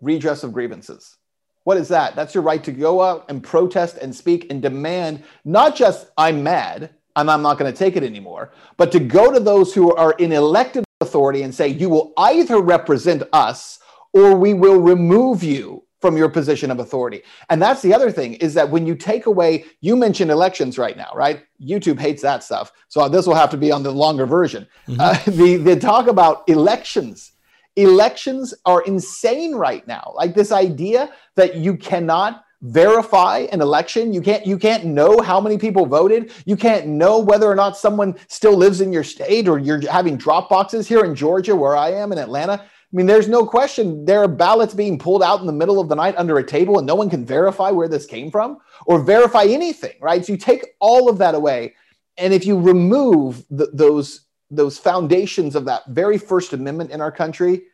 redress 0.00 0.42
of 0.42 0.52
grievances. 0.52 1.18
What 1.62 1.76
is 1.76 1.86
that? 1.90 2.16
That's 2.16 2.34
your 2.34 2.42
right 2.42 2.64
to 2.64 2.72
go 2.72 3.02
out 3.02 3.26
and 3.28 3.40
protest 3.40 3.96
and 3.96 4.12
speak 4.12 4.50
and 4.50 4.60
demand 4.60 5.22
not 5.44 5.76
just, 5.76 6.10
I'm 6.18 6.42
mad 6.42 6.92
and 7.14 7.30
I'm 7.30 7.42
not 7.42 7.58
going 7.58 7.72
to 7.72 7.78
take 7.78 7.94
it 7.94 8.02
anymore, 8.02 8.50
but 8.76 8.90
to 8.90 8.98
go 8.98 9.30
to 9.30 9.38
those 9.38 9.72
who 9.72 9.94
are 9.94 10.14
in 10.14 10.32
elected 10.32 10.82
authority 11.00 11.42
and 11.42 11.54
say, 11.54 11.68
you 11.68 11.88
will 11.88 12.14
either 12.16 12.60
represent 12.60 13.22
us 13.32 13.78
or 14.12 14.34
we 14.34 14.54
will 14.54 14.80
remove 14.80 15.44
you 15.44 15.84
from 16.00 16.16
your 16.16 16.28
position 16.28 16.70
of 16.70 16.78
authority. 16.78 17.22
And 17.50 17.60
that's 17.60 17.82
the 17.82 17.92
other 17.92 18.10
thing 18.10 18.34
is 18.34 18.54
that 18.54 18.70
when 18.70 18.86
you 18.86 18.94
take 18.94 19.26
away, 19.26 19.64
you 19.80 19.96
mentioned 19.96 20.30
elections 20.30 20.78
right 20.78 20.96
now, 20.96 21.10
right? 21.14 21.42
YouTube 21.60 21.98
hates 21.98 22.22
that 22.22 22.44
stuff. 22.44 22.72
So 22.88 23.08
this 23.08 23.26
will 23.26 23.34
have 23.34 23.50
to 23.50 23.56
be 23.56 23.72
on 23.72 23.82
the 23.82 23.90
longer 23.90 24.26
version. 24.26 24.66
Mm-hmm. 24.86 25.00
Uh, 25.00 25.18
the, 25.26 25.56
the 25.56 25.76
talk 25.76 26.06
about 26.06 26.48
elections. 26.48 27.32
Elections 27.76 28.54
are 28.64 28.82
insane 28.82 29.54
right 29.54 29.86
now. 29.86 30.12
Like 30.14 30.34
this 30.34 30.52
idea 30.52 31.12
that 31.36 31.56
you 31.56 31.76
cannot 31.76 32.44
verify 32.62 33.46
an 33.52 33.60
election 33.60 34.12
you 34.12 34.20
can't 34.20 34.44
you 34.44 34.58
can't 34.58 34.84
know 34.84 35.20
how 35.20 35.40
many 35.40 35.56
people 35.56 35.86
voted 35.86 36.32
you 36.44 36.56
can't 36.56 36.88
know 36.88 37.16
whether 37.20 37.48
or 37.48 37.54
not 37.54 37.76
someone 37.76 38.16
still 38.26 38.56
lives 38.56 38.80
in 38.80 38.92
your 38.92 39.04
state 39.04 39.46
or 39.46 39.60
you're 39.60 39.80
having 39.88 40.16
drop 40.16 40.48
boxes 40.48 40.88
here 40.88 41.04
in 41.04 41.14
georgia 41.14 41.54
where 41.54 41.76
i 41.76 41.88
am 41.88 42.10
in 42.10 42.18
atlanta 42.18 42.60
I 42.90 42.96
mean, 42.96 43.04
there's 43.04 43.28
no 43.28 43.44
question 43.44 44.06
there 44.06 44.22
are 44.22 44.28
ballots 44.28 44.72
being 44.72 44.98
pulled 44.98 45.22
out 45.22 45.40
in 45.40 45.46
the 45.46 45.52
middle 45.52 45.78
of 45.78 45.90
the 45.90 45.94
night 45.94 46.16
under 46.16 46.38
a 46.38 46.46
table 46.46 46.78
and 46.78 46.86
no 46.86 46.94
one 46.94 47.10
can 47.10 47.24
verify 47.24 47.70
where 47.70 47.88
this 47.88 48.06
came 48.06 48.30
from 48.30 48.58
or 48.86 49.02
verify 49.02 49.44
anything, 49.44 49.94
right? 50.00 50.24
So 50.24 50.32
you 50.32 50.38
take 50.38 50.64
all 50.80 51.10
of 51.10 51.18
that 51.18 51.34
away. 51.34 51.74
And 52.16 52.32
if 52.32 52.46
you 52.46 52.58
remove 52.58 53.44
those, 53.50 54.22
those 54.50 54.78
foundations 54.78 55.54
of 55.54 55.66
that 55.66 55.82
very 55.88 56.16
First 56.16 56.54
Amendment 56.54 56.90
in 56.90 57.02
our 57.02 57.12
country, 57.12 57.64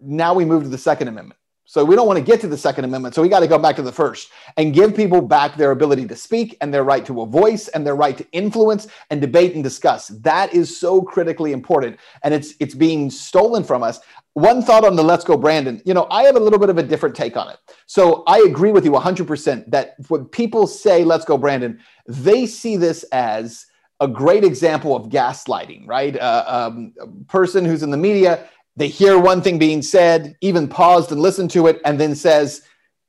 now 0.00 0.32
we 0.32 0.44
move 0.44 0.62
to 0.62 0.68
the 0.68 0.78
Second 0.78 1.08
Amendment. 1.08 1.39
So 1.70 1.84
we 1.84 1.94
don't 1.94 2.08
want 2.08 2.18
to 2.18 2.24
get 2.24 2.40
to 2.40 2.48
the 2.48 2.58
Second 2.58 2.84
Amendment. 2.84 3.14
So 3.14 3.22
we 3.22 3.28
got 3.28 3.40
to 3.40 3.46
go 3.46 3.56
back 3.56 3.76
to 3.76 3.82
the 3.82 3.92
first 3.92 4.32
and 4.56 4.74
give 4.74 4.92
people 4.92 5.22
back 5.22 5.56
their 5.56 5.70
ability 5.70 6.04
to 6.08 6.16
speak 6.16 6.56
and 6.60 6.74
their 6.74 6.82
right 6.82 7.06
to 7.06 7.22
a 7.22 7.26
voice 7.26 7.68
and 7.68 7.86
their 7.86 7.94
right 7.94 8.18
to 8.18 8.26
influence 8.32 8.88
and 9.10 9.20
debate 9.20 9.54
and 9.54 9.62
discuss. 9.62 10.08
That 10.08 10.52
is 10.52 10.80
so 10.80 11.00
critically 11.00 11.52
important. 11.52 12.00
And 12.24 12.34
it's 12.34 12.54
it's 12.58 12.74
being 12.74 13.08
stolen 13.08 13.62
from 13.62 13.84
us. 13.84 14.00
One 14.32 14.62
thought 14.62 14.84
on 14.84 14.96
the 14.96 15.04
Let's 15.04 15.22
Go 15.22 15.36
Brandon. 15.36 15.80
You 15.84 15.94
know, 15.94 16.08
I 16.10 16.24
have 16.24 16.34
a 16.34 16.40
little 16.40 16.58
bit 16.58 16.70
of 16.70 16.78
a 16.78 16.82
different 16.82 17.14
take 17.14 17.36
on 17.36 17.48
it. 17.48 17.58
So 17.86 18.24
I 18.26 18.38
agree 18.38 18.72
with 18.72 18.84
you 18.84 18.90
100% 18.90 19.70
that 19.70 19.94
when 20.08 20.24
people 20.24 20.66
say 20.66 21.04
Let's 21.04 21.24
Go 21.24 21.38
Brandon, 21.38 21.78
they 22.08 22.46
see 22.46 22.78
this 22.78 23.04
as 23.12 23.66
a 24.00 24.08
great 24.08 24.42
example 24.42 24.96
of 24.96 25.08
gaslighting, 25.08 25.86
right? 25.86 26.16
Uh, 26.16 26.44
um, 26.48 26.94
a 26.98 27.06
person 27.30 27.64
who's 27.64 27.84
in 27.84 27.90
the 27.90 27.96
media 27.96 28.48
they 28.76 28.88
hear 28.88 29.18
one 29.18 29.42
thing 29.42 29.58
being 29.58 29.82
said, 29.82 30.36
even 30.40 30.68
paused 30.68 31.12
and 31.12 31.20
listened 31.20 31.50
to 31.52 31.66
it, 31.66 31.80
and 31.84 31.98
then 31.98 32.14
says, 32.14 32.62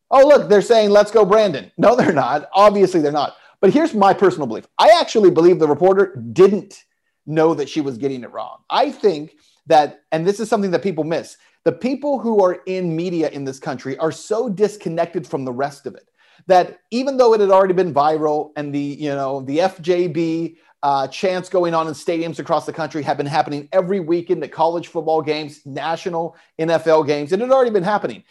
Oh, 0.09 0.27
look, 0.27 0.49
they're 0.49 0.61
saying, 0.61 0.89
let's 0.89 1.11
go, 1.11 1.25
Brandon. 1.25 1.71
No, 1.77 1.95
they're 1.95 2.11
not. 2.11 2.49
Obviously, 2.53 2.99
they're 2.99 3.11
not. 3.11 3.35
But 3.61 3.73
here's 3.73 3.93
my 3.93 4.13
personal 4.13 4.47
belief 4.47 4.67
I 4.77 4.91
actually 4.99 5.31
believe 5.31 5.59
the 5.59 5.67
reporter 5.67 6.15
didn't 6.33 6.83
know 7.25 7.53
that 7.53 7.69
she 7.69 7.81
was 7.81 7.97
getting 7.97 8.23
it 8.23 8.31
wrong. 8.31 8.57
I 8.69 8.91
think 8.91 9.35
that, 9.67 10.01
and 10.11 10.27
this 10.27 10.39
is 10.39 10.49
something 10.49 10.71
that 10.71 10.83
people 10.83 11.03
miss, 11.03 11.37
the 11.63 11.71
people 11.71 12.19
who 12.19 12.43
are 12.43 12.59
in 12.65 12.95
media 12.95 13.29
in 13.29 13.45
this 13.45 13.59
country 13.59 13.97
are 13.99 14.11
so 14.11 14.49
disconnected 14.49 15.27
from 15.27 15.45
the 15.45 15.53
rest 15.53 15.85
of 15.85 15.95
it 15.95 16.09
that 16.47 16.79
even 16.89 17.17
though 17.17 17.33
it 17.33 17.39
had 17.39 17.51
already 17.51 17.73
been 17.73 17.93
viral 17.93 18.51
and 18.55 18.73
the 18.73 18.79
you 18.79 19.09
know 19.09 19.41
the 19.41 19.59
fjb 19.59 20.55
uh, 20.83 21.07
chants 21.07 21.49
going 21.49 21.73
on 21.73 21.87
in 21.87 21.93
stadiums 21.93 22.39
across 22.39 22.65
the 22.65 22.73
country 22.73 23.03
have 23.03 23.17
been 23.17 23.25
happening 23.25 23.69
every 23.71 23.99
weekend 23.99 24.43
at 24.43 24.51
college 24.51 24.87
football 24.87 25.21
games, 25.21 25.61
national 25.65 26.35
NFL 26.59 27.05
games. 27.05 27.31
It 27.31 27.39
had 27.39 27.51
already 27.51 27.71
been 27.71 27.83
happening. 27.83 28.23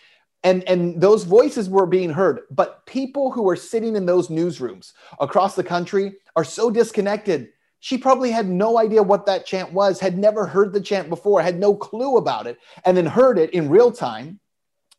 And, 0.43 0.65
and 0.65 1.01
those 1.01 1.25
voices 1.25 1.69
were 1.69 1.87
being 1.87 2.11
heard. 2.11 2.41
But 2.51 2.87
people 2.87 3.31
who 3.31 3.49
are 3.49 3.57
sitting 3.57 3.95
in 3.95 4.07
those 4.07 4.29
newsrooms 4.29 4.93
across 5.21 5.55
the 5.55 5.63
country 5.63 6.17
are 6.35 6.45
so 6.45 6.71
disconnected. 6.71 7.51
She 7.81 7.99
probably 7.99 8.31
had 8.31 8.49
no 8.49 8.79
idea 8.79 9.03
what 9.03 9.27
that 9.27 9.47
chant 9.47 9.73
was, 9.73 10.01
had 10.01 10.19
never 10.19 10.47
heard 10.47 10.73
the 10.73 10.81
chant 10.81 11.09
before, 11.09 11.41
had 11.43 11.59
no 11.59 11.75
clue 11.75 12.17
about 12.17 12.47
it, 12.47 12.59
and 12.85 12.97
then 12.97 13.07
heard 13.07 13.39
it 13.39 13.51
in 13.51 13.69
real 13.69 13.93
time, 13.93 14.41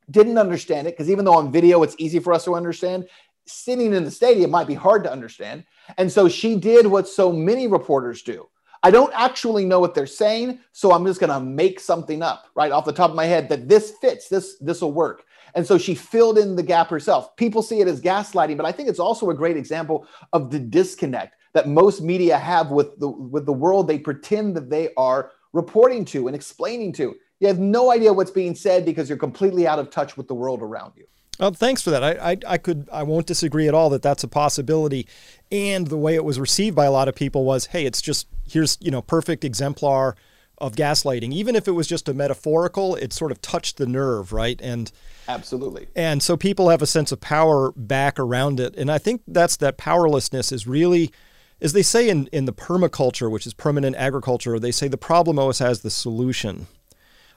didn't 0.09 0.37
understand 0.37 0.87
it, 0.87 0.91
because 0.91 1.09
even 1.09 1.25
though 1.25 1.35
on 1.35 1.51
video 1.51 1.83
it's 1.83 1.95
easy 1.97 2.19
for 2.19 2.33
us 2.33 2.45
to 2.45 2.55
understand, 2.55 3.07
sitting 3.45 3.93
in 3.93 4.03
the 4.03 4.11
stadium 4.11 4.51
might 4.51 4.67
be 4.67 4.73
hard 4.73 5.03
to 5.03 5.11
understand. 5.11 5.65
And 5.97 6.11
so 6.11 6.29
she 6.29 6.55
did 6.55 6.87
what 6.87 7.07
so 7.07 7.31
many 7.31 7.67
reporters 7.67 8.21
do. 8.21 8.47
I 8.83 8.89
don't 8.89 9.13
actually 9.13 9.65
know 9.65 9.79
what 9.79 9.93
they're 9.93 10.07
saying, 10.07 10.59
so 10.71 10.91
I'm 10.91 11.05
just 11.05 11.19
going 11.19 11.29
to 11.29 11.39
make 11.39 11.79
something 11.79 12.23
up 12.23 12.45
right 12.55 12.71
off 12.71 12.85
the 12.85 12.93
top 12.93 13.11
of 13.11 13.15
my 13.15 13.25
head 13.25 13.47
that 13.49 13.69
this 13.69 13.93
fits, 14.01 14.27
this 14.27 14.57
this 14.59 14.81
will 14.81 14.91
work. 14.91 15.23
And 15.53 15.65
so 15.65 15.77
she 15.77 15.93
filled 15.93 16.37
in 16.37 16.55
the 16.55 16.63
gap 16.63 16.89
herself. 16.89 17.35
People 17.35 17.61
see 17.61 17.81
it 17.81 17.87
as 17.87 18.01
gaslighting, 18.01 18.57
but 18.57 18.65
I 18.65 18.71
think 18.71 18.89
it's 18.89 18.99
also 18.99 19.29
a 19.29 19.35
great 19.35 19.57
example 19.57 20.07
of 20.33 20.49
the 20.49 20.59
disconnect 20.59 21.35
that 21.53 21.67
most 21.67 22.01
media 22.01 22.37
have 22.37 22.71
with 22.71 22.99
the 22.99 23.09
with 23.09 23.45
the 23.45 23.53
world 23.53 23.87
they 23.87 23.99
pretend 23.99 24.55
that 24.55 24.69
they 24.69 24.89
are 24.95 25.31
reporting 25.53 26.05
to 26.05 26.27
and 26.27 26.35
explaining 26.35 26.93
to. 26.93 27.15
You 27.39 27.47
have 27.47 27.59
no 27.59 27.91
idea 27.91 28.13
what's 28.13 28.31
being 28.31 28.55
said 28.55 28.85
because 28.85 29.09
you're 29.09 29.17
completely 29.17 29.67
out 29.67 29.79
of 29.79 29.89
touch 29.89 30.15
with 30.17 30.27
the 30.27 30.35
world 30.35 30.61
around 30.61 30.93
you. 30.95 31.05
Well, 31.41 31.51
thanks 31.51 31.81
for 31.81 31.89
that. 31.89 32.03
I, 32.03 32.33
I, 32.33 32.37
I, 32.47 32.57
could 32.59 32.87
I 32.93 33.01
won't 33.01 33.25
disagree 33.25 33.67
at 33.67 33.73
all 33.73 33.89
that 33.89 34.03
that's 34.03 34.23
a 34.23 34.27
possibility. 34.27 35.07
And 35.51 35.87
the 35.87 35.97
way 35.97 36.13
it 36.13 36.23
was 36.23 36.39
received 36.39 36.75
by 36.75 36.85
a 36.85 36.91
lot 36.91 37.07
of 37.07 37.15
people 37.15 37.43
was, 37.43 37.65
hey, 37.65 37.85
it's 37.85 37.99
just 37.99 38.27
here's 38.47 38.77
you 38.79 38.91
know 38.91 39.01
perfect 39.01 39.43
exemplar 39.43 40.15
of 40.59 40.75
gaslighting. 40.75 41.33
Even 41.33 41.55
if 41.55 41.67
it 41.67 41.71
was 41.71 41.87
just 41.87 42.07
a 42.07 42.13
metaphorical, 42.13 42.95
it 42.95 43.11
sort 43.11 43.31
of 43.31 43.41
touched 43.41 43.77
the 43.77 43.87
nerve, 43.87 44.31
right? 44.31 44.61
And 44.61 44.91
absolutely. 45.27 45.87
And 45.95 46.21
so 46.21 46.37
people 46.37 46.69
have 46.69 46.83
a 46.83 46.87
sense 46.87 47.11
of 47.11 47.19
power 47.19 47.71
back 47.75 48.19
around 48.19 48.59
it. 48.59 48.75
And 48.75 48.91
I 48.91 48.99
think 48.99 49.23
that's 49.27 49.57
that 49.57 49.77
powerlessness 49.77 50.51
is 50.51 50.67
really 50.67 51.11
as 51.59 51.73
they 51.73 51.83
say 51.83 52.09
in, 52.09 52.27
in 52.27 52.45
the 52.45 52.53
permaculture, 52.53 53.29
which 53.29 53.45
is 53.45 53.53
permanent 53.53 53.95
agriculture, 53.95 54.59
they 54.59 54.71
say 54.71 54.87
the 54.87 54.97
problem 54.97 55.37
always 55.37 55.59
has 55.59 55.81
the 55.81 55.91
solution. 55.91 56.67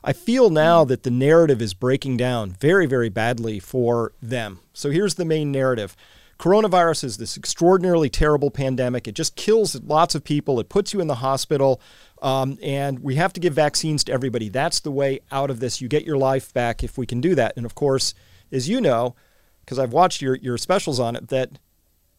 I 0.07 0.13
feel 0.13 0.51
now 0.51 0.85
that 0.85 1.03
the 1.03 1.11
narrative 1.11 1.63
is 1.63 1.73
breaking 1.73 2.19
down 2.19 2.51
very, 2.51 2.85
very 2.85 3.09
badly 3.09 3.59
for 3.59 4.13
them. 4.21 4.61
So 4.75 4.91
here's 4.91 5.15
the 5.15 5.25
main 5.25 5.51
narrative 5.51 5.97
coronavirus 6.39 7.05
is 7.05 7.17
this 7.17 7.39
extraordinarily 7.39 8.11
terrible 8.11 8.51
pandemic. 8.51 9.09
It 9.09 9.15
just 9.15 9.35
kills 9.35 9.81
lots 9.83 10.15
of 10.15 10.23
people, 10.23 10.61
it 10.61 10.69
puts 10.69 10.93
you 10.93 11.01
in 11.01 11.07
the 11.07 11.15
hospital, 11.17 11.81
um, 12.21 12.59
and 12.63 12.99
we 12.99 13.15
have 13.15 13.33
to 13.33 13.41
give 13.41 13.55
vaccines 13.55 14.05
to 14.05 14.13
everybody. 14.13 14.51
That's 14.51 14.81
the 14.81 14.91
way 14.91 15.21
out 15.33 15.49
of 15.49 15.61
this. 15.61 15.81
You 15.81 15.89
get 15.89 16.05
your 16.05 16.19
life 16.19 16.53
back 16.53 16.85
if 16.85 16.99
we 16.99 17.07
can 17.07 17.23
do 17.23 17.35
that. 17.37 17.55
And 17.57 17.65
of 17.65 17.75
course, 17.75 18.13
as 18.53 18.69
you 18.69 18.83
know, 18.83 19.15
because 19.61 19.79
I've 19.79 19.93
watched 19.95 20.21
your, 20.21 20.35
your 20.37 20.59
specials 20.59 21.01
on 21.01 21.17
it, 21.17 21.29
that 21.29 21.59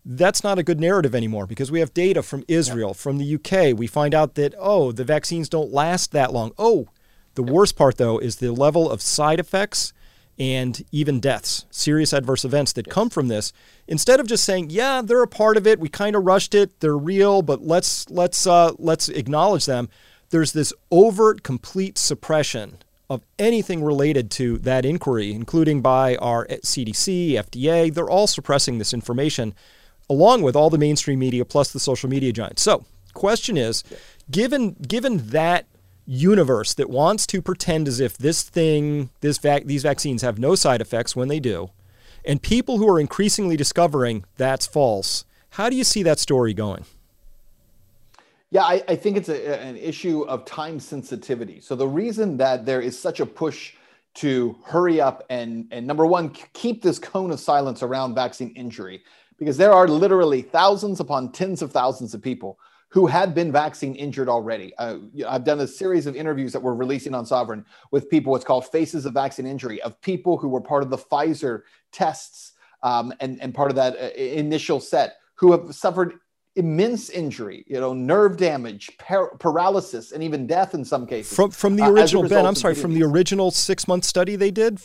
that's 0.04 0.44
not 0.44 0.58
a 0.58 0.64
good 0.64 0.80
narrative 0.80 1.14
anymore 1.14 1.46
because 1.46 1.72
we 1.72 1.82
have 1.82 1.94
data 1.94 2.24
from 2.24 2.44
Israel, 2.48 2.96
from 2.96 3.20
the 3.20 3.36
UK. 3.36 3.78
We 3.78 3.86
find 3.86 4.16
out 4.16 4.34
that, 4.36 4.56
oh, 4.58 4.92
the 4.92 5.04
vaccines 5.04 5.50
don't 5.50 5.72
last 5.72 6.12
that 6.14 6.34
long. 6.34 6.52
Oh, 6.58 6.88
the 7.36 7.44
worst 7.44 7.76
part, 7.76 7.98
though, 7.98 8.18
is 8.18 8.38
the 8.38 8.52
level 8.52 8.90
of 8.90 9.02
side 9.02 9.40
effects 9.40 9.94
and 10.38 10.84
even 10.92 11.20
deaths, 11.20 11.66
serious 11.70 12.12
adverse 12.12 12.44
events 12.44 12.74
that 12.74 12.90
come 12.90 13.10
from 13.10 13.28
this. 13.30 13.54
Instead 13.88 14.20
of 14.20 14.28
just 14.28 14.44
saying, 14.44 14.70
"Yeah, 14.70 15.02
they're 15.02 15.24
a 15.24 15.28
part 15.28 15.56
of 15.56 15.66
it. 15.66 15.80
We 15.80 15.88
kind 15.88 16.16
of 16.16 16.26
rushed 16.26 16.54
it. 16.54 16.80
They're 16.80 16.98
real, 16.98 17.42
but 17.42 17.62
let's 17.62 18.10
let's 18.10 18.46
uh, 18.46 18.74
let's 18.78 19.08
acknowledge 19.08 19.66
them." 19.66 19.90
There's 20.32 20.52
this 20.52 20.74
overt, 20.92 21.44
complete 21.44 21.98
suppression 21.98 22.80
of 23.10 23.24
anything 23.38 23.84
related 23.84 24.32
to 24.32 24.58
that 24.60 24.84
inquiry, 24.84 25.32
including 25.32 25.82
by 25.82 26.16
our 26.18 26.46
CDC, 26.48 27.34
FDA. 27.34 27.94
They're 27.94 28.10
all 28.10 28.28
suppressing 28.28 28.80
this 28.80 28.94
information 28.94 29.54
along 30.10 30.42
with 30.42 30.56
all 30.56 30.70
the 30.70 30.78
mainstream 30.78 31.20
media 31.20 31.46
plus 31.46 31.72
the 31.72 31.80
social 31.80 32.10
media 32.10 32.32
giants. 32.32 32.62
So, 32.62 32.86
question 33.14 33.58
is, 33.58 33.84
given 34.30 34.74
given 34.88 35.30
that 35.30 35.66
universe 36.06 36.74
that 36.74 36.90
wants 36.90 37.26
to 37.28 37.42
pretend 37.42 37.88
as 37.88 38.00
if 38.00 38.18
this 38.18 38.44
thing, 38.44 39.10
this 39.22 39.38
vac- 39.38 39.66
these 39.66 39.84
vaccines 39.84 40.22
have 40.22 40.40
no 40.40 40.56
side 40.56 40.82
effects 40.82 41.16
when 41.16 41.28
they 41.28 41.40
do, 41.40 41.70
and 42.24 42.42
people 42.42 42.78
who 42.78 42.90
are 42.90 43.00
increasingly 43.00 43.58
discovering 43.58 44.26
that's 44.38 44.66
false, 44.66 45.26
how 45.52 45.70
do 45.70 45.76
you 45.76 45.84
see 45.84 46.04
that 46.04 46.20
story 46.20 46.54
going? 46.54 46.86
Yeah, 48.52 48.64
I, 48.64 48.84
I 48.88 48.96
think 48.96 49.18
it's 49.18 49.30
a, 49.30 49.60
an 49.62 49.76
issue 49.78 50.22
of 50.24 50.46
time 50.46 50.80
sensitivity. 50.80 51.60
So 51.60 51.76
the 51.76 51.88
reason 51.88 52.38
that 52.38 52.66
there 52.66 52.82
is 52.82 52.98
such 52.98 53.20
a 53.20 53.26
push 53.26 53.74
to 54.16 54.56
hurry 54.66 55.02
up 55.02 55.24
and 55.30 55.68
and 55.72 55.86
number 55.86 56.06
one 56.06 56.30
keep 56.54 56.82
this 56.82 56.98
cone 56.98 57.32
of 57.32 57.40
silence 57.40 57.84
around 57.84 58.16
vaccine 58.16 58.52
injury 58.56 59.04
because 59.38 59.58
there 59.58 59.74
are 59.74 59.88
literally 59.88 60.42
thousands 60.42 61.02
upon 61.02 61.32
tens 61.34 61.62
of 61.62 61.72
thousands 61.72 62.14
of 62.14 62.22
people 62.22 62.58
who 62.96 63.08
have 63.08 63.36
been 63.36 63.52
vaccine 63.52 63.94
injured 63.94 64.30
already. 64.30 64.74
Uh, 64.78 65.00
I've 65.28 65.44
done 65.44 65.60
a 65.60 65.68
series 65.68 66.08
of 66.08 66.16
interviews 66.16 66.54
that 66.54 66.62
we're 66.62 66.74
releasing 66.74 67.14
on 67.14 67.26
Sovren 67.26 67.66
with 67.92 68.10
people, 68.10 68.32
what's 68.32 68.46
called 68.46 68.66
faces 68.72 69.06
of 69.06 69.14
vaccine 69.14 69.46
injury, 69.46 69.82
of 69.82 70.00
people 70.00 70.38
who 70.38 70.48
were 70.48 70.62
part 70.62 70.82
of 70.82 70.90
the 70.90 70.98
Pfizer 70.98 71.64
tests 71.92 72.54
um, 72.84 73.14
and, 73.20 73.42
and 73.42 73.54
part 73.54 73.70
of 73.70 73.76
that 73.76 73.98
uh, 73.98 74.16
initial 74.16 74.80
set 74.80 75.18
who 75.36 75.52
have 75.52 75.76
suffered 75.76 76.14
immense 76.56 77.10
injury, 77.10 77.66
you 77.68 77.82
know, 77.82 77.94
nerve 77.94 78.38
damage, 78.38 78.90
par- 78.98 79.36
paralysis, 79.40 80.14
and 80.14 80.24
even 80.24 80.48
death 80.48 80.74
in 80.74 80.86
some 80.86 81.06
cases. 81.06 81.36
From, 81.36 81.52
from 81.52 81.76
the 81.76 81.84
uh, 81.84 81.90
original, 81.90 82.24
uh, 82.24 82.30
Ben, 82.30 82.46
I'm 82.46 82.56
sorry, 82.56 82.76
from 82.76 82.94
the 82.94 83.04
original 83.04 83.52
six 83.52 83.90
month 83.90 84.06
study 84.06 84.38
they 84.38 84.52
did? 84.52 84.80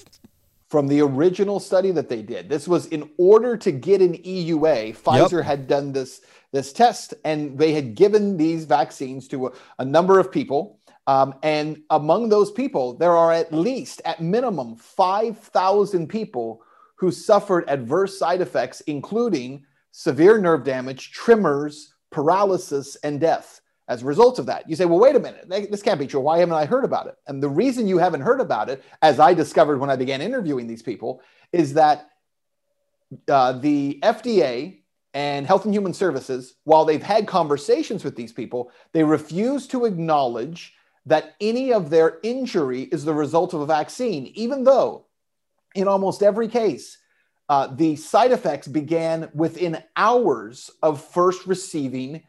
From 0.71 0.87
the 0.87 1.01
original 1.01 1.59
study 1.59 1.91
that 1.91 2.09
they 2.09 2.23
did. 2.23 2.49
This 2.49 2.69
was 2.69 2.87
in 2.87 3.11
order 3.19 3.57
to 3.57 3.73
get 3.73 4.01
an 4.01 4.15
EUA. 4.15 4.97
Pfizer 4.97 5.39
yep. 5.39 5.45
had 5.45 5.67
done 5.67 5.93
this 5.93 6.23
this 6.53 6.73
test, 6.73 7.15
and 7.25 7.59
they 7.59 7.73
had 7.73 7.95
given 7.95 8.37
these 8.37 8.65
vaccines 8.65 9.29
to 9.29 9.49
a, 9.49 9.53
a 9.79 9.85
number 9.85 10.19
of 10.19 10.33
people. 10.33 10.81
Um, 11.07 11.35
and 11.43 11.83
among 11.91 12.29
those 12.29 12.51
people, 12.51 12.95
there 12.95 13.17
are 13.17 13.33
at 13.33 13.53
least, 13.53 14.01
at 14.05 14.21
minimum, 14.21 14.77
five 14.77 15.39
thousand 15.39 16.09
people 16.09 16.63
who 16.97 17.11
suffered 17.11 17.65
adverse 17.69 18.19
side 18.19 18.41
effects, 18.41 18.81
including 18.83 19.65
severe 19.91 20.39
nerve 20.39 20.65
damage, 20.65 21.11
tremors, 21.11 21.95
paralysis, 22.11 22.97
and 23.03 23.21
death 23.21 23.60
as 23.91 24.03
a 24.03 24.07
result 24.07 24.39
of 24.39 24.47
that. 24.47 24.71
You 24.71 24.77
say, 24.77 24.85
well, 24.85 25.01
wait 25.01 25.17
a 25.17 25.21
minute, 25.21 25.47
this 25.49 25.83
can't 25.83 25.99
be 25.99 26.07
true. 26.07 26.21
Why 26.21 26.39
haven't 26.39 26.55
I 26.55 26.65
heard 26.65 26.85
about 26.85 27.09
it? 27.09 27.17
And 27.27 27.43
the 27.43 27.49
reason 27.49 27.89
you 27.89 27.99
haven't 27.99 28.21
heard 28.21 28.41
about 28.41 28.71
it, 28.71 28.85
as 29.03 29.19
I 29.19 29.35
discovered 29.35 29.79
when 29.79 29.91
I 29.91 29.97
began 29.97 30.23
interviewing 30.23 30.69
these 30.69 30.81
people, 30.81 31.21
is 31.53 31.75
that 31.75 32.09
uh, 33.29 33.53
the 33.53 33.99
FDA 34.03 34.79
and 35.13 35.45
Health 35.45 35.65
and 35.65 35.75
Human 35.75 35.93
Services, 35.93 36.55
while 36.63 36.85
they've 36.85 37.03
had 37.03 37.27
conversations 37.27 38.05
with 38.05 38.15
these 38.15 38.33
people, 38.33 38.71
they 38.93 39.03
refuse 39.03 39.67
to 39.67 39.85
acknowledge 39.85 40.73
that 41.07 41.35
any 41.41 41.73
of 41.73 41.91
their 41.91 42.21
injury 42.23 42.83
is 42.83 43.05
the 43.05 43.13
result 43.13 43.55
of 43.55 43.61
a 43.61 43.67
vaccine, 43.67 44.27
even 44.37 44.63
though 44.63 45.07
in 45.75 45.89
almost 45.89 46.23
every 46.23 46.47
case, 46.47 46.97
uh, 47.49 47.67
the 47.75 47.97
side 47.97 48.31
effects 48.31 48.69
began 48.69 49.29
within 49.35 49.83
hours 49.97 50.71
of 50.81 51.05
first 51.05 51.49
receiving 51.49 52.23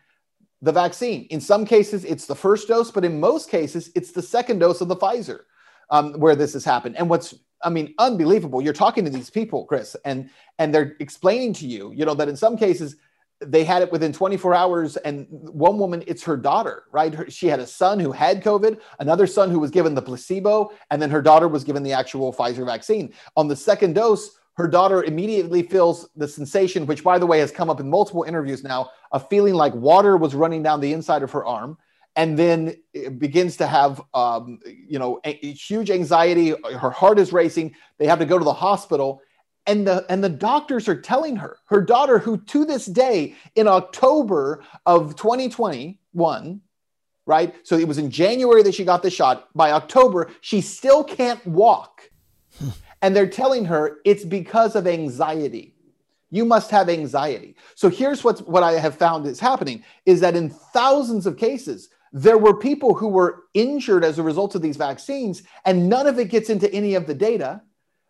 the 0.62 0.72
vaccine. 0.72 1.26
In 1.30 1.42
some 1.42 1.66
cases, 1.66 2.06
it's 2.06 2.26
the 2.26 2.36
first 2.36 2.68
dose, 2.68 2.92
but 2.92 3.06
in 3.06 3.20
most 3.20 3.50
cases, 3.50 3.92
it's 3.96 4.12
the 4.12 4.22
second 4.22 4.60
dose 4.60 4.82
of 4.82 4.88
the 4.88 4.96
Pfizer 4.96 5.42
um, 5.90 6.14
where 6.14 6.36
this 6.36 6.54
has 6.54 6.64
happened. 6.64 6.96
And 6.98 7.10
what's 7.10 7.34
I 7.64 7.70
mean, 7.70 7.94
unbelievable. 8.00 8.62
You're 8.62 8.74
talking 8.74 9.06
to 9.06 9.12
these 9.12 9.30
people, 9.30 9.66
Chris, 9.66 9.96
and 10.06 10.30
and 10.58 10.74
they're 10.74 10.96
explaining 11.00 11.54
to 11.54 11.68
you, 11.68 11.92
you 11.92 12.06
know, 12.06 12.14
that 12.16 12.30
in 12.30 12.36
some 12.36 12.58
cases 12.58 12.96
they 13.44 13.64
had 13.64 13.82
it 13.82 13.92
within 13.92 14.14
24 14.14 14.54
hours. 14.54 14.98
And 14.98 15.26
one 15.30 15.80
woman, 15.80 16.04
it's 16.06 16.24
her 16.24 16.38
daughter, 16.38 16.84
right? 16.92 17.14
Her, 17.14 17.30
she 17.30 17.48
had 17.48 17.60
a 17.60 17.66
son 17.66 18.00
who 18.00 18.12
had 18.12 18.44
COVID, 18.44 18.80
another 19.00 19.26
son 19.26 19.50
who 19.50 19.60
was 19.60 19.72
given 19.72 19.96
the 19.96 20.02
placebo, 20.02 20.72
and 20.92 21.02
then 21.02 21.10
her 21.10 21.24
daughter 21.24 21.48
was 21.48 21.64
given 21.64 21.82
the 21.82 21.94
actual 21.94 22.32
Pfizer 22.32 22.66
vaccine. 22.66 23.14
On 23.36 23.48
the 23.48 23.56
second 23.56 23.94
dose, 23.94 24.38
her 24.54 24.68
daughter 24.68 25.04
immediately 25.04 25.64
feels 25.64 26.10
the 26.16 26.28
sensation, 26.28 26.86
which, 26.86 27.04
by 27.04 27.18
the 27.18 27.26
way, 27.26 27.40
has 27.40 27.52
come 27.52 27.70
up 27.70 27.80
in 27.80 27.90
multiple 27.90 28.24
interviews 28.24 28.64
now, 28.64 28.90
of 29.12 29.28
feeling 29.30 29.54
like 29.54 29.74
water 29.74 30.18
was 30.18 30.36
running 30.36 30.62
down 30.62 30.82
the 30.82 30.94
inside 30.94 31.24
of 31.24 31.32
her 31.32 31.46
arm. 31.46 31.78
And 32.18 32.38
then 32.38 32.76
begins 33.18 33.56
to 33.58 33.68
have, 33.68 34.02
um, 34.14 34.60
you 34.66 35.00
know, 35.00 35.22
a, 35.24 35.46
a 35.46 35.54
huge 35.54 35.90
anxiety. 35.90 36.54
Her 36.78 36.90
heart 36.90 37.18
is 37.18 37.32
racing. 37.32 37.74
They 38.00 38.06
have 38.06 38.20
to 38.20 38.26
go 38.26 38.38
to 38.38 38.44
the 38.44 38.54
hospital 38.54 39.22
and 39.68 39.86
the 39.86 40.06
and 40.10 40.24
the 40.24 40.30
doctors 40.30 40.88
are 40.88 41.00
telling 41.00 41.36
her 41.36 41.58
her 41.66 41.82
daughter 41.82 42.20
who 42.20 42.38
to 42.38 42.66
this 42.66 42.86
day 42.86 43.36
in 43.56 43.68
october 43.68 44.64
of 44.86 45.16
2021 45.16 46.62
right 47.26 47.56
so 47.64 47.78
it 47.78 47.88
was 47.88 47.98
in 47.98 48.10
january 48.10 48.64
that 48.64 48.74
she 48.74 48.84
got 48.84 49.04
the 49.04 49.10
shot 49.10 49.50
by 49.56 49.72
october 49.72 50.32
she 50.42 50.62
still 50.62 51.04
can't 51.04 51.46
walk 51.46 52.10
and 53.02 53.16
they're 53.16 53.28
telling 53.28 53.66
her 53.66 54.00
it's 54.06 54.24
because 54.24 54.76
of 54.76 54.88
anxiety. 54.88 55.74
You 56.30 56.46
must 56.46 56.72
have 56.72 56.90
anxiety. 56.90 57.56
So 57.76 57.90
here's 57.90 58.24
what's, 58.24 58.42
what 58.42 58.64
I 58.64 58.74
have 58.74 58.96
found 58.96 59.28
is 59.28 59.40
happening 59.40 59.84
is 60.06 60.22
that 60.22 60.36
in 60.36 60.50
thousands 60.50 61.26
of 61.26 61.38
cases, 61.38 61.90
there 62.14 62.38
were 62.38 62.58
people 62.58 62.94
who 62.94 63.08
were 63.08 63.44
injured 63.54 64.04
as 64.04 64.20
a 64.20 64.24
result 64.24 64.56
of 64.56 64.62
these 64.62 64.78
vaccines, 64.78 65.44
and 65.66 65.90
none 65.90 66.08
of 66.08 66.20
it 66.20 66.30
gets 66.30 66.50
into 66.50 66.72
any 66.74 66.96
of 66.96 67.08
the 67.08 67.14
data 67.14 67.62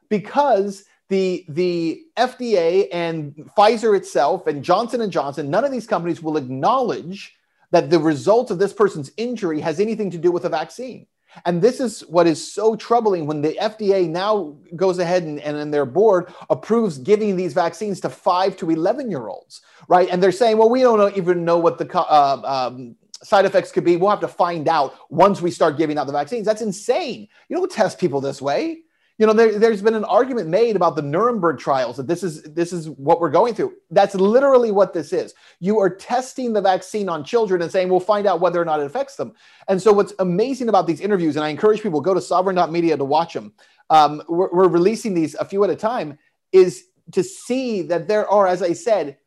because 0.10 0.86
the, 1.10 1.46
the 1.50 2.04
FDA 2.18 2.88
and 2.92 3.36
Pfizer 3.58 3.98
itself 3.98 4.48
and 4.48 4.64
Johnson 4.64 5.02
and 5.02 5.12
Johnson, 5.12 5.50
none 5.50 5.66
of 5.66 5.72
these 5.72 5.88
companies 5.88 6.22
will 6.22 6.38
acknowledge 6.38 7.36
that 7.72 7.90
the 7.90 8.00
result 8.00 8.52
of 8.52 8.60
this 8.60 8.74
person's 8.74 9.12
injury 9.18 9.60
has 9.62 9.80
anything 9.80 10.12
to 10.12 10.18
do 10.18 10.32
with 10.32 10.46
a 10.46 10.50
vaccine. 10.50 11.08
And 11.46 11.62
this 11.62 11.80
is 11.80 12.02
what 12.02 12.28
is 12.28 12.54
so 12.54 12.76
troubling 12.76 13.26
when 13.26 13.42
the 13.42 13.58
FDA 13.62 14.10
now 14.10 14.56
goes 14.76 15.00
ahead 15.00 15.24
and, 15.24 15.40
and, 15.40 15.74
their 15.74 15.86
board 15.86 16.34
approves 16.50 16.98
giving 16.98 17.36
these 17.36 17.54
vaccines 17.54 18.02
to 18.02 18.10
five 18.10 18.58
to 18.58 18.70
11 18.70 19.10
year 19.10 19.28
olds, 19.28 19.62
right? 19.88 20.10
And 20.10 20.22
they're 20.22 20.32
saying, 20.32 20.58
well, 20.58 20.70
we 20.70 20.82
don't 20.82 21.16
even 21.16 21.46
know 21.46 21.58
what 21.58 21.78
the, 21.78 21.90
uh, 21.98 22.42
um, 22.44 22.96
side 23.24 23.46
effects 23.46 23.72
could 23.72 23.86
be. 23.86 23.96
We'll 23.96 24.10
have 24.10 24.20
to 24.22 24.28
find 24.28 24.68
out 24.68 24.96
once 25.10 25.42
we 25.42 25.52
start 25.52 25.78
giving 25.78 25.98
out 25.98 26.08
the 26.08 26.14
vaccines. 26.14 26.46
That's 26.46 26.62
insane. 26.62 27.28
You 27.48 27.58
don't 27.58 27.72
test 27.72 28.00
people 28.00 28.20
this 28.20 28.42
way. 28.42 28.82
You 29.22 29.28
know, 29.28 29.34
there, 29.34 29.70
has 29.70 29.84
been 29.84 29.94
an 29.94 30.04
argument 30.06 30.50
made 30.50 30.76
about 30.76 30.96
the 30.96 31.04
Nuremberg 31.04 31.60
trials 31.60 31.98
that 31.98 32.08
this 32.08 32.24
is 32.24 32.42
this 32.42 32.74
is 32.74 32.90
what 32.90 33.20
we're 33.20 33.30
going 33.30 33.54
through. 33.54 33.76
That's 33.92 34.16
literally 34.16 34.72
what 34.72 34.94
this 34.94 35.14
is. 35.14 35.36
You 35.60 35.80
are 35.80 35.92
testing 35.92 36.54
the 36.54 36.62
vaccine 36.62 37.08
on 37.08 37.24
children 37.24 37.62
and 37.62 37.72
saying 37.72 37.90
we'll 37.90 38.00
find 38.00 38.26
out 38.26 38.40
whether 38.42 38.60
or 38.60 38.66
not 38.66 38.80
it 38.80 38.88
affects 38.88 39.18
them. 39.18 39.34
And 39.68 39.80
so, 39.80 39.94
what's 39.94 40.12
amazing 40.18 40.70
about 40.70 40.88
these 40.88 41.02
interviews, 41.02 41.36
and 41.36 41.46
I 41.46 41.50
encourage 41.50 41.84
people 41.84 42.02
go 42.02 42.16
to 42.16 42.20
Sovren.media 42.20 42.98
to 42.98 43.06
watch 43.06 43.36
them. 43.36 43.54
Um, 43.92 44.24
we're, 44.28 44.52
we're 44.52 44.68
releasing 44.68 45.14
these 45.14 45.36
a 45.36 45.46
few 45.46 45.64
at 45.64 45.70
a 45.70 45.76
time. 45.76 46.18
Is 46.52 46.86
to 47.12 47.24
see 47.24 47.84
that 47.84 48.08
there 48.08 48.28
are, 48.28 48.48
as 48.48 48.64
I 48.64 48.74
said, 48.74 49.20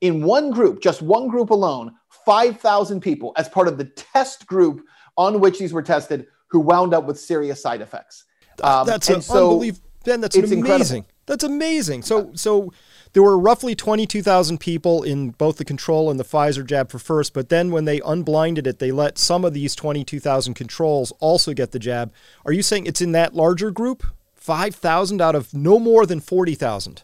in 0.00 0.22
one 0.22 0.52
group, 0.52 0.80
just 0.80 1.02
one 1.02 1.28
group 1.28 1.50
alone, 1.50 1.92
5,000 2.24 3.02
people 3.02 3.34
as 3.36 3.50
part 3.50 3.68
of 3.68 3.76
the 3.76 3.84
test 3.84 4.46
group 4.46 4.86
on 5.18 5.38
which 5.38 5.58
these 5.58 5.74
were 5.74 5.82
tested 5.82 6.28
who 6.48 6.60
wound 6.60 6.94
up 6.94 7.04
with 7.04 7.20
serious 7.20 7.60
side 7.60 7.82
effects. 7.82 8.24
Um, 8.62 8.86
that's 8.86 9.08
an 9.08 9.22
so 9.22 9.50
unbelievable. 9.52 9.84
Ben, 10.04 10.20
that's 10.20 10.36
amazing. 10.36 10.58
Incredible. 10.58 11.06
That's 11.26 11.44
amazing. 11.44 12.02
So, 12.02 12.30
so 12.34 12.72
there 13.14 13.22
were 13.22 13.38
roughly 13.38 13.74
22,000 13.74 14.58
people 14.58 15.02
in 15.02 15.30
both 15.30 15.56
the 15.56 15.64
control 15.64 16.10
and 16.10 16.20
the 16.20 16.24
Pfizer 16.24 16.66
jab 16.66 16.90
for 16.90 16.98
first, 16.98 17.32
but 17.32 17.48
then 17.48 17.70
when 17.70 17.86
they 17.86 18.00
unblinded 18.00 18.66
it, 18.66 18.78
they 18.78 18.92
let 18.92 19.16
some 19.16 19.44
of 19.44 19.54
these 19.54 19.74
22,000 19.74 20.54
controls 20.54 21.12
also 21.20 21.54
get 21.54 21.72
the 21.72 21.78
jab. 21.78 22.12
Are 22.44 22.52
you 22.52 22.62
saying 22.62 22.86
it's 22.86 23.00
in 23.00 23.12
that 23.12 23.34
larger 23.34 23.70
group? 23.70 24.04
5,000 24.34 25.22
out 25.22 25.34
of 25.34 25.54
no 25.54 25.78
more 25.78 26.04
than 26.04 26.20
40,000? 26.20 27.02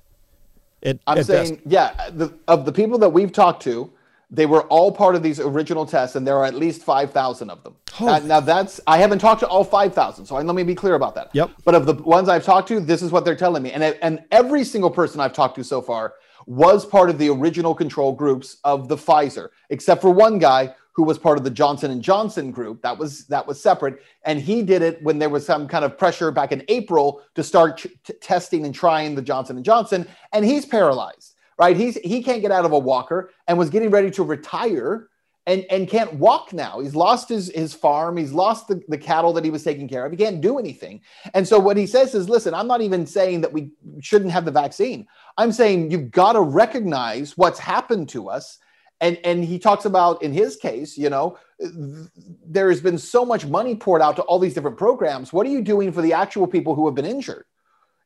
I'm 1.07 1.23
saying, 1.23 1.55
best. 1.57 1.67
yeah, 1.67 2.11
the, 2.11 2.35
of 2.49 2.65
the 2.65 2.73
people 2.73 2.99
that 2.99 3.11
we've 3.11 3.33
talked 3.33 3.63
to, 3.63 3.91
they 4.31 4.47
were 4.47 4.62
all 4.64 4.93
part 4.93 5.16
of 5.16 5.22
these 5.22 5.41
original 5.41 5.85
tests, 5.85 6.16
and 6.16 6.26
there 6.26 6.37
are 6.37 6.45
at 6.45 6.55
least 6.55 6.83
5,000 6.83 7.51
of 7.51 7.64
them. 7.64 7.74
Uh, 7.99 8.20
now, 8.20 8.41
that's, 8.41 8.81
I 8.87 8.99
haven't 8.99 9.18
talked 9.18 9.41
to 9.41 9.49
all 9.49 9.64
5,000, 9.64 10.24
so 10.24 10.37
let 10.37 10.55
me 10.55 10.62
be 10.62 10.74
clear 10.74 10.95
about 10.95 11.14
that. 11.16 11.31
Yep. 11.33 11.51
But 11.64 11.74
of 11.74 11.87
the 11.87 11.95
ones 11.95 12.28
I've 12.28 12.45
talked 12.45 12.68
to, 12.68 12.81
this 12.81 13.03
is 13.03 13.11
what 13.11 13.24
they're 13.24 13.37
telling 13.37 13.62
me. 13.62 13.72
And, 13.72 13.83
and 13.83 14.22
every 14.31 14.64
single 14.64 14.91
person 14.91 15.20
I've 15.20 15.33
talked 15.33 15.57
to 15.57 15.64
so 15.64 15.83
far 15.83 16.14
was 16.47 16.87
part 16.87 17.11
of 17.11 17.18
the 17.18 17.28
original 17.28 17.74
control 17.74 18.12
groups 18.12 18.59
of 18.64 18.89
the 18.89 18.97
Pfizer, 18.97 19.49
except 19.68 20.01
for 20.01 20.11
one 20.11 20.39
guy 20.39 20.74
who 20.93 21.03
was 21.03 21.18
part 21.18 21.39
of 21.39 21.45
the 21.45 21.51
Johnson 21.51 21.91
and 21.91 22.03
Johnson 22.03 22.51
group. 22.51 22.83
That 22.83 22.99
was 22.99 23.26
that 23.26 23.47
was 23.47 23.62
separate, 23.62 24.03
and 24.24 24.41
he 24.41 24.62
did 24.62 24.83
it 24.83 25.03
when 25.03 25.18
there 25.18 25.28
was 25.28 25.47
some 25.47 25.68
kind 25.68 25.85
of 25.85 25.97
pressure 25.97 26.31
back 26.31 26.53
in 26.53 26.64
April 26.68 27.22
to 27.35 27.43
start 27.43 27.78
t- 27.78 28.12
testing 28.20 28.64
and 28.64 28.74
trying 28.74 29.14
the 29.14 29.22
Johnson 29.22 29.57
and 29.57 29.64
Johnson, 29.64 30.07
and 30.33 30.45
he's 30.45 30.66
paralyzed. 30.66 31.30
Right? 31.61 31.77
He's 31.77 31.97
he 31.97 32.23
can't 32.23 32.41
get 32.41 32.51
out 32.51 32.65
of 32.65 32.73
a 32.73 32.79
walker 32.79 33.31
and 33.47 33.59
was 33.59 33.69
getting 33.69 33.91
ready 33.91 34.11
to 34.13 34.23
retire 34.23 35.09
and 35.47 35.67
and 35.69 35.87
can't 35.87 36.15
walk 36.15 36.55
now. 36.55 36.81
He's 36.81 36.95
lost 36.95 37.29
his 37.29 37.53
his 37.55 37.75
farm. 37.75 38.17
He's 38.17 38.33
lost 38.33 38.69
the, 38.69 38.83
the 38.89 38.97
cattle 38.97 39.35
that 39.35 39.45
he 39.45 39.51
was 39.51 39.63
taking 39.63 39.87
care 39.87 40.07
of. 40.07 40.11
He 40.11 40.17
can't 40.17 40.41
do 40.41 40.59
anything. 40.59 41.03
And 41.35 41.47
so 41.47 41.59
what 41.59 41.77
he 41.77 41.87
says 41.87 42.15
is, 42.15 42.31
listen, 42.31 42.55
I'm 42.55 42.67
not 42.67 42.81
even 42.81 43.05
saying 43.05 43.43
that 43.43 43.53
we 43.53 43.73
shouldn't 44.01 44.31
have 44.31 44.47
the 44.47 44.51
vaccine. 44.51 45.07
I'm 45.37 45.53
saying 45.53 45.91
you've 45.91 46.11
got 46.11 46.33
to 46.33 46.41
recognize 46.41 47.37
what's 47.37 47.59
happened 47.59 48.09
to 48.11 48.31
us 48.31 48.59
and 49.01 49.19
and 49.25 49.45
he 49.45 49.59
talks 49.59 49.85
about 49.85 50.23
in 50.23 50.33
his 50.33 50.57
case 50.57 50.97
you 50.97 51.11
know 51.11 51.39
there 51.59 52.69
has 52.69 52.81
been 52.81 52.99
so 52.99 53.25
much 53.25 53.47
money 53.47 53.75
poured 53.75 54.03
out 54.03 54.17
to 54.17 54.23
all 54.23 54.39
these 54.39 54.55
different 54.55 54.77
programs 54.77 55.33
what 55.33 55.47
are 55.47 55.51
you 55.51 55.63
doing 55.63 55.93
for 55.93 56.03
the 56.03 56.13
actual 56.13 56.47
people 56.47 56.75
who 56.75 56.87
have 56.87 56.95
been 56.95 57.07
injured 57.07 57.45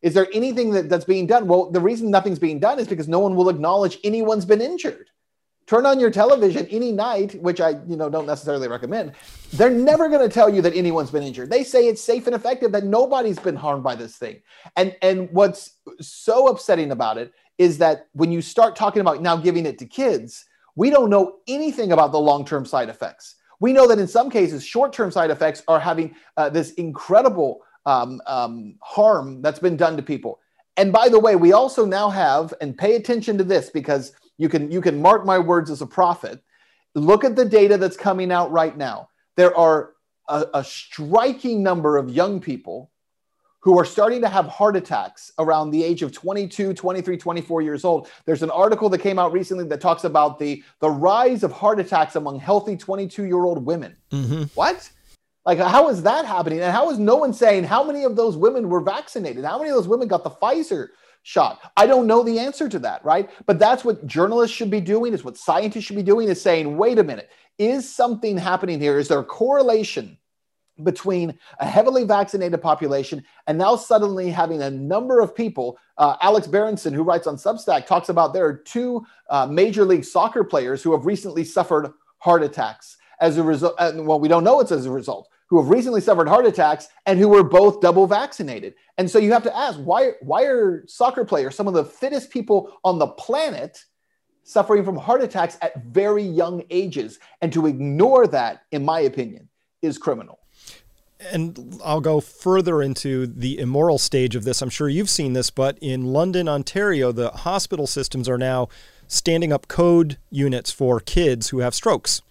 is 0.04 0.14
there 0.14 0.28
anything 0.32 0.70
that, 0.70 0.88
that's 0.88 1.04
being 1.04 1.26
done? 1.26 1.48
Well 1.48 1.70
the 1.70 1.80
reason 1.80 2.10
nothing's 2.10 2.38
being 2.38 2.60
done 2.60 2.78
is 2.78 2.86
because 2.86 3.08
no 3.08 3.18
one 3.18 3.34
will 3.34 3.48
acknowledge 3.48 3.98
anyone's 4.04 4.44
been 4.44 4.60
injured. 4.60 5.10
Turn 5.66 5.86
on 5.86 5.98
your 5.98 6.10
television 6.10 6.66
any 6.66 6.92
night 6.92 7.34
which 7.40 7.60
i 7.60 7.70
you 7.88 7.96
know 7.96 8.08
don't 8.08 8.26
necessarily 8.26 8.68
recommend. 8.68 9.12
They're 9.54 9.70
never 9.70 10.08
going 10.08 10.20
to 10.28 10.32
tell 10.32 10.52
you 10.54 10.62
that 10.62 10.74
anyone's 10.74 11.10
been 11.10 11.22
injured. 11.22 11.50
They 11.50 11.64
say 11.64 11.88
it's 11.88 12.02
safe 12.02 12.26
and 12.26 12.36
effective 12.36 12.70
that 12.72 12.84
nobody's 12.84 13.38
been 13.38 13.56
harmed 13.56 13.82
by 13.82 13.96
this 13.96 14.16
thing. 14.16 14.42
And 14.76 14.94
and 15.02 15.28
what's 15.32 15.78
so 16.00 16.48
upsetting 16.48 16.92
about 16.92 17.18
it 17.18 17.32
is 17.58 17.78
that 17.78 18.08
when 18.12 18.30
you 18.30 18.42
start 18.42 18.76
talking 18.76 19.00
about 19.00 19.22
now 19.22 19.36
giving 19.36 19.66
it 19.66 19.78
to 19.78 19.86
kids 19.86 20.44
we 20.76 20.90
don't 20.90 21.10
know 21.10 21.36
anything 21.46 21.92
about 21.92 22.12
the 22.12 22.18
long 22.18 22.44
term 22.44 22.64
side 22.64 22.88
effects. 22.88 23.36
We 23.60 23.72
know 23.72 23.86
that 23.88 23.98
in 23.98 24.08
some 24.08 24.30
cases, 24.30 24.64
short 24.64 24.92
term 24.92 25.10
side 25.10 25.30
effects 25.30 25.62
are 25.68 25.80
having 25.80 26.14
uh, 26.36 26.50
this 26.50 26.72
incredible 26.74 27.62
um, 27.86 28.20
um, 28.26 28.76
harm 28.80 29.42
that's 29.42 29.58
been 29.58 29.76
done 29.76 29.96
to 29.96 30.02
people. 30.02 30.40
And 30.76 30.92
by 30.92 31.08
the 31.08 31.20
way, 31.20 31.36
we 31.36 31.52
also 31.52 31.84
now 31.84 32.10
have, 32.10 32.52
and 32.60 32.76
pay 32.76 32.96
attention 32.96 33.38
to 33.38 33.44
this 33.44 33.70
because 33.70 34.12
you 34.38 34.48
can 34.48 34.70
you 34.70 34.80
can 34.80 35.00
mark 35.00 35.24
my 35.24 35.38
words 35.38 35.70
as 35.70 35.80
a 35.82 35.86
prophet. 35.86 36.42
Look 36.94 37.24
at 37.24 37.36
the 37.36 37.44
data 37.44 37.76
that's 37.78 37.96
coming 37.96 38.32
out 38.32 38.50
right 38.50 38.76
now. 38.76 39.08
There 39.36 39.56
are 39.56 39.94
a, 40.28 40.46
a 40.54 40.64
striking 40.64 41.62
number 41.62 41.96
of 41.96 42.10
young 42.10 42.40
people 42.40 42.90
who 43.64 43.78
are 43.78 43.84
starting 43.84 44.20
to 44.20 44.28
have 44.28 44.46
heart 44.46 44.76
attacks 44.76 45.32
around 45.38 45.70
the 45.70 45.82
age 45.82 46.02
of 46.02 46.12
22, 46.12 46.74
23, 46.74 47.16
24 47.16 47.62
years 47.62 47.82
old. 47.82 48.08
There's 48.26 48.42
an 48.42 48.50
article 48.50 48.90
that 48.90 48.98
came 48.98 49.18
out 49.18 49.32
recently 49.32 49.64
that 49.68 49.80
talks 49.80 50.04
about 50.04 50.38
the, 50.38 50.62
the 50.80 50.90
rise 50.90 51.42
of 51.42 51.50
heart 51.50 51.80
attacks 51.80 52.14
among 52.14 52.38
healthy 52.40 52.76
22 52.76 53.24
year 53.24 53.42
old 53.42 53.64
women. 53.64 53.96
Mm-hmm. 54.10 54.42
What? 54.54 54.90
Like, 55.46 55.58
how 55.58 55.88
is 55.88 56.02
that 56.02 56.24
happening? 56.24 56.60
And 56.60 56.72
how 56.72 56.90
is 56.90 56.98
no 56.98 57.16
one 57.16 57.32
saying 57.32 57.64
how 57.64 57.84
many 57.84 58.04
of 58.04 58.16
those 58.16 58.36
women 58.36 58.68
were 58.68 58.80
vaccinated? 58.80 59.44
How 59.44 59.58
many 59.58 59.70
of 59.70 59.76
those 59.76 59.88
women 59.88 60.08
got 60.08 60.24
the 60.24 60.30
Pfizer 60.30 60.88
shot? 61.22 61.72
I 61.76 61.86
don't 61.86 62.06
know 62.06 62.22
the 62.22 62.38
answer 62.38 62.68
to 62.68 62.78
that, 62.80 63.04
right? 63.04 63.28
But 63.46 63.58
that's 63.58 63.84
what 63.84 64.06
journalists 64.06 64.56
should 64.56 64.70
be 64.70 64.80
doing, 64.80 65.12
is 65.12 65.22
what 65.22 65.36
scientists 65.36 65.84
should 65.84 65.96
be 65.96 66.02
doing, 66.02 66.28
is 66.28 66.40
saying, 66.40 66.76
wait 66.78 66.98
a 66.98 67.04
minute, 67.04 67.30
is 67.58 67.94
something 67.94 68.38
happening 68.38 68.80
here? 68.80 68.98
Is 68.98 69.08
there 69.08 69.20
a 69.20 69.24
correlation 69.24 70.16
between 70.82 71.38
a 71.60 71.66
heavily 71.66 72.04
vaccinated 72.04 72.60
population 72.60 73.22
and 73.46 73.56
now 73.56 73.76
suddenly 73.76 74.30
having 74.30 74.62
a 74.62 74.70
number 74.70 75.20
of 75.20 75.34
people. 75.34 75.78
Uh, 75.98 76.16
Alex 76.20 76.46
Berenson, 76.46 76.92
who 76.92 77.04
writes 77.04 77.26
on 77.26 77.36
Substack, 77.36 77.86
talks 77.86 78.08
about 78.08 78.32
there 78.32 78.46
are 78.46 78.56
two 78.56 79.04
uh, 79.30 79.46
major 79.46 79.84
league 79.84 80.04
soccer 80.04 80.42
players 80.42 80.82
who 80.82 80.92
have 80.92 81.06
recently 81.06 81.44
suffered 81.44 81.92
heart 82.18 82.42
attacks 82.42 82.96
as 83.20 83.38
a 83.38 83.42
result. 83.42 83.74
Uh, 83.78 83.92
well, 83.96 84.18
we 84.18 84.28
don't 84.28 84.42
know 84.42 84.60
it's 84.60 84.72
as 84.72 84.86
a 84.86 84.90
result. 84.90 85.28
Who 85.48 85.60
have 85.60 85.70
recently 85.70 86.00
suffered 86.00 86.28
heart 86.28 86.46
attacks 86.46 86.88
and 87.06 87.18
who 87.18 87.28
were 87.28 87.44
both 87.44 87.80
double 87.80 88.06
vaccinated. 88.06 88.74
And 88.98 89.10
so 89.10 89.18
you 89.18 89.32
have 89.32 89.42
to 89.44 89.56
ask 89.56 89.78
why, 89.78 90.12
why 90.22 90.44
are 90.44 90.84
soccer 90.86 91.24
players, 91.24 91.54
some 91.54 91.68
of 91.68 91.74
the 91.74 91.84
fittest 91.84 92.30
people 92.30 92.72
on 92.82 92.98
the 92.98 93.08
planet, 93.08 93.84
suffering 94.42 94.84
from 94.84 94.96
heart 94.96 95.22
attacks 95.22 95.58
at 95.60 95.84
very 95.84 96.22
young 96.22 96.62
ages? 96.70 97.18
And 97.40 97.52
to 97.52 97.66
ignore 97.66 98.26
that, 98.28 98.62
in 98.72 98.84
my 98.84 99.00
opinion, 99.00 99.48
is 99.82 99.98
criminal 99.98 100.38
and 101.32 101.80
I'll 101.84 102.00
go 102.00 102.20
further 102.20 102.82
into 102.82 103.26
the 103.26 103.58
immoral 103.58 103.98
stage 103.98 104.36
of 104.36 104.44
this. 104.44 104.62
I'm 104.62 104.70
sure 104.70 104.88
you've 104.88 105.10
seen 105.10 105.32
this, 105.32 105.50
but 105.50 105.78
in 105.80 106.04
London, 106.12 106.48
Ontario, 106.48 107.12
the 107.12 107.30
hospital 107.30 107.86
systems 107.86 108.28
are 108.28 108.38
now 108.38 108.68
standing 109.06 109.52
up 109.52 109.68
code 109.68 110.18
units 110.30 110.70
for 110.70 111.00
kids 111.00 111.50
who 111.50 111.58
have 111.58 111.74
strokes. 111.74 112.22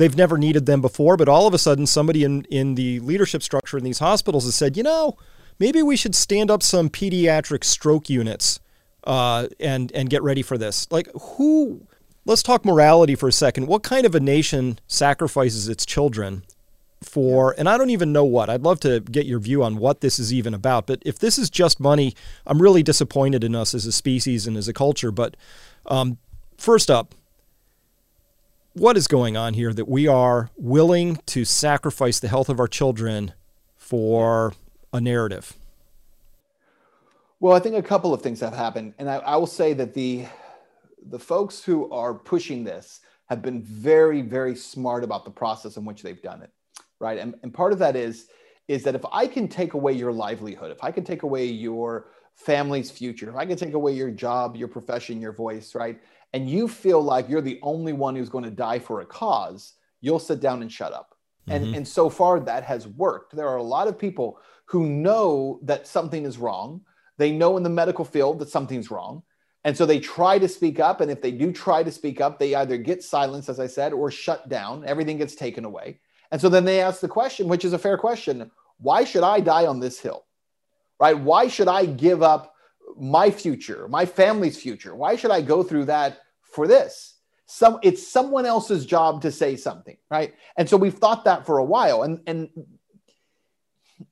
They've 0.00 0.16
never 0.16 0.38
needed 0.38 0.64
them 0.64 0.80
before, 0.80 1.18
but 1.18 1.28
all 1.28 1.46
of 1.46 1.52
a 1.52 1.58
sudden, 1.58 1.86
somebody 1.86 2.24
in, 2.24 2.44
in 2.44 2.74
the 2.74 3.00
leadership 3.00 3.42
structure 3.42 3.76
in 3.76 3.84
these 3.84 3.98
hospitals 3.98 4.46
has 4.46 4.54
said, 4.54 4.74
you 4.74 4.82
know, 4.82 5.18
maybe 5.58 5.82
we 5.82 5.94
should 5.94 6.14
stand 6.14 6.50
up 6.50 6.62
some 6.62 6.88
pediatric 6.88 7.64
stroke 7.64 8.08
units 8.08 8.60
uh, 9.04 9.48
and 9.60 9.92
and 9.92 10.08
get 10.08 10.22
ready 10.22 10.40
for 10.40 10.56
this. 10.56 10.90
Like, 10.90 11.10
who? 11.20 11.86
Let's 12.24 12.42
talk 12.42 12.64
morality 12.64 13.14
for 13.14 13.28
a 13.28 13.32
second. 13.32 13.66
What 13.66 13.82
kind 13.82 14.06
of 14.06 14.14
a 14.14 14.20
nation 14.20 14.78
sacrifices 14.86 15.68
its 15.68 15.84
children 15.84 16.44
for, 17.02 17.54
and 17.58 17.68
I 17.68 17.76
don't 17.76 17.90
even 17.90 18.10
know 18.10 18.24
what. 18.24 18.48
I'd 18.48 18.62
love 18.62 18.80
to 18.80 19.00
get 19.00 19.26
your 19.26 19.38
view 19.38 19.62
on 19.62 19.76
what 19.76 20.00
this 20.00 20.18
is 20.18 20.32
even 20.32 20.54
about. 20.54 20.86
But 20.86 21.02
if 21.04 21.18
this 21.18 21.36
is 21.36 21.50
just 21.50 21.78
money, 21.78 22.14
I'm 22.46 22.62
really 22.62 22.82
disappointed 22.82 23.44
in 23.44 23.54
us 23.54 23.74
as 23.74 23.84
a 23.84 23.92
species 23.92 24.46
and 24.46 24.56
as 24.56 24.66
a 24.66 24.72
culture. 24.72 25.10
But 25.10 25.36
um, 25.84 26.16
first 26.56 26.90
up, 26.90 27.14
what 28.74 28.96
is 28.96 29.06
going 29.06 29.36
on 29.36 29.54
here 29.54 29.72
that 29.72 29.88
we 29.88 30.06
are 30.06 30.50
willing 30.56 31.16
to 31.26 31.44
sacrifice 31.44 32.20
the 32.20 32.28
health 32.28 32.48
of 32.48 32.60
our 32.60 32.68
children 32.68 33.32
for 33.76 34.52
a 34.92 35.00
narrative? 35.00 35.54
Well, 37.40 37.54
I 37.54 37.60
think 37.60 37.76
a 37.76 37.82
couple 37.82 38.12
of 38.12 38.22
things 38.22 38.40
have 38.40 38.54
happened, 38.54 38.94
and 38.98 39.08
I, 39.08 39.16
I 39.16 39.36
will 39.36 39.46
say 39.46 39.72
that 39.74 39.94
the 39.94 40.26
the 41.06 41.18
folks 41.18 41.64
who 41.64 41.90
are 41.90 42.12
pushing 42.12 42.62
this 42.62 43.00
have 43.30 43.40
been 43.40 43.62
very, 43.62 44.20
very 44.20 44.54
smart 44.54 45.02
about 45.02 45.24
the 45.24 45.30
process 45.30 45.78
in 45.78 45.84
which 45.86 46.02
they've 46.02 46.20
done 46.20 46.42
it 46.42 46.50
right? 47.00 47.18
And, 47.18 47.34
and 47.42 47.52
part 47.52 47.72
of 47.72 47.78
that 47.80 47.96
is 47.96 48.28
is 48.68 48.84
that 48.84 48.94
if 48.94 49.04
I 49.12 49.26
can 49.26 49.48
take 49.48 49.74
away 49.74 49.92
your 49.92 50.12
livelihood, 50.12 50.70
if 50.70 50.84
I 50.84 50.92
can 50.92 51.02
take 51.02 51.24
away 51.24 51.44
your 51.44 52.12
family's 52.36 52.88
future, 52.88 53.28
if 53.28 53.34
I 53.34 53.44
can 53.44 53.56
take 53.56 53.74
away 53.74 53.92
your 53.92 54.12
job, 54.12 54.54
your 54.54 54.68
profession, 54.68 55.20
your 55.20 55.32
voice, 55.32 55.74
right? 55.74 55.98
And 56.32 56.48
you 56.48 56.68
feel 56.68 57.02
like 57.02 57.28
you're 57.28 57.40
the 57.40 57.58
only 57.62 57.92
one 57.92 58.14
who's 58.14 58.28
going 58.28 58.44
to 58.44 58.50
die 58.50 58.78
for 58.78 59.00
a 59.00 59.06
cause, 59.06 59.74
you'll 60.00 60.18
sit 60.18 60.40
down 60.40 60.62
and 60.62 60.72
shut 60.72 60.92
up. 60.92 61.16
Mm-hmm. 61.48 61.64
And, 61.64 61.76
and 61.76 61.88
so 61.88 62.08
far 62.08 62.40
that 62.40 62.64
has 62.64 62.86
worked. 62.86 63.34
There 63.34 63.48
are 63.48 63.56
a 63.56 63.62
lot 63.62 63.88
of 63.88 63.98
people 63.98 64.38
who 64.66 64.86
know 64.86 65.58
that 65.62 65.86
something 65.86 66.24
is 66.24 66.38
wrong. 66.38 66.82
They 67.18 67.32
know 67.32 67.56
in 67.56 67.62
the 67.62 67.68
medical 67.68 68.04
field 68.04 68.38
that 68.38 68.48
something's 68.48 68.90
wrong. 68.90 69.22
And 69.64 69.76
so 69.76 69.84
they 69.84 70.00
try 70.00 70.38
to 70.38 70.48
speak 70.48 70.80
up. 70.80 71.00
And 71.00 71.10
if 71.10 71.20
they 71.20 71.32
do 71.32 71.52
try 71.52 71.82
to 71.82 71.90
speak 71.90 72.20
up, 72.20 72.38
they 72.38 72.54
either 72.54 72.78
get 72.78 73.02
silenced, 73.02 73.48
as 73.48 73.60
I 73.60 73.66
said, 73.66 73.92
or 73.92 74.10
shut 74.10 74.48
down. 74.48 74.84
Everything 74.86 75.18
gets 75.18 75.34
taken 75.34 75.64
away. 75.64 76.00
And 76.30 76.40
so 76.40 76.48
then 76.48 76.64
they 76.64 76.80
ask 76.80 77.00
the 77.00 77.08
question, 77.08 77.48
which 77.48 77.64
is 77.64 77.72
a 77.72 77.78
fair 77.78 77.98
question 77.98 78.50
why 78.78 79.04
should 79.04 79.24
I 79.24 79.40
die 79.40 79.66
on 79.66 79.78
this 79.78 80.00
hill? 80.00 80.24
Right? 80.98 81.18
Why 81.18 81.48
should 81.48 81.68
I 81.68 81.84
give 81.84 82.22
up 82.22 82.49
my 82.98 83.30
future, 83.30 83.88
my 83.88 84.06
family's 84.06 84.60
future? 84.60 84.94
Why 84.94 85.16
should 85.16 85.30
I 85.30 85.42
go 85.42 85.62
through 85.62 85.86
that 85.86 86.20
for 86.42 86.66
this? 86.66 87.16
Some, 87.46 87.78
it's 87.82 88.06
someone 88.06 88.46
else's 88.46 88.86
job 88.86 89.22
to 89.22 89.32
say 89.32 89.56
something, 89.56 89.96
right? 90.10 90.34
And 90.56 90.68
so 90.68 90.76
we've 90.76 90.94
thought 90.94 91.24
that 91.24 91.46
for 91.46 91.58
a 91.58 91.64
while. 91.64 92.04
And, 92.04 92.20
and 92.26 92.48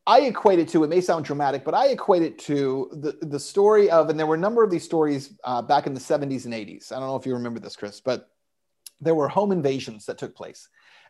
I 0.06 0.22
equate 0.22 0.58
it 0.58 0.68
to, 0.70 0.84
it 0.84 0.90
may 0.90 1.00
sound 1.00 1.24
dramatic, 1.24 1.64
but 1.64 1.74
I 1.74 1.88
equate 1.88 2.22
it 2.22 2.38
to 2.40 2.90
the, 2.92 3.26
the 3.26 3.38
story 3.38 3.90
of, 3.90 4.10
and 4.10 4.18
there 4.18 4.26
were 4.26 4.34
a 4.34 4.38
number 4.38 4.64
of 4.64 4.70
these 4.70 4.84
stories 4.84 5.34
uh, 5.44 5.62
back 5.62 5.86
in 5.86 5.94
the 5.94 6.00
70s 6.00 6.44
and 6.44 6.54
80s. 6.54 6.92
I 6.92 6.98
don't 6.98 7.08
know 7.08 7.16
if 7.16 7.26
you 7.26 7.34
remember 7.34 7.60
this, 7.60 7.76
Chris, 7.76 8.00
but 8.00 8.28
there 9.00 9.14
were 9.14 9.28
home 9.28 9.52
invasions 9.52 10.06
that 10.06 10.18
took 10.18 10.34
place. 10.34 10.68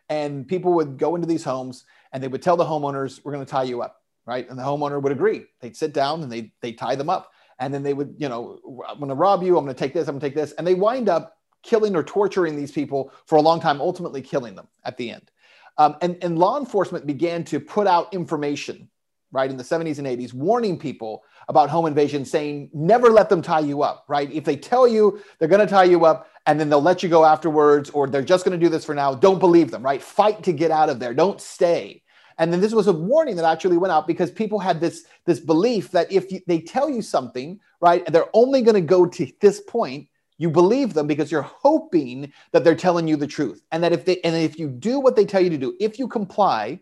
And 0.09 0.47
people 0.47 0.73
would 0.73 0.97
go 0.97 1.15
into 1.15 1.27
these 1.27 1.43
homes 1.43 1.85
and 2.11 2.21
they 2.21 2.27
would 2.27 2.41
tell 2.41 2.57
the 2.57 2.65
homeowners, 2.65 3.21
we're 3.23 3.31
going 3.31 3.45
to 3.45 3.51
tie 3.51 3.63
you 3.63 3.81
up, 3.81 4.01
right? 4.25 4.49
And 4.49 4.57
the 4.57 4.63
homeowner 4.63 5.01
would 5.01 5.11
agree. 5.11 5.45
They'd 5.61 5.77
sit 5.77 5.93
down 5.93 6.23
and 6.23 6.31
they 6.31 6.51
they 6.61 6.71
tie 6.71 6.95
them 6.95 7.09
up. 7.09 7.31
And 7.59 7.73
then 7.73 7.83
they 7.83 7.93
would, 7.93 8.15
you 8.17 8.29
know, 8.29 8.59
I'm 8.87 8.97
going 8.97 9.09
to 9.09 9.15
rob 9.15 9.43
you. 9.43 9.57
I'm 9.57 9.65
going 9.65 9.75
to 9.75 9.79
take 9.79 9.93
this. 9.93 10.07
I'm 10.07 10.13
going 10.13 10.21
to 10.21 10.27
take 10.27 10.35
this. 10.35 10.53
And 10.53 10.65
they 10.65 10.75
wind 10.75 11.09
up 11.09 11.37
killing 11.63 11.95
or 11.95 12.03
torturing 12.03 12.55
these 12.55 12.71
people 12.71 13.11
for 13.25 13.37
a 13.37 13.41
long 13.41 13.59
time, 13.59 13.81
ultimately 13.81 14.21
killing 14.21 14.55
them 14.55 14.67
at 14.85 14.97
the 14.97 15.11
end. 15.11 15.29
Um, 15.77 15.95
and, 16.01 16.17
and 16.21 16.37
law 16.37 16.59
enforcement 16.59 17.05
began 17.05 17.43
to 17.45 17.59
put 17.59 17.87
out 17.87 18.13
information, 18.13 18.89
right, 19.31 19.49
in 19.49 19.57
the 19.57 19.63
70s 19.63 19.97
and 19.97 20.07
80s, 20.07 20.33
warning 20.33 20.77
people 20.77 21.23
about 21.47 21.69
home 21.69 21.85
invasion, 21.85 22.25
saying, 22.25 22.69
never 22.73 23.09
let 23.09 23.29
them 23.29 23.41
tie 23.41 23.61
you 23.61 23.81
up, 23.81 24.05
right? 24.07 24.31
If 24.31 24.43
they 24.43 24.55
tell 24.55 24.87
you 24.87 25.21
they're 25.37 25.47
going 25.47 25.65
to 25.65 25.71
tie 25.71 25.85
you 25.85 26.05
up 26.05 26.29
and 26.45 26.59
then 26.59 26.69
they'll 26.69 26.81
let 26.81 27.01
you 27.01 27.09
go 27.09 27.25
afterwards, 27.25 27.89
or 27.91 28.07
they're 28.07 28.21
just 28.21 28.45
going 28.45 28.59
to 28.59 28.63
do 28.63 28.69
this 28.69 28.85
for 28.85 28.95
now, 28.95 29.13
don't 29.13 29.39
believe 29.39 29.71
them, 29.71 29.83
right? 29.83 30.01
Fight 30.01 30.43
to 30.43 30.51
get 30.51 30.71
out 30.71 30.89
of 30.89 30.99
there, 30.99 31.13
don't 31.13 31.39
stay. 31.39 32.03
And 32.39 32.53
then 32.53 32.61
this 32.61 32.73
was 32.73 32.87
a 32.87 32.93
warning 32.93 33.35
that 33.35 33.45
actually 33.45 33.77
went 33.77 33.91
out 33.91 34.07
because 34.07 34.31
people 34.31 34.59
had 34.59 34.79
this, 34.79 35.03
this 35.25 35.41
belief 35.41 35.91
that 35.91 36.09
if 36.09 36.31
you, 36.31 36.39
they 36.47 36.61
tell 36.61 36.89
you 36.89 37.01
something, 37.01 37.59
right, 37.81 38.01
and 38.05 38.15
they're 38.15 38.29
only 38.33 38.61
going 38.61 38.75
to 38.75 38.81
go 38.81 39.05
to 39.05 39.31
this 39.41 39.59
point, 39.59 40.07
you 40.37 40.49
believe 40.49 40.93
them 40.93 41.05
because 41.05 41.31
you're 41.31 41.41
hoping 41.41 42.31
that 42.53 42.63
they're 42.63 42.75
telling 42.75 43.09
you 43.09 43.17
the 43.17 43.27
truth. 43.27 43.61
And 43.73 43.83
that 43.83 43.91
if 43.91 44.05
they 44.05 44.21
and 44.21 44.35
if 44.35 44.57
you 44.57 44.69
do 44.69 45.01
what 45.01 45.17
they 45.17 45.25
tell 45.25 45.41
you 45.41 45.49
to 45.49 45.57
do, 45.57 45.75
if 45.81 45.99
you 45.99 46.07
comply, 46.07 46.79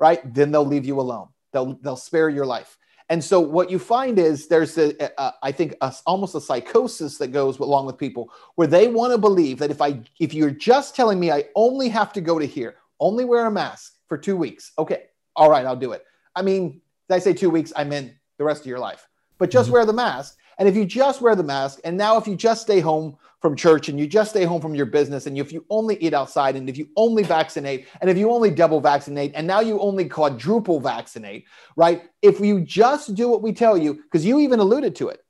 right, 0.00 0.20
then 0.34 0.50
they'll 0.50 0.64
leave 0.64 0.86
you 0.86 0.98
alone. 0.98 1.28
They'll 1.52 1.74
they'll 1.82 1.96
spare 1.96 2.30
your 2.30 2.46
life. 2.46 2.78
And 3.10 3.22
so 3.22 3.40
what 3.40 3.70
you 3.70 3.78
find 3.78 4.18
is 4.18 4.48
there's 4.48 4.78
a, 4.78 4.94
a 5.20 5.34
I 5.42 5.52
think 5.52 5.74
a, 5.82 5.94
almost 6.06 6.34
a 6.34 6.40
psychosis 6.40 7.18
that 7.18 7.28
goes 7.28 7.58
along 7.58 7.84
with 7.84 7.98
people 7.98 8.32
where 8.54 8.66
they 8.66 8.88
want 8.88 9.12
to 9.12 9.18
believe 9.18 9.58
that 9.58 9.70
if 9.70 9.82
I 9.82 10.00
if 10.18 10.32
you're 10.32 10.50
just 10.50 10.96
telling 10.96 11.20
me 11.20 11.30
I 11.30 11.44
only 11.54 11.90
have 11.90 12.14
to 12.14 12.22
go 12.22 12.38
to 12.38 12.46
here, 12.46 12.76
only 13.00 13.26
wear 13.26 13.44
a 13.44 13.50
mask 13.50 13.97
for 14.08 14.18
2 14.18 14.36
weeks. 14.36 14.72
Okay. 14.78 15.04
All 15.36 15.50
right, 15.50 15.64
I'll 15.64 15.76
do 15.76 15.92
it. 15.92 16.04
I 16.34 16.42
mean, 16.42 16.80
did 17.08 17.14
I 17.14 17.18
say 17.18 17.32
2 17.32 17.50
weeks? 17.50 17.72
I 17.76 17.84
meant 17.84 18.12
the 18.38 18.44
rest 18.44 18.62
of 18.62 18.66
your 18.66 18.78
life. 18.78 19.06
But 19.38 19.50
just 19.50 19.66
mm-hmm. 19.66 19.74
wear 19.74 19.86
the 19.86 19.92
mask 19.92 20.36
and 20.58 20.68
if 20.68 20.74
you 20.74 20.84
just 20.84 21.20
wear 21.20 21.36
the 21.36 21.44
mask, 21.44 21.80
and 21.84 21.96
now 21.96 22.16
if 22.16 22.26
you 22.26 22.34
just 22.34 22.62
stay 22.62 22.80
home 22.80 23.16
from 23.40 23.54
church 23.54 23.88
and 23.88 23.98
you 23.98 24.08
just 24.08 24.30
stay 24.30 24.44
home 24.44 24.60
from 24.60 24.74
your 24.74 24.86
business, 24.86 25.26
and 25.26 25.38
if 25.38 25.52
you 25.52 25.64
only 25.70 25.96
eat 26.02 26.12
outside, 26.12 26.56
and 26.56 26.68
if 26.68 26.76
you 26.76 26.88
only 26.96 27.22
vaccinate, 27.22 27.86
and 28.00 28.10
if 28.10 28.18
you 28.18 28.30
only 28.32 28.50
double 28.50 28.80
vaccinate, 28.80 29.30
and 29.36 29.46
now 29.46 29.60
you 29.60 29.78
only 29.78 30.08
quadruple 30.08 30.80
vaccinate, 30.80 31.46
right? 31.76 32.02
If 32.22 32.40
you 32.40 32.60
just 32.60 33.14
do 33.14 33.28
what 33.28 33.40
we 33.40 33.52
tell 33.52 33.78
you, 33.78 33.94
because 33.94 34.26
you 34.26 34.40
even 34.40 34.58
alluded 34.58 34.96
to 34.96 35.08
it, 35.08 35.20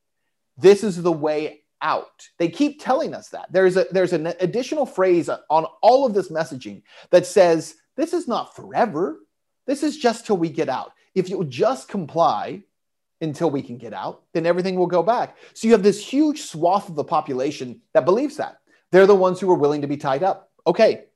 this 0.56 0.82
is 0.82 1.02
the 1.02 1.12
way 1.12 1.60
out. 1.82 2.26
They 2.38 2.48
keep 2.48 2.82
telling 2.82 3.14
us 3.14 3.28
that. 3.28 3.52
There's 3.52 3.76
a 3.76 3.84
there's 3.92 4.14
an 4.14 4.28
additional 4.40 4.86
phrase 4.86 5.28
on 5.28 5.66
all 5.82 6.06
of 6.06 6.14
this 6.14 6.30
messaging 6.30 6.82
that 7.10 7.26
says 7.26 7.74
this 7.98 8.14
is 8.14 8.26
not 8.26 8.56
forever. 8.56 9.18
This 9.66 9.82
is 9.82 9.98
just 9.98 10.24
till 10.24 10.38
we 10.38 10.48
get 10.48 10.70
out. 10.70 10.92
If 11.14 11.28
you 11.28 11.44
just 11.44 11.88
comply, 11.88 12.62
until 13.20 13.50
we 13.50 13.62
can 13.62 13.78
get 13.78 13.92
out, 13.92 14.22
then 14.32 14.46
everything 14.46 14.76
will 14.76 14.86
go 14.86 15.02
back. 15.02 15.36
So 15.54 15.66
you 15.66 15.72
have 15.72 15.82
this 15.82 16.04
huge 16.06 16.42
swath 16.42 16.88
of 16.88 16.94
the 16.94 17.04
population 17.04 17.80
that 17.92 18.04
believes 18.04 18.36
that. 18.36 18.58
They're 18.92 19.06
the 19.06 19.14
ones 19.14 19.40
who 19.40 19.50
are 19.50 19.56
willing 19.56 19.82
to 19.82 19.88
be 19.88 19.96
tied 19.96 20.22
up. 20.22 20.50
Okay, 20.66 21.06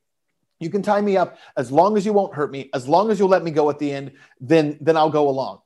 you 0.59 0.71
can 0.71 0.83
tie 0.83 1.01
me 1.01 1.17
up 1.17 1.39
as 1.57 1.71
long 1.71 1.97
as 1.97 2.05
you 2.05 2.13
won't 2.13 2.35
hurt 2.35 2.51
me, 2.51 2.71
as 2.75 2.89
long 2.89 3.11
as 3.11 3.19
you'll 3.19 3.29
let 3.29 3.45
me 3.45 3.51
go 3.51 3.71
at 3.71 3.79
the 3.79 3.93
end, 3.93 4.13
then, 4.41 4.77
then 4.81 4.97
I'll 4.97 5.11
go 5.11 5.29
along. 5.29 5.61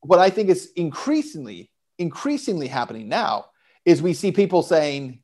What 0.00 0.18
I 0.18 0.30
think 0.30 0.48
is 0.48 0.72
increasingly, 0.76 1.70
increasingly 1.98 2.68
happening 2.68 3.08
now 3.08 3.46
is 3.84 4.00
we 4.00 4.14
see 4.14 4.32
people 4.32 4.62
saying 4.62 5.20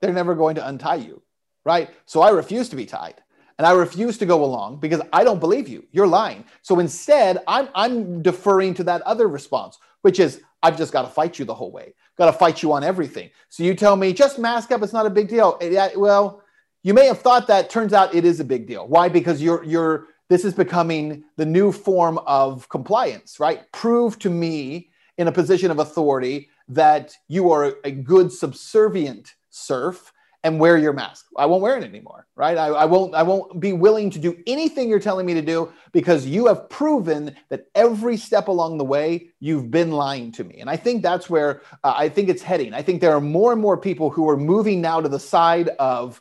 they're 0.00 0.12
never 0.12 0.34
going 0.34 0.54
to 0.54 0.66
untie 0.66 0.96
you, 0.96 1.22
right? 1.64 1.90
So 2.06 2.22
I 2.22 2.30
refuse 2.30 2.70
to 2.70 2.76
be 2.76 2.86
tied 2.86 3.20
and 3.58 3.66
I 3.66 3.72
refuse 3.72 4.16
to 4.18 4.26
go 4.26 4.44
along 4.44 4.78
because 4.78 5.02
I 5.12 5.24
don't 5.24 5.40
believe 5.40 5.68
you. 5.68 5.84
You're 5.92 6.06
lying. 6.06 6.44
So 6.62 6.78
instead, 6.78 7.42
I'm, 7.46 7.68
I'm 7.74 8.22
deferring 8.22 8.74
to 8.74 8.84
that 8.84 9.02
other 9.02 9.28
response 9.28 9.78
which 10.02 10.20
is 10.20 10.40
I've 10.62 10.76
just 10.76 10.92
got 10.92 11.02
to 11.02 11.08
fight 11.08 11.38
you 11.38 11.44
the 11.44 11.54
whole 11.54 11.70
way, 11.70 11.94
got 12.16 12.26
to 12.26 12.32
fight 12.32 12.62
you 12.62 12.72
on 12.72 12.82
everything. 12.84 13.30
So 13.48 13.62
you 13.62 13.74
tell 13.74 13.96
me 13.96 14.12
just 14.12 14.38
mask 14.38 14.72
up, 14.72 14.82
it's 14.82 14.92
not 14.92 15.06
a 15.06 15.10
big 15.10 15.28
deal. 15.28 15.58
Well, 15.96 16.42
you 16.82 16.94
may 16.94 17.06
have 17.06 17.20
thought 17.20 17.46
that. 17.48 17.70
Turns 17.70 17.92
out 17.92 18.14
it 18.14 18.24
is 18.24 18.40
a 18.40 18.44
big 18.44 18.66
deal. 18.66 18.86
Why? 18.86 19.08
Because 19.08 19.42
you're 19.42 19.64
you're 19.64 20.06
this 20.28 20.44
is 20.44 20.54
becoming 20.54 21.24
the 21.36 21.46
new 21.46 21.72
form 21.72 22.18
of 22.26 22.68
compliance, 22.68 23.40
right? 23.40 23.70
Prove 23.72 24.18
to 24.20 24.30
me 24.30 24.90
in 25.16 25.28
a 25.28 25.32
position 25.32 25.70
of 25.70 25.78
authority 25.78 26.48
that 26.68 27.16
you 27.28 27.50
are 27.50 27.76
a 27.84 27.90
good 27.90 28.30
subservient 28.30 29.34
serf 29.50 30.12
and 30.44 30.60
wear 30.60 30.78
your 30.78 30.92
mask. 30.92 31.26
I 31.36 31.46
won't 31.46 31.62
wear 31.62 31.76
it 31.76 31.84
anymore, 31.84 32.26
right? 32.36 32.56
I, 32.56 32.68
I, 32.68 32.84
won't. 32.84 33.14
I 33.14 33.22
won't 33.22 33.58
be 33.58 33.72
willing 33.72 34.08
to 34.10 34.18
do 34.18 34.36
anything 34.46 34.88
you're 34.88 35.00
telling 35.00 35.26
me 35.26 35.34
to 35.34 35.42
do 35.42 35.72
because 35.92 36.26
you 36.26 36.46
have 36.46 36.70
proven 36.70 37.34
that 37.48 37.66
every 37.74 38.16
step 38.16 38.48
along 38.48 38.78
the 38.78 38.84
way 38.84 39.30
you've 39.40 39.70
been 39.70 39.90
lying 39.90 40.30
to 40.32 40.44
me. 40.44 40.60
And 40.60 40.70
I 40.70 40.76
think 40.76 41.02
that's 41.02 41.28
where 41.28 41.62
uh, 41.82 41.94
I 41.96 42.08
think 42.08 42.28
it's 42.28 42.42
heading. 42.42 42.72
I 42.72 42.82
think 42.82 43.00
there 43.00 43.12
are 43.12 43.20
more 43.20 43.52
and 43.52 43.60
more 43.60 43.76
people 43.76 44.10
who 44.10 44.28
are 44.30 44.36
moving 44.36 44.80
now 44.80 45.00
to 45.00 45.08
the 45.08 45.18
side 45.18 45.70
of 45.80 46.20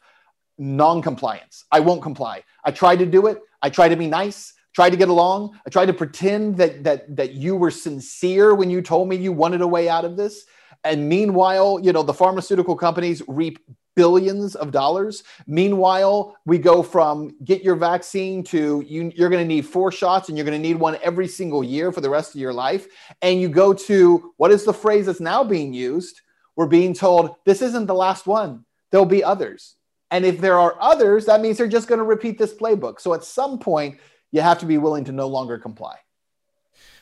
non-compliance. 0.57 1.65
I 1.71 1.79
won't 1.81 2.01
comply. 2.01 2.43
I 2.63 2.71
tried 2.71 2.97
to 2.99 3.05
do 3.05 3.27
it. 3.27 3.39
I 3.61 3.69
try 3.69 3.87
to 3.87 3.95
be 3.95 4.07
nice. 4.07 4.53
Try 4.73 4.89
to 4.89 4.97
get 4.97 5.09
along. 5.09 5.59
I 5.65 5.69
tried 5.69 5.87
to 5.87 5.93
pretend 5.93 6.57
that 6.57 6.83
that 6.83 7.15
that 7.15 7.33
you 7.33 7.55
were 7.55 7.71
sincere 7.71 8.55
when 8.55 8.71
you 8.71 8.81
told 8.81 9.09
me 9.09 9.15
you 9.15 9.31
wanted 9.31 9.61
a 9.61 9.67
way 9.67 9.89
out 9.89 10.05
of 10.05 10.17
this. 10.17 10.45
And 10.83 11.09
meanwhile, 11.09 11.79
you 11.81 11.93
know, 11.93 12.03
the 12.03 12.13
pharmaceutical 12.13 12.75
companies 12.75 13.21
reap 13.27 13.59
billions 13.97 14.55
of 14.55 14.71
dollars. 14.71 15.23
Meanwhile, 15.47 16.37
we 16.45 16.59
go 16.59 16.83
from 16.83 17.35
get 17.43 17.63
your 17.63 17.75
vaccine 17.75 18.43
to 18.43 18.81
you, 18.87 19.11
you're 19.15 19.29
going 19.29 19.43
to 19.43 19.47
need 19.55 19.65
four 19.65 19.91
shots 19.91 20.29
and 20.29 20.37
you're 20.37 20.45
going 20.45 20.61
to 20.61 20.67
need 20.67 20.77
one 20.77 20.97
every 21.01 21.27
single 21.27 21.63
year 21.63 21.91
for 21.91 21.99
the 21.99 22.09
rest 22.09 22.35
of 22.35 22.39
your 22.39 22.53
life. 22.53 22.87
And 23.23 23.41
you 23.41 23.49
go 23.49 23.73
to 23.73 24.33
what 24.37 24.51
is 24.51 24.63
the 24.63 24.73
phrase 24.73 25.07
that's 25.07 25.19
now 25.19 25.43
being 25.43 25.73
used? 25.73 26.21
We're 26.55 26.67
being 26.67 26.93
told 26.93 27.35
this 27.43 27.61
isn't 27.61 27.87
the 27.87 27.95
last 27.95 28.27
one, 28.27 28.65
there'll 28.91 29.05
be 29.05 29.23
others. 29.23 29.75
And 30.11 30.23
if 30.23 30.39
there 30.39 30.57
are 30.57 30.77
others, 30.79 31.25
that 31.25 31.41
means 31.41 31.57
they're 31.57 31.67
just 31.67 31.89
going 31.89 31.99
to 31.99 32.05
repeat 32.05 32.37
this 32.37 32.53
playbook. 32.53 33.01
So 33.01 33.13
at 33.13 33.25
some 33.25 33.59
point, 33.59 33.99
you 34.31 34.41
have 34.41 34.59
to 34.59 34.65
be 34.65 34.77
willing 34.77 35.03
to 35.05 35.11
no 35.11 35.27
longer 35.27 35.57
comply. 35.57 35.97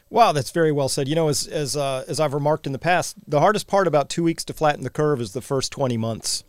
Wow, 0.09 0.31
that's 0.31 0.51
very 0.51 0.71
well 0.71 0.87
said. 0.87 1.07
You 1.07 1.15
know, 1.15 1.27
as 1.27 1.45
as 1.47 1.75
uh, 1.75 2.05
as 2.07 2.19
I've 2.19 2.33
remarked 2.33 2.65
in 2.65 2.73
the 2.73 2.79
past, 2.79 3.17
the 3.27 3.39
hardest 3.41 3.67
part 3.67 3.87
about 3.87 4.09
two 4.09 4.23
weeks 4.23 4.45
to 4.45 4.53
flatten 4.53 4.83
the 4.83 4.89
curve 4.89 5.19
is 5.19 5.33
the 5.33 5.41
first 5.41 5.71
twenty 5.71 5.97
months. 5.97 6.43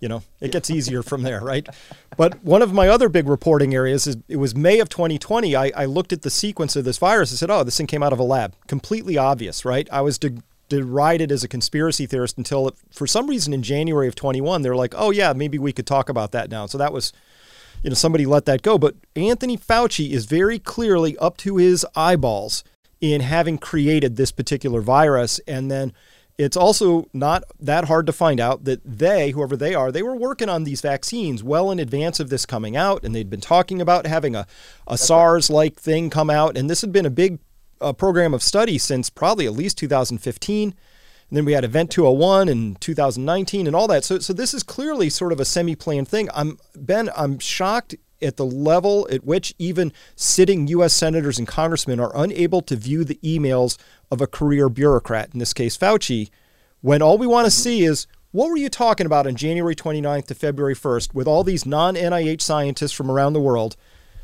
You 0.00 0.08
know, 0.08 0.22
it 0.40 0.52
gets 0.52 0.70
easier 0.70 1.02
from 1.02 1.22
there, 1.22 1.40
right? 1.40 1.66
But 2.16 2.44
one 2.44 2.62
of 2.62 2.72
my 2.72 2.88
other 2.88 3.08
big 3.08 3.26
reporting 3.26 3.74
areas 3.74 4.06
is 4.06 4.16
it 4.28 4.36
was 4.36 4.54
May 4.54 4.80
of 4.80 4.88
2020. 4.88 5.56
I, 5.56 5.72
I 5.74 5.84
looked 5.86 6.12
at 6.12 6.22
the 6.22 6.30
sequence 6.30 6.76
of 6.76 6.84
this 6.84 6.98
virus 6.98 7.30
and 7.30 7.38
said, 7.38 7.50
oh, 7.50 7.64
this 7.64 7.76
thing 7.78 7.86
came 7.86 8.02
out 8.02 8.12
of 8.12 8.18
a 8.18 8.24
lab. 8.24 8.54
Completely 8.66 9.16
obvious, 9.16 9.64
right? 9.64 9.88
I 9.90 10.02
was 10.02 10.18
de- 10.18 10.42
derided 10.68 11.32
as 11.32 11.44
a 11.44 11.48
conspiracy 11.48 12.06
theorist 12.06 12.36
until, 12.36 12.68
it, 12.68 12.74
for 12.90 13.06
some 13.06 13.28
reason, 13.28 13.52
in 13.52 13.62
January 13.62 14.08
of 14.08 14.14
21, 14.14 14.62
they're 14.62 14.76
like, 14.76 14.94
oh, 14.96 15.10
yeah, 15.10 15.32
maybe 15.32 15.58
we 15.58 15.72
could 15.72 15.86
talk 15.86 16.08
about 16.08 16.32
that 16.32 16.50
now. 16.50 16.66
So 16.66 16.76
that 16.76 16.92
was, 16.92 17.12
you 17.82 17.90
know, 17.90 17.94
somebody 17.94 18.26
let 18.26 18.44
that 18.46 18.62
go. 18.62 18.76
But 18.78 18.96
Anthony 19.16 19.56
Fauci 19.56 20.10
is 20.10 20.26
very 20.26 20.58
clearly 20.58 21.16
up 21.18 21.36
to 21.38 21.56
his 21.56 21.86
eyeballs 21.96 22.64
in 23.00 23.20
having 23.20 23.58
created 23.58 24.16
this 24.16 24.32
particular 24.32 24.80
virus 24.80 25.38
and 25.46 25.70
then 25.70 25.92
it's 26.36 26.56
also 26.56 27.08
not 27.12 27.44
that 27.60 27.84
hard 27.84 28.06
to 28.06 28.12
find 28.12 28.40
out 28.40 28.64
that 28.64 28.80
they, 28.84 29.30
whoever 29.30 29.56
they 29.56 29.74
are, 29.74 29.92
they 29.92 30.02
were 30.02 30.16
working 30.16 30.48
on 30.48 30.64
these 30.64 30.80
vaccines 30.80 31.44
well 31.44 31.70
in 31.70 31.78
advance 31.78 32.18
of 32.18 32.28
this 32.28 32.44
coming 32.44 32.76
out, 32.76 33.04
and 33.04 33.14
they'd 33.14 33.30
been 33.30 33.40
talking 33.40 33.80
about 33.80 34.06
having 34.06 34.34
a, 34.34 34.46
a 34.86 34.98
SARS 34.98 35.48
like 35.48 35.76
thing 35.76 36.10
come 36.10 36.30
out. 36.30 36.56
And 36.56 36.68
this 36.68 36.80
had 36.80 36.92
been 36.92 37.06
a 37.06 37.10
big 37.10 37.38
uh, 37.80 37.92
program 37.92 38.34
of 38.34 38.42
study 38.42 38.78
since 38.78 39.10
probably 39.10 39.46
at 39.46 39.52
least 39.52 39.78
2015. 39.78 40.74
And 41.30 41.36
then 41.36 41.44
we 41.44 41.52
had 41.52 41.64
Event 41.64 41.90
201 41.90 42.48
in 42.48 42.74
2019 42.76 43.66
and 43.66 43.76
all 43.76 43.88
that. 43.88 44.04
So, 44.04 44.18
so 44.18 44.32
this 44.32 44.54
is 44.54 44.62
clearly 44.62 45.08
sort 45.10 45.32
of 45.32 45.40
a 45.40 45.44
semi 45.44 45.74
planned 45.74 46.08
thing. 46.08 46.28
I'm, 46.34 46.58
Ben, 46.74 47.10
I'm 47.16 47.38
shocked 47.38 47.94
at 48.22 48.36
the 48.36 48.46
level 48.46 49.06
at 49.10 49.24
which 49.24 49.54
even 49.58 49.92
sitting 50.16 50.66
U.S. 50.68 50.94
senators 50.94 51.38
and 51.38 51.46
congressmen 51.46 52.00
are 52.00 52.12
unable 52.14 52.62
to 52.62 52.76
view 52.76 53.04
the 53.04 53.18
emails 53.22 53.76
of 54.14 54.22
a 54.22 54.26
career 54.26 54.70
bureaucrat, 54.70 55.30
in 55.34 55.38
this 55.38 55.52
case 55.52 55.76
Fauci, 55.76 56.30
when 56.80 57.02
all 57.02 57.18
we 57.18 57.26
want 57.26 57.44
to 57.44 57.50
mm-hmm. 57.50 57.62
see 57.62 57.84
is 57.84 58.06
what 58.30 58.48
were 58.48 58.56
you 58.56 58.68
talking 58.68 59.06
about 59.06 59.26
on 59.26 59.36
January 59.36 59.76
29th 59.76 60.26
to 60.26 60.34
February 60.34 60.74
1st 60.74 61.14
with 61.14 61.28
all 61.28 61.44
these 61.44 61.66
non 61.66 61.94
NIH 61.94 62.40
scientists 62.40 62.92
from 62.92 63.10
around 63.10 63.34
the 63.34 63.40
world 63.40 63.76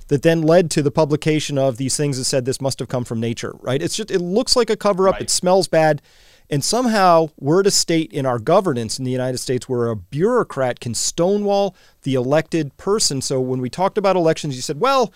that 0.08 0.22
then 0.22 0.42
led 0.42 0.70
to 0.72 0.82
the 0.82 0.90
publication 0.90 1.56
of 1.56 1.76
these 1.76 1.96
things 1.96 2.18
that 2.18 2.24
said 2.24 2.44
this 2.44 2.60
must 2.60 2.80
have 2.80 2.88
come 2.88 3.04
from 3.04 3.20
nature, 3.20 3.54
right? 3.60 3.80
It's 3.80 3.94
just, 3.94 4.10
it 4.10 4.18
looks 4.18 4.56
like 4.56 4.68
a 4.68 4.76
cover 4.76 5.08
up. 5.08 5.14
Right. 5.14 5.22
It 5.22 5.30
smells 5.30 5.68
bad. 5.68 6.02
And 6.50 6.64
somehow 6.64 7.28
we're 7.38 7.60
at 7.60 7.68
a 7.68 7.70
state 7.70 8.12
in 8.12 8.26
our 8.26 8.40
governance 8.40 8.98
in 8.98 9.04
the 9.04 9.12
United 9.12 9.38
States 9.38 9.68
where 9.68 9.86
a 9.86 9.94
bureaucrat 9.94 10.80
can 10.80 10.94
stonewall 10.94 11.76
the 12.02 12.14
elected 12.14 12.76
person. 12.76 13.22
So 13.22 13.40
when 13.40 13.60
we 13.60 13.70
talked 13.70 13.96
about 13.96 14.16
elections, 14.16 14.56
you 14.56 14.62
said, 14.62 14.80
well, 14.80 15.12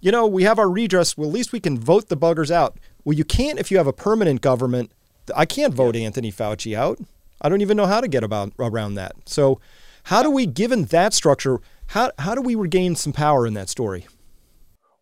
you 0.00 0.10
know, 0.10 0.26
we 0.26 0.44
have 0.44 0.58
our 0.58 0.70
redress. 0.70 1.16
Well, 1.18 1.28
at 1.28 1.34
least 1.34 1.52
we 1.52 1.60
can 1.60 1.78
vote 1.78 2.08
the 2.08 2.16
buggers 2.16 2.50
out. 2.50 2.78
Well, 3.08 3.16
you 3.16 3.24
can't 3.24 3.58
if 3.58 3.70
you 3.70 3.78
have 3.78 3.86
a 3.86 3.92
permanent 3.94 4.42
government 4.42 4.92
I 5.34 5.46
can't 5.46 5.72
vote 5.72 5.96
Anthony 5.96 6.30
Fauci 6.30 6.76
out. 6.76 6.98
I 7.40 7.48
don't 7.48 7.62
even 7.62 7.74
know 7.74 7.86
how 7.86 8.02
to 8.02 8.08
get 8.08 8.22
about 8.22 8.52
around 8.58 8.96
that. 8.96 9.16
So, 9.24 9.62
how 10.04 10.22
do 10.22 10.30
we, 10.30 10.44
given 10.44 10.84
that 10.86 11.14
structure, 11.14 11.62
how 11.86 12.12
how 12.18 12.34
do 12.34 12.42
we 12.42 12.54
regain 12.54 12.96
some 12.96 13.14
power 13.14 13.46
in 13.46 13.54
that 13.54 13.70
story? 13.70 14.06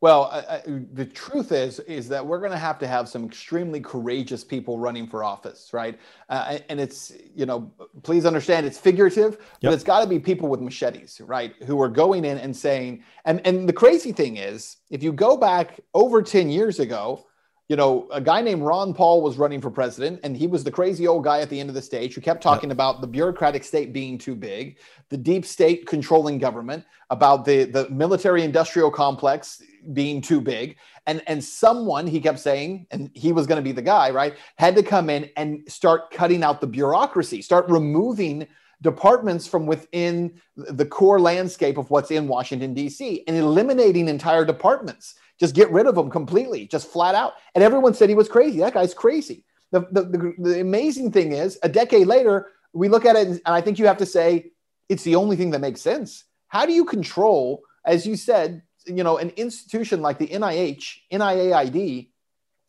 Well, 0.00 0.26
I, 0.26 0.38
I, 0.38 0.62
the 0.92 1.04
truth 1.04 1.50
is 1.50 1.80
is 1.80 2.08
that 2.10 2.24
we're 2.24 2.38
going 2.38 2.52
to 2.52 2.58
have 2.58 2.78
to 2.78 2.86
have 2.86 3.08
some 3.08 3.24
extremely 3.24 3.80
courageous 3.80 4.44
people 4.44 4.78
running 4.78 5.08
for 5.08 5.24
office, 5.24 5.70
right? 5.72 5.98
Uh, 6.28 6.60
and 6.68 6.78
it's 6.78 7.12
you 7.34 7.44
know, 7.44 7.72
please 8.04 8.24
understand 8.24 8.66
it's 8.66 8.78
figurative, 8.78 9.32
yep. 9.32 9.40
but 9.62 9.72
it's 9.72 9.82
got 9.82 10.02
to 10.02 10.06
be 10.06 10.20
people 10.20 10.48
with 10.48 10.60
machetes, 10.60 11.20
right? 11.24 11.54
Who 11.64 11.82
are 11.82 11.88
going 11.88 12.24
in 12.24 12.38
and 12.38 12.56
saying, 12.56 13.02
and 13.24 13.44
and 13.44 13.68
the 13.68 13.72
crazy 13.72 14.12
thing 14.12 14.36
is, 14.36 14.76
if 14.90 15.02
you 15.02 15.12
go 15.12 15.36
back 15.36 15.80
over 15.92 16.22
ten 16.22 16.50
years 16.50 16.78
ago, 16.78 17.26
you 17.68 17.74
know, 17.74 18.06
a 18.12 18.20
guy 18.20 18.40
named 18.42 18.62
Ron 18.62 18.94
Paul 18.94 19.22
was 19.22 19.38
running 19.38 19.60
for 19.60 19.70
president, 19.70 20.20
and 20.22 20.36
he 20.36 20.46
was 20.46 20.62
the 20.62 20.70
crazy 20.70 21.08
old 21.08 21.24
guy 21.24 21.40
at 21.40 21.50
the 21.50 21.58
end 21.58 21.68
of 21.68 21.74
the 21.74 21.82
stage 21.82 22.14
who 22.14 22.20
kept 22.20 22.40
talking 22.40 22.70
about 22.70 23.00
the 23.00 23.08
bureaucratic 23.08 23.64
state 23.64 23.92
being 23.92 24.18
too 24.18 24.36
big, 24.36 24.78
the 25.08 25.16
deep 25.16 25.44
state 25.44 25.84
controlling 25.86 26.38
government, 26.38 26.84
about 27.10 27.44
the, 27.44 27.64
the 27.64 27.88
military 27.90 28.42
industrial 28.42 28.90
complex 28.90 29.62
being 29.92 30.20
too 30.20 30.40
big. 30.40 30.76
And, 31.06 31.22
and 31.26 31.42
someone, 31.42 32.06
he 32.06 32.20
kept 32.20 32.38
saying, 32.38 32.86
and 32.90 33.10
he 33.14 33.32
was 33.32 33.46
going 33.46 33.56
to 33.56 33.62
be 33.62 33.72
the 33.72 33.82
guy, 33.82 34.10
right, 34.10 34.34
had 34.58 34.76
to 34.76 34.82
come 34.82 35.10
in 35.10 35.30
and 35.36 35.62
start 35.70 36.10
cutting 36.10 36.44
out 36.44 36.60
the 36.60 36.66
bureaucracy, 36.66 37.42
start 37.42 37.68
removing 37.68 38.46
departments 38.82 39.46
from 39.46 39.66
within 39.66 40.40
the 40.56 40.84
core 40.84 41.18
landscape 41.18 41.78
of 41.78 41.90
what's 41.90 42.10
in 42.10 42.28
Washington, 42.28 42.74
D.C., 42.74 43.24
and 43.26 43.36
eliminating 43.36 44.08
entire 44.08 44.44
departments 44.44 45.14
just 45.38 45.54
get 45.54 45.70
rid 45.70 45.86
of 45.86 45.96
him 45.96 46.10
completely, 46.10 46.66
just 46.66 46.88
flat 46.88 47.14
out. 47.14 47.34
And 47.54 47.62
everyone 47.62 47.94
said 47.94 48.08
he 48.08 48.14
was 48.14 48.28
crazy. 48.28 48.58
That 48.58 48.74
guy's 48.74 48.94
crazy. 48.94 49.44
The, 49.72 49.80
the, 49.90 50.02
the, 50.02 50.34
the 50.38 50.60
amazing 50.60 51.12
thing 51.12 51.32
is, 51.32 51.58
a 51.62 51.68
decade 51.68 52.06
later, 52.06 52.48
we 52.72 52.88
look 52.88 53.04
at 53.04 53.16
it 53.16 53.28
and 53.28 53.40
I 53.46 53.60
think 53.60 53.78
you 53.78 53.86
have 53.86 53.98
to 53.98 54.06
say 54.06 54.52
it's 54.88 55.02
the 55.02 55.16
only 55.16 55.36
thing 55.36 55.50
that 55.50 55.60
makes 55.60 55.80
sense. 55.80 56.24
How 56.48 56.66
do 56.66 56.72
you 56.72 56.84
control, 56.84 57.62
as 57.84 58.06
you 58.06 58.16
said, 58.16 58.62
you 58.86 59.02
know, 59.02 59.18
an 59.18 59.30
institution 59.30 60.00
like 60.00 60.18
the 60.18 60.28
NIH, 60.28 60.98
NIAID, 61.12 62.08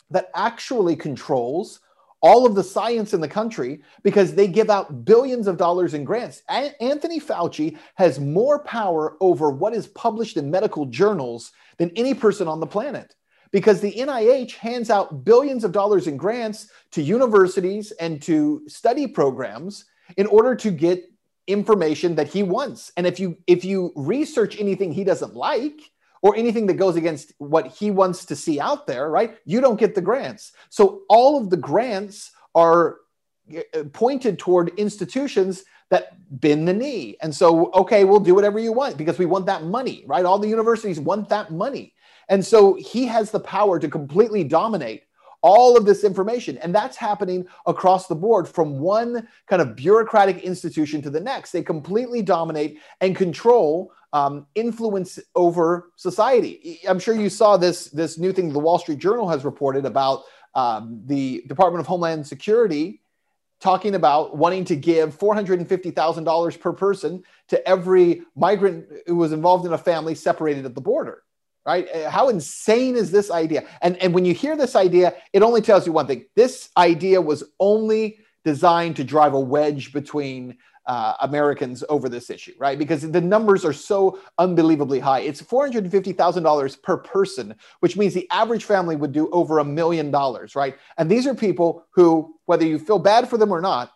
that 0.09 0.31
actually 0.33 0.95
controls 0.95 1.79
all 2.21 2.45
of 2.45 2.55
the 2.55 2.63
science 2.63 3.13
in 3.13 3.21
the 3.21 3.27
country 3.27 3.81
because 4.03 4.33
they 4.33 4.47
give 4.47 4.69
out 4.69 5.05
billions 5.05 5.47
of 5.47 5.57
dollars 5.57 5.93
in 5.93 6.03
grants. 6.03 6.41
A- 6.49 6.81
Anthony 6.81 7.19
Fauci 7.19 7.77
has 7.95 8.19
more 8.19 8.63
power 8.63 9.17
over 9.21 9.49
what 9.49 9.73
is 9.73 9.87
published 9.87 10.37
in 10.37 10.49
medical 10.49 10.85
journals 10.85 11.51
than 11.77 11.91
any 11.95 12.13
person 12.13 12.47
on 12.47 12.59
the 12.59 12.67
planet 12.67 13.15
because 13.51 13.79
the 13.79 13.93
NIH 13.93 14.53
hands 14.53 14.89
out 14.89 15.23
billions 15.23 15.63
of 15.63 15.71
dollars 15.71 16.07
in 16.07 16.17
grants 16.17 16.69
to 16.91 17.01
universities 17.01 17.91
and 17.91 18.21
to 18.23 18.61
study 18.67 19.07
programs 19.07 19.85
in 20.17 20.25
order 20.27 20.55
to 20.55 20.71
get 20.71 21.03
information 21.47 22.15
that 22.15 22.27
he 22.27 22.43
wants. 22.43 22.91
And 22.97 23.07
if 23.07 23.19
you 23.19 23.37
if 23.47 23.63
you 23.63 23.93
research 23.95 24.59
anything 24.59 24.91
he 24.91 25.03
doesn't 25.03 25.35
like, 25.35 25.79
or 26.21 26.35
anything 26.35 26.65
that 26.67 26.75
goes 26.75 26.95
against 26.95 27.33
what 27.37 27.67
he 27.67 27.91
wants 27.91 28.25
to 28.25 28.35
see 28.35 28.59
out 28.59 28.87
there, 28.87 29.09
right? 29.09 29.37
You 29.45 29.61
don't 29.61 29.79
get 29.79 29.95
the 29.95 30.01
grants. 30.01 30.51
So 30.69 31.01
all 31.09 31.41
of 31.41 31.49
the 31.49 31.57
grants 31.57 32.31
are 32.55 32.97
uh, 33.55 33.83
pointed 33.93 34.39
toward 34.39 34.69
institutions 34.77 35.63
that 35.89 36.17
bend 36.41 36.67
the 36.67 36.73
knee. 36.73 37.17
And 37.21 37.33
so, 37.33 37.71
okay, 37.71 38.03
we'll 38.03 38.19
do 38.19 38.35
whatever 38.35 38.59
you 38.59 38.73
want 38.73 38.97
because 38.97 39.17
we 39.17 39.25
want 39.25 39.45
that 39.45 39.63
money, 39.63 40.03
right? 40.05 40.25
All 40.25 40.39
the 40.39 40.47
universities 40.47 40.99
want 40.99 41.29
that 41.29 41.51
money. 41.51 41.93
And 42.29 42.45
so 42.45 42.73
he 42.73 43.05
has 43.05 43.31
the 43.31 43.39
power 43.39 43.79
to 43.79 43.87
completely 43.87 44.43
dominate 44.43 45.03
all 45.41 45.77
of 45.77 45.85
this 45.85 46.03
information. 46.03 46.57
And 46.57 46.73
that's 46.73 46.97
happening 46.97 47.45
across 47.65 48.07
the 48.07 48.15
board 48.15 48.47
from 48.47 48.79
one 48.79 49.27
kind 49.47 49.61
of 49.61 49.75
bureaucratic 49.75 50.39
institution 50.39 51.01
to 51.03 51.09
the 51.09 51.21
next. 51.21 51.51
They 51.51 51.63
completely 51.63 52.21
dominate 52.21 52.79
and 53.01 53.15
control 53.15 53.93
um, 54.17 54.47
influence 54.55 55.19
over 55.35 55.91
society. 55.95 56.79
I'm 56.87 56.99
sure 56.99 57.15
you 57.15 57.29
saw 57.29 57.57
this 57.57 57.85
this 57.85 58.17
new 58.17 58.33
thing 58.33 58.51
the 58.51 58.59
Wall 58.59 58.79
Street 58.79 58.99
Journal 58.99 59.29
has 59.29 59.45
reported 59.45 59.85
about 59.85 60.23
um, 60.55 61.03
the 61.05 61.43
Department 61.47 61.81
of 61.81 61.87
Homeland 61.87 62.25
Security 62.25 63.01
talking 63.59 63.95
about 63.95 64.37
wanting 64.37 64.63
to 64.65 64.75
give 64.75 65.17
$450,000 65.17 66.59
per 66.59 66.73
person 66.73 67.23
to 67.47 67.67
every 67.67 68.21
migrant 68.35 68.85
who 69.07 69.15
was 69.15 69.31
involved 69.31 69.65
in 69.65 69.73
a 69.73 69.77
family 69.77 70.13
separated 70.13 70.65
at 70.65 70.75
the 70.75 70.81
border. 70.81 71.23
Right? 71.65 71.87
Uh, 71.89 72.09
how 72.09 72.29
insane 72.29 72.95
is 72.95 73.11
this 73.11 73.29
idea? 73.29 73.67
And, 73.81 73.97
and 73.97 74.13
when 74.13 74.25
you 74.25 74.33
hear 74.33 74.55
this 74.55 74.75
idea, 74.75 75.15
it 75.33 75.41
only 75.41 75.61
tells 75.61 75.85
you 75.85 75.91
one 75.91 76.07
thing. 76.07 76.25
This 76.35 76.69
idea 76.77 77.19
was 77.19 77.43
only 77.59 78.19
designed 78.45 78.95
to 78.97 79.03
drive 79.03 79.33
a 79.33 79.39
wedge 79.39 79.91
between 79.91 80.57
uh, 80.87 81.13
Americans 81.21 81.83
over 81.89 82.07
this 82.07 82.29
issue, 82.29 82.53
right? 82.57 82.79
Because 82.79 83.09
the 83.09 83.21
numbers 83.21 83.65
are 83.65 83.73
so 83.73 84.19
unbelievably 84.37 84.99
high. 84.99 85.19
It's 85.19 85.41
$450,000 85.41 86.81
per 86.81 86.97
person, 86.97 87.53
which 87.81 87.97
means 87.97 88.13
the 88.13 88.27
average 88.31 88.63
family 88.63 88.95
would 88.95 89.11
do 89.11 89.29
over 89.31 89.59
a 89.59 89.65
million 89.65 90.11
dollars, 90.11 90.55
right? 90.55 90.77
And 90.97 91.11
these 91.11 91.27
are 91.27 91.35
people 91.35 91.85
who, 91.91 92.35
whether 92.45 92.65
you 92.65 92.79
feel 92.79 92.99
bad 92.99 93.29
for 93.29 93.37
them 93.37 93.51
or 93.51 93.59
not, 93.59 93.91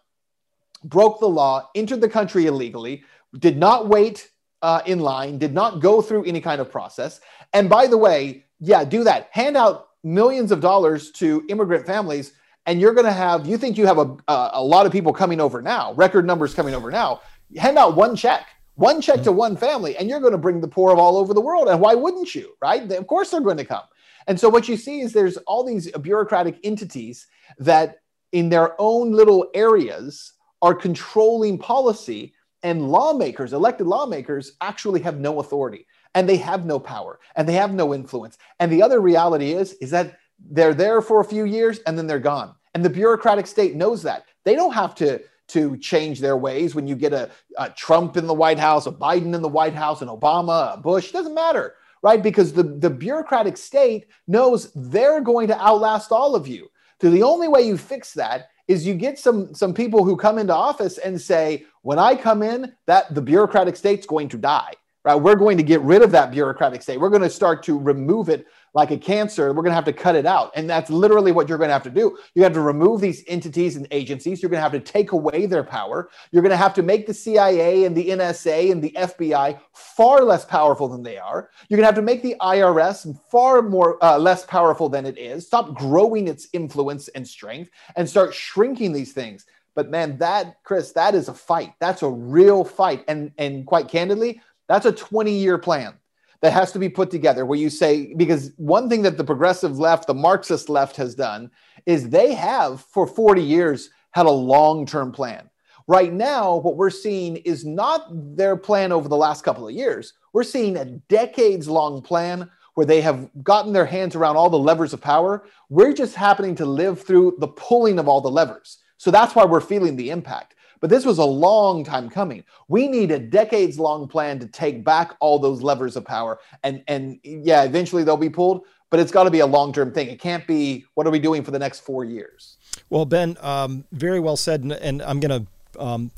broke 0.83 1.19
the 1.19 1.29
law, 1.29 1.69
entered 1.75 2.01
the 2.01 2.09
country 2.09 2.45
illegally, 2.45 3.03
did 3.39 3.57
not 3.57 3.87
wait 3.87 4.29
uh, 4.61 4.81
in 4.85 4.99
line, 4.99 5.37
did 5.37 5.53
not 5.53 5.79
go 5.79 6.01
through 6.01 6.25
any 6.25 6.41
kind 6.41 6.59
of 6.59 6.69
process. 6.69 7.21
And 7.53 7.69
by 7.69 7.87
the 7.87 7.97
way, 7.97 8.45
yeah, 8.59 8.83
do 8.83 9.03
that. 9.05 9.29
Hand 9.31 9.55
out 9.55 9.87
millions 10.03 10.51
of 10.51 10.59
dollars 10.59 11.11
to 11.11 11.45
immigrant 11.47 11.85
families 11.85 12.33
and 12.65 12.79
you're 12.79 12.93
going 12.93 13.05
to 13.05 13.11
have 13.11 13.45
you 13.45 13.57
think 13.57 13.77
you 13.77 13.85
have 13.85 13.97
a, 13.97 14.15
a, 14.27 14.63
lot 14.63 14.85
of 14.85 14.91
people 14.91 15.13
coming 15.13 15.39
over 15.39 15.61
now 15.61 15.93
record 15.93 16.25
numbers 16.25 16.53
coming 16.53 16.73
over 16.73 16.91
now 16.91 17.21
hand 17.57 17.77
out 17.77 17.95
one 17.95 18.15
check 18.15 18.47
one 18.75 19.01
check 19.01 19.15
mm-hmm. 19.15 19.25
to 19.25 19.31
one 19.31 19.57
family 19.57 19.97
and 19.97 20.09
you're 20.09 20.19
going 20.19 20.31
to 20.31 20.37
bring 20.37 20.61
the 20.61 20.67
poor 20.67 20.91
of 20.91 20.99
all 20.99 21.17
over 21.17 21.33
the 21.33 21.41
world 21.41 21.67
and 21.67 21.79
why 21.79 21.93
wouldn't 21.93 22.33
you 22.33 22.53
right? 22.61 22.89
Of 22.91 23.07
course 23.07 23.29
they're 23.29 23.41
going 23.41 23.57
to 23.57 23.65
come. 23.65 23.83
And 24.27 24.39
so 24.39 24.49
what 24.49 24.69
you 24.69 24.77
see 24.77 25.01
is 25.01 25.13
there's 25.13 25.37
all 25.37 25.63
these 25.63 25.91
bureaucratic 25.91 26.59
entities 26.63 27.27
that 27.57 28.01
in 28.31 28.49
their 28.49 28.79
own 28.79 29.11
little 29.11 29.49
areas 29.53 30.33
are 30.61 30.73
controlling 30.73 31.57
policy 31.57 32.33
and 32.63 32.89
lawmakers 32.89 33.53
elected 33.53 33.87
lawmakers 33.87 34.53
actually 34.61 35.01
have 35.01 35.19
no 35.19 35.39
authority 35.39 35.87
and 36.13 36.29
they 36.29 36.37
have 36.37 36.65
no 36.65 36.79
power 36.79 37.19
and 37.35 37.47
they 37.47 37.53
have 37.53 37.73
no 37.73 37.93
influence. 37.93 38.37
And 38.59 38.71
the 38.71 38.83
other 38.83 38.99
reality 38.99 39.53
is 39.53 39.73
is 39.73 39.91
that 39.91 40.17
they're 40.49 40.73
there 40.73 41.01
for 41.01 41.21
a 41.21 41.25
few 41.25 41.45
years 41.45 41.79
and 41.85 41.97
then 41.97 42.07
they're 42.07 42.19
gone. 42.19 42.55
And 42.73 42.83
the 42.83 42.89
bureaucratic 42.89 43.47
state 43.47 43.75
knows 43.75 44.01
that. 44.03 44.25
They 44.43 44.55
don't 44.55 44.73
have 44.73 44.95
to, 44.95 45.21
to 45.49 45.77
change 45.77 46.19
their 46.19 46.37
ways 46.37 46.73
when 46.73 46.87
you 46.87 46.95
get 46.95 47.13
a, 47.13 47.29
a 47.57 47.69
Trump 47.69 48.17
in 48.17 48.27
the 48.27 48.33
White 48.33 48.59
House, 48.59 48.87
a 48.87 48.91
Biden 48.91 49.35
in 49.35 49.41
the 49.41 49.49
White 49.49 49.75
House, 49.75 50.01
an 50.01 50.07
Obama, 50.07 50.73
a 50.73 50.77
Bush, 50.77 51.11
doesn't 51.11 51.35
matter, 51.35 51.75
right? 52.01 52.23
Because 52.23 52.53
the, 52.53 52.63
the 52.63 52.89
bureaucratic 52.89 53.57
state 53.57 54.07
knows 54.27 54.71
they're 54.73 55.21
going 55.21 55.47
to 55.47 55.61
outlast 55.61 56.11
all 56.11 56.35
of 56.35 56.47
you. 56.47 56.69
So 57.01 57.09
the 57.09 57.23
only 57.23 57.47
way 57.47 57.61
you 57.61 57.77
fix 57.77 58.13
that 58.13 58.49
is 58.67 58.87
you 58.87 58.93
get 58.93 59.19
some 59.19 59.53
some 59.53 59.73
people 59.73 60.05
who 60.05 60.15
come 60.15 60.37
into 60.37 60.53
office 60.53 60.97
and 60.97 61.19
say, 61.19 61.65
when 61.81 61.99
I 61.99 62.15
come 62.15 62.41
in, 62.41 62.73
that 62.85 63.13
the 63.13 63.21
bureaucratic 63.21 63.75
state's 63.75 64.05
going 64.05 64.29
to 64.29 64.37
die. 64.37 64.73
Right? 65.03 65.15
We're 65.15 65.35
going 65.35 65.57
to 65.57 65.63
get 65.63 65.81
rid 65.81 66.03
of 66.03 66.11
that 66.11 66.31
bureaucratic 66.31 66.83
state. 66.83 66.99
We're 66.99 67.09
going 67.09 67.23
to 67.23 67.29
start 67.29 67.63
to 67.63 67.77
remove 67.77 68.29
it 68.29 68.45
like 68.73 68.91
a 68.91 68.97
cancer, 68.97 69.49
we're 69.49 69.63
going 69.63 69.71
to 69.71 69.75
have 69.75 69.85
to 69.85 69.93
cut 69.93 70.15
it 70.15 70.25
out. 70.25 70.51
And 70.55 70.69
that's 70.69 70.89
literally 70.89 71.31
what 71.31 71.49
you're 71.49 71.57
going 71.57 71.69
to 71.69 71.73
have 71.73 71.83
to 71.83 71.89
do. 71.89 72.17
You 72.35 72.43
have 72.43 72.53
to 72.53 72.61
remove 72.61 73.01
these 73.01 73.23
entities 73.27 73.75
and 73.75 73.85
agencies. 73.91 74.41
You're 74.41 74.49
going 74.49 74.59
to 74.59 74.63
have 74.63 74.71
to 74.71 74.79
take 74.79 75.11
away 75.11 75.45
their 75.45 75.63
power. 75.63 76.09
You're 76.31 76.41
going 76.41 76.51
to 76.51 76.57
have 76.57 76.73
to 76.75 76.83
make 76.83 77.05
the 77.05 77.13
CIA 77.13 77.83
and 77.83 77.95
the 77.95 78.09
NSA 78.09 78.71
and 78.71 78.81
the 78.81 78.91
FBI 78.97 79.59
far 79.73 80.23
less 80.23 80.45
powerful 80.45 80.87
than 80.87 81.03
they 81.03 81.17
are. 81.17 81.49
You're 81.67 81.77
going 81.77 81.83
to 81.83 81.87
have 81.87 81.95
to 81.95 82.01
make 82.01 82.21
the 82.21 82.35
IRS 82.39 83.13
far 83.29 83.61
more 83.61 84.01
uh, 84.03 84.17
less 84.17 84.45
powerful 84.45 84.87
than 84.87 85.05
it 85.05 85.17
is. 85.17 85.45
Stop 85.45 85.75
growing 85.75 86.27
its 86.27 86.47
influence 86.53 87.09
and 87.09 87.27
strength 87.27 87.71
and 87.97 88.09
start 88.09 88.33
shrinking 88.33 88.93
these 88.93 89.11
things. 89.11 89.45
But 89.75 89.89
man, 89.89 90.17
that 90.17 90.63
Chris, 90.63 90.91
that 90.93 91.15
is 91.15 91.27
a 91.27 91.33
fight. 91.33 91.73
That's 91.79 92.03
a 92.03 92.09
real 92.09 92.63
fight. 92.63 93.05
And 93.07 93.31
and 93.37 93.65
quite 93.65 93.87
candidly, 93.87 94.41
that's 94.67 94.85
a 94.85 94.91
20 94.91 95.31
year 95.31 95.57
plan 95.57 95.93
that 96.41 96.53
has 96.53 96.71
to 96.71 96.79
be 96.79 96.89
put 96.89 97.11
together 97.11 97.45
where 97.45 97.59
you 97.59 97.69
say, 97.69 98.13
because 98.15 98.51
one 98.57 98.89
thing 98.89 99.03
that 99.03 99.17
the 99.17 99.23
progressive 99.23 99.77
left, 99.77 100.07
the 100.07 100.13
Marxist 100.13 100.69
left 100.69 100.95
has 100.97 101.15
done 101.15 101.51
is 101.85 102.09
they 102.09 102.33
have 102.33 102.81
for 102.81 103.07
40 103.07 103.41
years 103.41 103.89
had 104.11 104.25
a 104.25 104.31
long 104.31 104.85
term 104.85 105.11
plan. 105.11 105.49
Right 105.87 106.13
now, 106.13 106.57
what 106.57 106.77
we're 106.77 106.89
seeing 106.89 107.37
is 107.37 107.65
not 107.65 108.07
their 108.35 108.55
plan 108.55 108.91
over 108.91 109.09
the 109.09 109.17
last 109.17 109.43
couple 109.43 109.67
of 109.67 109.73
years. 109.73 110.13
We're 110.33 110.43
seeing 110.43 110.77
a 110.77 110.85
decades 110.85 111.67
long 111.67 112.01
plan 112.01 112.49
where 112.75 112.85
they 112.85 113.01
have 113.01 113.29
gotten 113.43 113.73
their 113.73 113.85
hands 113.85 114.15
around 114.15 114.37
all 114.37 114.49
the 114.49 114.57
levers 114.57 114.93
of 114.93 115.01
power. 115.01 115.43
We're 115.69 115.93
just 115.93 116.15
happening 116.15 116.55
to 116.55 116.65
live 116.65 117.01
through 117.01 117.37
the 117.39 117.47
pulling 117.49 117.99
of 117.99 118.07
all 118.07 118.21
the 118.21 118.31
levers. 118.31 118.77
So 118.97 119.11
that's 119.11 119.35
why 119.35 119.45
we're 119.45 119.59
feeling 119.59 119.95
the 119.95 120.11
impact. 120.11 120.55
But 120.81 120.89
this 120.89 121.05
was 121.05 121.19
a 121.19 121.23
long 121.25 121.83
time 121.85 122.09
coming. 122.09 122.43
We 122.67 122.87
need 122.87 123.11
a 123.11 123.19
decades 123.19 123.79
long 123.79 124.07
plan 124.07 124.39
to 124.39 124.47
take 124.47 124.83
back 124.83 125.15
all 125.19 125.39
those 125.39 125.61
levers 125.61 125.95
of 125.95 126.03
power. 126.03 126.39
And, 126.63 126.83
and 126.87 127.19
yeah, 127.23 127.63
eventually 127.63 128.03
they'll 128.03 128.17
be 128.17 128.29
pulled, 128.29 128.65
but 128.89 128.99
it's 128.99 129.11
got 129.11 129.23
to 129.23 129.31
be 129.31 129.39
a 129.39 129.45
long 129.45 129.71
term 129.71 129.93
thing. 129.93 130.09
It 130.09 130.19
can't 130.19 130.45
be, 130.45 130.85
what 130.95 131.07
are 131.07 131.11
we 131.11 131.19
doing 131.19 131.43
for 131.43 131.51
the 131.51 131.59
next 131.59 131.81
four 131.81 132.03
years? 132.03 132.57
Well, 132.89 133.05
Ben, 133.05 133.37
um, 133.41 133.85
very 133.91 134.19
well 134.19 134.35
said. 134.35 134.63
And, 134.63 134.73
and 134.73 135.01
I'm 135.03 135.19
going 135.19 135.45
to 135.45 135.81
um, 135.81 136.11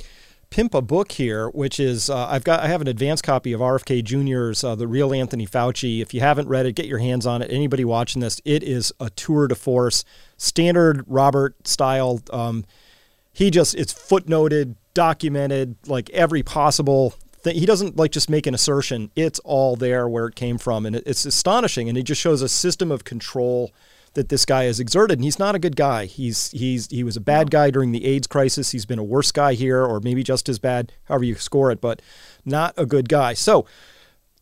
pimp 0.53 0.75
a 0.75 0.81
book 0.81 1.11
here, 1.11 1.49
which 1.49 1.79
is 1.79 2.11
uh, 2.11 2.27
I've 2.27 2.43
got 2.43 2.59
I 2.59 2.67
have 2.67 2.79
an 2.79 2.87
advanced 2.87 3.23
copy 3.23 3.53
of 3.53 3.59
RFK 3.59 4.03
Jr.'s 4.03 4.63
uh, 4.63 4.75
The 4.75 4.87
Real 4.87 5.11
Anthony 5.11 5.47
Fauci. 5.47 5.99
If 5.99 6.13
you 6.13 6.19
haven't 6.19 6.47
read 6.47 6.67
it, 6.67 6.73
get 6.73 6.85
your 6.85 6.99
hands 6.99 7.25
on 7.25 7.41
it. 7.41 7.51
Anybody 7.51 7.83
watching 7.83 8.21
this, 8.21 8.39
it 8.45 8.61
is 8.61 8.93
a 8.99 9.09
tour 9.09 9.47
de 9.47 9.55
force, 9.55 10.05
standard 10.37 11.03
Robert 11.07 11.67
style. 11.67 12.21
Um, 12.31 12.65
he 13.33 13.49
just 13.49 13.75
it's 13.75 13.93
footnoted, 13.93 14.75
documented, 14.93 15.75
like 15.87 16.09
every 16.11 16.43
possible 16.43 17.15
thing. 17.41 17.55
He 17.55 17.65
doesn't 17.65 17.97
like 17.97 18.11
just 18.11 18.29
make 18.29 18.47
an 18.47 18.53
assertion. 18.53 19.11
It's 19.15 19.39
all 19.39 19.75
there 19.75 20.07
where 20.07 20.27
it 20.27 20.35
came 20.35 20.59
from, 20.59 20.85
and 20.85 20.95
it's 20.95 21.25
astonishing. 21.25 21.89
And 21.89 21.97
it 21.97 22.03
just 22.03 22.21
shows 22.21 22.41
a 22.41 22.49
system 22.49 22.91
of 22.91 23.03
control 23.03 23.71
that 24.13 24.29
this 24.29 24.45
guy 24.45 24.65
has 24.65 24.79
exerted. 24.79 25.17
And 25.17 25.23
he's 25.23 25.39
not 25.39 25.55
a 25.55 25.59
good 25.59 25.75
guy. 25.75 26.05
He's 26.05 26.51
he's 26.51 26.87
he 26.91 27.03
was 27.03 27.17
a 27.17 27.21
bad 27.21 27.49
guy 27.49 27.71
during 27.71 27.91
the 27.91 28.05
AIDS 28.05 28.27
crisis. 28.27 28.71
He's 28.71 28.85
been 28.85 28.99
a 28.99 29.03
worse 29.03 29.31
guy 29.31 29.55
here, 29.55 29.83
or 29.83 29.99
maybe 29.99 30.23
just 30.23 30.47
as 30.47 30.59
bad, 30.59 30.93
however 31.05 31.25
you 31.25 31.35
score 31.35 31.71
it, 31.71 31.81
but 31.81 32.01
not 32.45 32.73
a 32.77 32.85
good 32.85 33.09
guy. 33.09 33.33
So. 33.33 33.65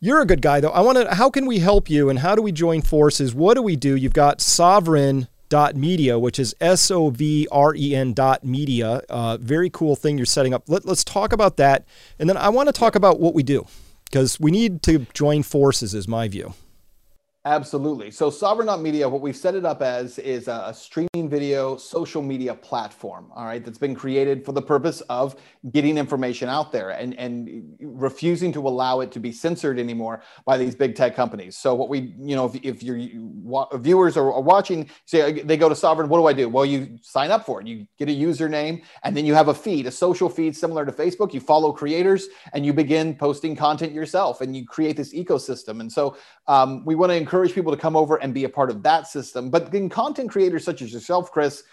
You're 0.04 0.22
a 0.22 0.26
good 0.26 0.42
guy, 0.42 0.60
though. 0.60 0.72
I 0.72 0.82
want 0.82 0.98
to. 0.98 1.14
How 1.14 1.30
can 1.30 1.46
we 1.46 1.60
help 1.60 1.88
you, 1.88 2.10
and 2.10 2.18
how 2.18 2.34
do 2.34 2.42
we 2.42 2.52
join 2.52 2.82
forces? 2.82 3.36
What 3.36 3.54
do 3.54 3.62
we 3.62 3.76
do? 3.76 3.96
You've 3.96 4.16
got 4.16 4.40
Sovren 4.40 5.28
dot 5.52 5.76
media, 5.76 6.18
which 6.18 6.40
is 6.40 6.56
S 6.62 6.90
O 6.90 7.10
V 7.10 7.48
R 7.52 7.76
E 7.76 7.94
N 7.94 8.14
dot 8.14 8.44
media. 8.44 9.02
Uh, 9.10 9.38
very 9.38 9.70
cool 9.70 9.98
thing 9.98 10.18
you're 10.18 10.26
setting 10.26 10.54
up. 10.54 10.64
Let, 10.68 10.86
let's 10.86 11.04
talk 11.04 11.34
about 11.34 11.58
that. 11.58 11.86
And 12.18 12.30
then 12.30 12.38
I 12.38 12.50
want 12.50 12.70
to 12.70 12.74
talk 12.74 12.96
about 12.96 13.20
what 13.20 13.36
we 13.36 13.44
do 13.44 13.68
because 14.06 14.40
we 14.40 14.50
need 14.50 14.82
to 14.84 15.06
join 15.14 15.44
forces, 15.44 15.94
is 15.94 16.08
my 16.08 16.28
view. 16.28 16.54
Absolutely. 17.44 18.12
So 18.12 18.30
Sovren 18.30 18.80
Media, 18.80 19.10
what 19.10 19.20
we've 19.20 19.36
set 19.36 19.56
it 19.56 19.66
up 19.66 19.82
as 19.82 20.20
is 20.20 20.48
a 20.48 20.72
streaming 20.76 21.28
video 21.28 21.76
social 21.76 22.22
media 22.22 22.54
platform, 22.54 23.32
all 23.36 23.46
right, 23.46 23.66
that's 23.66 23.80
been 23.80 23.96
created 23.96 24.46
for 24.46 24.52
the 24.52 24.62
purpose 24.62 25.02
of 25.10 25.36
getting 25.72 25.98
information 25.98 26.50
out 26.50 26.72
there 26.72 26.92
and, 26.92 27.16
and 27.16 27.76
refusing 27.82 28.54
to 28.54 28.68
allow 28.68 29.00
it 29.00 29.12
to 29.14 29.20
be 29.20 29.32
censored 29.32 29.80
anymore 29.80 30.22
by 30.46 30.56
these 30.56 30.76
big 30.76 30.94
tech 30.94 31.16
companies. 31.16 31.58
So 31.58 31.74
what 31.74 31.90
we, 31.90 32.14
you 32.20 32.36
know, 32.36 32.46
if, 32.46 32.64
if 32.64 32.84
your 32.84 33.00
viewers 33.80 34.18
are 34.18 34.40
watching, 34.40 34.88
say 35.06 35.42
they 35.42 35.58
go 35.58 35.68
to 35.68 35.74
Sovren, 35.74 36.10
what 36.10 36.20
do 36.20 36.28
I 36.28 36.34
do? 36.34 36.48
Well, 36.48 36.66
you 36.66 37.00
sign 37.02 37.32
up 37.32 37.44
for 37.44 37.60
it. 37.60 37.66
You 37.66 37.88
get 37.98 38.08
a 38.08 38.12
username 38.12 38.84
and 39.04 39.18
then 39.18 39.26
you 39.26 39.34
have 39.34 39.48
a 39.48 39.54
feed, 39.56 39.88
a 39.88 39.92
social 39.92 40.30
feed 40.30 40.56
similar 40.56 40.86
to 40.86 40.92
Facebook. 40.92 41.34
You 41.34 41.40
follow 41.40 41.72
creators 41.72 42.28
and 42.54 42.64
you 42.64 42.72
begin 42.72 43.16
posting 43.16 43.56
content 43.56 43.94
yourself 43.94 44.42
and 44.42 44.56
you 44.56 44.64
create 44.64 44.96
this 44.96 45.12
ecosystem. 45.12 45.80
And 45.80 45.92
so 45.92 46.18
um, 46.46 46.86
we 46.86 46.94
want 46.94 47.12
to 47.12 47.31
encourage 47.32 47.54
people 47.54 47.72
to 47.72 47.78
come 47.78 47.96
over 47.96 48.18
and 48.18 48.34
be 48.34 48.44
a 48.44 48.50
part 48.50 48.70
of 48.70 48.84
that 48.84 49.08
system. 49.08 49.50
But 49.50 49.72
then 49.72 49.88
content 49.88 50.30
creators 50.30 50.66
such 50.66 50.82
as 50.82 50.92
yourself, 50.92 51.32
Chris, 51.32 51.64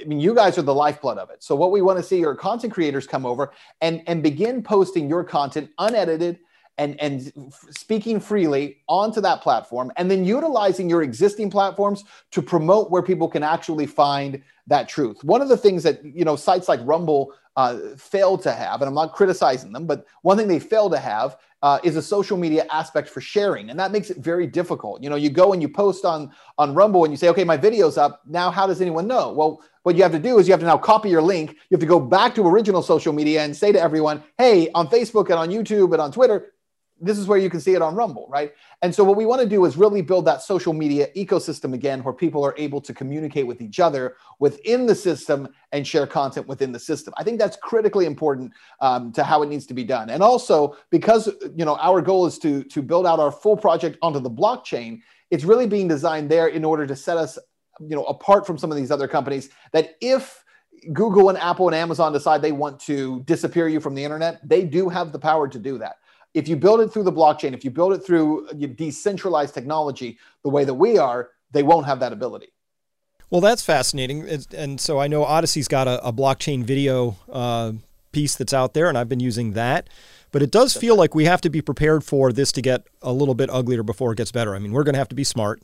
I 0.00 0.04
mean, 0.04 0.18
you 0.18 0.34
guys 0.34 0.56
are 0.56 0.62
the 0.62 0.74
lifeblood 0.74 1.18
of 1.18 1.28
it. 1.28 1.42
So 1.42 1.54
what 1.54 1.70
we 1.70 1.82
want 1.82 1.98
to 1.98 2.02
see 2.02 2.24
are 2.24 2.34
content 2.34 2.72
creators 2.72 3.06
come 3.06 3.26
over 3.26 3.52
and 3.82 4.02
and 4.06 4.22
begin 4.22 4.62
posting 4.62 5.06
your 5.06 5.22
content 5.22 5.68
unedited 5.78 6.38
and 6.78 6.98
and 7.00 7.52
speaking 7.70 8.18
freely 8.18 8.78
onto 8.88 9.20
that 9.20 9.42
platform 9.42 9.92
and 9.98 10.10
then 10.10 10.24
utilizing 10.24 10.88
your 10.88 11.02
existing 11.02 11.50
platforms 11.50 12.04
to 12.30 12.40
promote 12.40 12.90
where 12.90 13.02
people 13.02 13.28
can 13.28 13.42
actually 13.42 13.86
find 13.86 14.42
that 14.66 14.88
truth. 14.88 15.22
One 15.22 15.42
of 15.42 15.50
the 15.50 15.58
things 15.58 15.82
that 15.82 16.02
you 16.02 16.24
know 16.24 16.34
sites 16.34 16.66
like 16.66 16.80
Rumble 16.82 17.34
uh, 17.56 17.78
fail 17.98 18.38
to 18.38 18.52
have, 18.52 18.80
and 18.80 18.88
I'm 18.88 18.94
not 18.94 19.12
criticizing 19.12 19.70
them, 19.70 19.86
but 19.86 20.06
one 20.22 20.38
thing 20.38 20.48
they 20.48 20.58
fail 20.58 20.88
to 20.88 20.98
have 20.98 21.36
uh, 21.64 21.78
is 21.82 21.96
a 21.96 22.02
social 22.02 22.36
media 22.36 22.66
aspect 22.70 23.08
for 23.08 23.22
sharing, 23.22 23.70
and 23.70 23.80
that 23.80 23.90
makes 23.90 24.10
it 24.10 24.18
very 24.18 24.46
difficult. 24.46 25.02
You 25.02 25.08
know, 25.08 25.16
you 25.16 25.30
go 25.30 25.54
and 25.54 25.62
you 25.62 25.68
post 25.68 26.04
on 26.04 26.30
on 26.58 26.74
Rumble 26.74 27.04
and 27.04 27.12
you 27.12 27.16
say, 27.16 27.30
"Okay, 27.30 27.42
my 27.42 27.56
video's 27.56 27.96
up." 27.96 28.20
Now, 28.26 28.50
how 28.50 28.66
does 28.66 28.82
anyone 28.82 29.06
know? 29.06 29.32
Well, 29.32 29.62
what 29.82 29.96
you 29.96 30.02
have 30.02 30.12
to 30.12 30.18
do 30.18 30.38
is 30.38 30.46
you 30.46 30.52
have 30.52 30.60
to 30.60 30.66
now 30.66 30.76
copy 30.76 31.08
your 31.08 31.22
link. 31.22 31.52
You 31.52 31.76
have 31.76 31.80
to 31.80 31.86
go 31.86 31.98
back 31.98 32.34
to 32.34 32.46
original 32.46 32.82
social 32.82 33.14
media 33.14 33.42
and 33.42 33.56
say 33.56 33.72
to 33.72 33.80
everyone, 33.80 34.22
"Hey, 34.36 34.68
on 34.74 34.88
Facebook 34.88 35.30
and 35.30 35.38
on 35.38 35.48
YouTube 35.48 35.92
and 35.92 36.02
on 36.02 36.12
Twitter, 36.12 36.52
this 37.00 37.18
is 37.18 37.26
where 37.26 37.38
you 37.38 37.50
can 37.50 37.60
see 37.60 37.74
it 37.74 37.82
on 37.82 37.94
Rumble, 37.94 38.26
right? 38.30 38.52
And 38.82 38.94
so 38.94 39.02
what 39.02 39.16
we 39.16 39.26
want 39.26 39.42
to 39.42 39.48
do 39.48 39.64
is 39.64 39.76
really 39.76 40.00
build 40.00 40.24
that 40.26 40.42
social 40.42 40.72
media 40.72 41.08
ecosystem 41.16 41.74
again, 41.74 42.02
where 42.02 42.14
people 42.14 42.44
are 42.44 42.54
able 42.56 42.80
to 42.80 42.94
communicate 42.94 43.46
with 43.46 43.60
each 43.60 43.80
other 43.80 44.16
within 44.38 44.86
the 44.86 44.94
system 44.94 45.48
and 45.72 45.86
share 45.86 46.06
content 46.06 46.46
within 46.46 46.72
the 46.72 46.78
system. 46.78 47.12
I 47.16 47.24
think 47.24 47.38
that's 47.38 47.56
critically 47.56 48.06
important 48.06 48.52
um, 48.80 49.12
to 49.12 49.24
how 49.24 49.42
it 49.42 49.48
needs 49.48 49.66
to 49.66 49.74
be 49.74 49.84
done. 49.84 50.10
And 50.10 50.22
also 50.22 50.76
because 50.90 51.28
you 51.54 51.64
know 51.64 51.76
our 51.76 52.00
goal 52.00 52.26
is 52.26 52.38
to 52.40 52.62
to 52.64 52.82
build 52.82 53.06
out 53.06 53.18
our 53.18 53.32
full 53.32 53.56
project 53.56 53.98
onto 54.00 54.20
the 54.20 54.30
blockchain, 54.30 55.00
it's 55.30 55.44
really 55.44 55.66
being 55.66 55.88
designed 55.88 56.30
there 56.30 56.48
in 56.48 56.64
order 56.64 56.86
to 56.86 56.94
set 56.94 57.16
us 57.16 57.38
you 57.80 57.96
know 57.96 58.04
apart 58.04 58.46
from 58.46 58.56
some 58.56 58.70
of 58.70 58.76
these 58.76 58.92
other 58.92 59.08
companies 59.08 59.50
that 59.72 59.96
if 60.00 60.44
Google 60.92 61.28
and 61.28 61.38
Apple 61.38 61.68
and 61.68 61.74
Amazon 61.74 62.12
decide 62.12 62.40
they 62.40 62.52
want 62.52 62.78
to 62.80 63.22
disappear 63.22 63.68
you 63.68 63.80
from 63.80 63.94
the 63.94 64.04
internet, 64.04 64.46
they 64.46 64.64
do 64.64 64.88
have 64.88 65.12
the 65.12 65.18
power 65.18 65.48
to 65.48 65.58
do 65.58 65.78
that 65.78 65.96
if 66.34 66.48
you 66.48 66.56
build 66.56 66.80
it 66.80 66.92
through 66.92 67.04
the 67.04 67.12
blockchain, 67.12 67.54
if 67.54 67.64
you 67.64 67.70
build 67.70 67.92
it 67.92 68.04
through 68.04 68.48
decentralized 68.74 69.54
technology 69.54 70.18
the 70.42 70.50
way 70.50 70.64
that 70.64 70.74
we 70.74 70.98
are, 70.98 71.30
they 71.52 71.62
won't 71.62 71.86
have 71.86 72.00
that 72.00 72.12
ability. 72.12 72.48
Well, 73.30 73.40
that's 73.40 73.62
fascinating. 73.62 74.28
And 74.54 74.80
so 74.80 74.98
I 74.98 75.06
know 75.06 75.24
Odysee's 75.24 75.68
got 75.68 75.88
a, 75.88 76.04
a 76.06 76.12
blockchain 76.12 76.64
video 76.64 77.16
uh, 77.32 77.72
piece 78.12 78.34
that's 78.34 78.52
out 78.52 78.74
there, 78.74 78.88
and 78.88 78.98
I've 78.98 79.08
been 79.08 79.20
using 79.20 79.52
that. 79.52 79.88
But 80.32 80.42
it 80.42 80.50
does 80.50 80.76
feel 80.76 80.96
like 80.96 81.14
we 81.14 81.26
have 81.26 81.40
to 81.42 81.50
be 81.50 81.62
prepared 81.62 82.02
for 82.02 82.32
this 82.32 82.50
to 82.52 82.62
get 82.62 82.86
a 83.02 83.12
little 83.12 83.34
bit 83.34 83.48
uglier 83.50 83.84
before 83.84 84.12
it 84.12 84.16
gets 84.16 84.32
better. 84.32 84.54
I 84.54 84.58
mean, 84.58 84.72
we're 84.72 84.82
going 84.82 84.94
to 84.94 84.98
have 84.98 85.08
to 85.10 85.14
be 85.14 85.24
smart. 85.24 85.62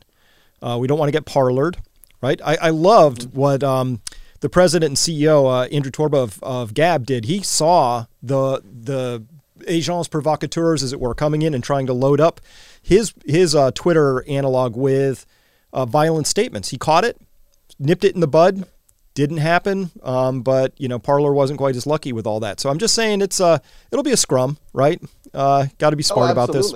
Uh, 0.63 0.79
we 0.81 0.87
don't 0.87 0.99
want 0.99 1.09
to 1.09 1.13
get 1.13 1.27
parlored, 1.27 1.79
right? 2.21 2.41
I, 2.45 2.57
I 2.57 2.71
loved 2.71 3.23
mm-hmm. 3.23 3.39
what 3.39 3.65
um, 3.65 4.01
the 4.41 4.49
president 4.49 4.91
and 4.91 4.97
CEO 4.97 5.47
uh, 5.47 5.67
Andrew 5.69 5.91
Torba 5.91 6.23
of, 6.23 6.43
of 6.43 6.75
Gab 6.75 7.05
did. 7.05 7.25
He 7.25 7.43
saw 7.43 8.07
the 8.23 8.63
the 8.65 9.25
agents 9.67 10.09
provocateurs, 10.09 10.83
as 10.83 10.93
it 10.93 11.01
were, 11.01 11.15
coming 11.15 11.43
in 11.43 11.55
and 11.55 11.63
trying 11.63 11.87
to 11.87 11.93
load 11.93 12.21
up 12.21 12.41
his 12.83 13.13
his 13.25 13.55
uh, 13.55 13.71
Twitter 13.73 14.25
analog 14.29 14.77
with 14.77 15.27
uh, 15.73 15.87
violent 15.87 16.27
statements. 16.27 16.71
He 16.71 16.79
caught 16.79 17.05
it, 17.05 17.21
nipped 17.79 18.05
it 18.05 18.15
in 18.15 18.21
the 18.21 18.29
bud. 18.29 18.67
Didn't 19.15 19.39
happen, 19.39 19.91
um, 20.03 20.43
but 20.43 20.73
you 20.79 20.89
know 20.89 20.99
Parler 20.99 21.33
wasn't 21.33 21.59
quite 21.59 21.77
as 21.77 21.87
lucky 21.87 22.13
with 22.13 22.27
all 22.27 22.41
that. 22.41 22.61
So 22.61 22.71
I'm 22.71 22.79
just 22.79 22.95
saying 22.95 23.21
it's 23.23 23.41
uh 23.41 23.59
it'll 23.91 24.05
be 24.05 24.13
a 24.13 24.17
scrum, 24.17 24.57
right? 24.73 25.03
Uh, 25.35 25.67
Got 25.79 25.91
to 25.91 25.97
be 25.97 26.03
smart 26.03 26.29
oh, 26.29 26.33
about 26.33 26.53
this. 26.53 26.73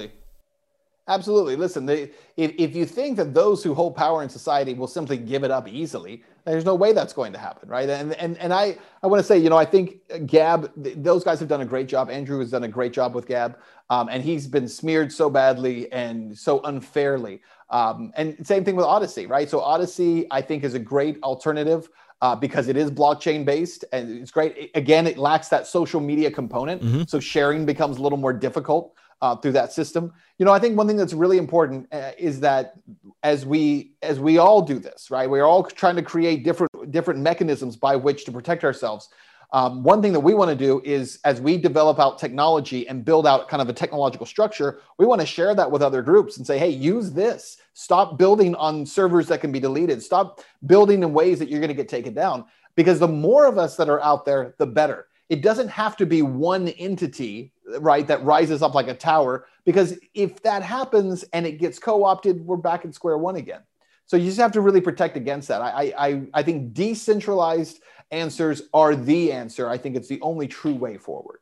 Absolutely. 1.06 1.54
Listen, 1.54 1.84
they, 1.84 2.10
if, 2.36 2.52
if 2.56 2.74
you 2.74 2.86
think 2.86 3.18
that 3.18 3.34
those 3.34 3.62
who 3.62 3.74
hold 3.74 3.94
power 3.94 4.22
in 4.22 4.28
society 4.28 4.72
will 4.72 4.86
simply 4.86 5.18
give 5.18 5.44
it 5.44 5.50
up 5.50 5.68
easily, 5.68 6.22
there's 6.44 6.64
no 6.64 6.74
way 6.74 6.92
that's 6.92 7.12
going 7.12 7.32
to 7.32 7.38
happen, 7.38 7.68
right? 7.68 7.88
And 7.88 8.14
and 8.14 8.38
and 8.38 8.52
I 8.52 8.76
I 9.02 9.06
want 9.06 9.20
to 9.20 9.24
say, 9.24 9.38
you 9.38 9.50
know, 9.50 9.56
I 9.56 9.64
think 9.64 9.96
Gab, 10.26 10.70
those 10.76 11.24
guys 11.24 11.40
have 11.40 11.48
done 11.48 11.60
a 11.60 11.66
great 11.66 11.88
job. 11.88 12.10
Andrew 12.10 12.38
has 12.38 12.50
done 12.50 12.64
a 12.64 12.68
great 12.68 12.92
job 12.92 13.14
with 13.14 13.26
Gab, 13.26 13.58
um, 13.90 14.08
and 14.08 14.22
he's 14.22 14.46
been 14.46 14.68
smeared 14.68 15.12
so 15.12 15.28
badly 15.28 15.90
and 15.92 16.36
so 16.36 16.60
unfairly. 16.62 17.42
Um, 17.70 18.12
and 18.16 18.46
same 18.46 18.64
thing 18.64 18.76
with 18.76 18.86
Odysee, 18.86 19.26
right? 19.26 19.48
So 19.48 19.60
Odysee, 19.60 20.26
I 20.30 20.40
think, 20.40 20.64
is 20.64 20.74
a 20.74 20.78
great 20.78 21.22
alternative. 21.22 21.88
Uh, 22.22 22.34
because 22.34 22.68
it 22.68 22.76
is 22.76 22.90
blockchain 22.90 23.44
based 23.44 23.84
and 23.92 24.22
it's 24.22 24.30
great. 24.30 24.70
Again, 24.74 25.06
it 25.06 25.18
lacks 25.18 25.48
that 25.48 25.66
social 25.66 26.00
media 26.00 26.30
component. 26.30 26.80
Mm-hmm. 26.80 27.02
So 27.06 27.20
sharing 27.20 27.66
becomes 27.66 27.98
a 27.98 28.02
little 28.02 28.16
more 28.16 28.32
difficult 28.32 28.94
uh, 29.22 29.36
through 29.36 29.52
that 29.52 29.72
system. 29.72 30.12
You 30.38 30.44
know, 30.44 30.52
I 30.52 30.58
think 30.58 30.76
one 30.76 30.86
thing 30.86 30.96
that's 30.96 31.12
really 31.12 31.38
important 31.38 31.86
uh, 31.92 32.12
is 32.18 32.40
that 32.40 32.74
as 33.22 33.46
we 33.46 33.92
as 34.02 34.20
we 34.20 34.38
all 34.38 34.62
do 34.62 34.78
this, 34.78 35.10
right? 35.10 35.28
We're 35.28 35.44
all 35.44 35.64
trying 35.64 35.96
to 35.96 36.02
create 36.02 36.44
different 36.44 36.90
different 36.90 37.20
mechanisms 37.20 37.76
by 37.76 37.96
which 37.96 38.24
to 38.26 38.32
protect 38.32 38.64
ourselves. 38.64 39.08
Um, 39.54 39.84
one 39.84 40.02
thing 40.02 40.12
that 40.12 40.20
we 40.20 40.34
want 40.34 40.50
to 40.50 40.56
do 40.56 40.82
is 40.84 41.20
as 41.24 41.40
we 41.40 41.56
develop 41.56 42.00
out 42.00 42.18
technology 42.18 42.88
and 42.88 43.04
build 43.04 43.24
out 43.24 43.48
kind 43.48 43.62
of 43.62 43.68
a 43.68 43.72
technological 43.72 44.26
structure, 44.26 44.80
we 44.98 45.06
want 45.06 45.20
to 45.20 45.26
share 45.26 45.54
that 45.54 45.70
with 45.70 45.80
other 45.80 46.02
groups 46.02 46.38
and 46.38 46.46
say, 46.46 46.58
hey, 46.58 46.70
use 46.70 47.12
this. 47.12 47.58
Stop 47.72 48.18
building 48.18 48.56
on 48.56 48.84
servers 48.84 49.28
that 49.28 49.40
can 49.40 49.52
be 49.52 49.60
deleted. 49.60 50.02
Stop 50.02 50.40
building 50.66 51.04
in 51.04 51.12
ways 51.12 51.38
that 51.38 51.48
you're 51.48 51.60
going 51.60 51.68
to 51.68 51.74
get 51.74 51.88
taken 51.88 52.14
down. 52.14 52.44
Because 52.74 52.98
the 52.98 53.06
more 53.06 53.46
of 53.46 53.56
us 53.56 53.76
that 53.76 53.88
are 53.88 54.00
out 54.00 54.24
there, 54.24 54.56
the 54.58 54.66
better. 54.66 55.06
It 55.28 55.40
doesn't 55.40 55.68
have 55.68 55.96
to 55.98 56.06
be 56.06 56.22
one 56.22 56.68
entity 56.68 57.52
right 57.78 58.06
that 58.06 58.22
rises 58.24 58.62
up 58.62 58.74
like 58.74 58.88
a 58.88 58.94
tower 58.94 59.46
because 59.64 59.98
if 60.12 60.42
that 60.42 60.62
happens 60.62 61.24
and 61.32 61.46
it 61.46 61.58
gets 61.58 61.78
co-opted 61.78 62.44
we're 62.46 62.56
back 62.56 62.84
at 62.84 62.94
square 62.94 63.18
one 63.18 63.36
again 63.36 63.62
So 64.06 64.16
you 64.16 64.26
just 64.26 64.40
have 64.40 64.52
to 64.52 64.60
really 64.60 64.80
protect 64.80 65.16
against 65.16 65.48
that. 65.48 65.62
I, 65.62 65.92
I, 65.96 66.22
I 66.34 66.42
think 66.42 66.74
decentralized 66.74 67.80
answers 68.10 68.62
are 68.72 68.94
the 68.94 69.32
answer. 69.32 69.68
I 69.68 69.78
think 69.78 69.96
it's 69.96 70.08
the 70.08 70.20
only 70.20 70.46
true 70.46 70.74
way 70.74 70.98
forward. 70.98 71.40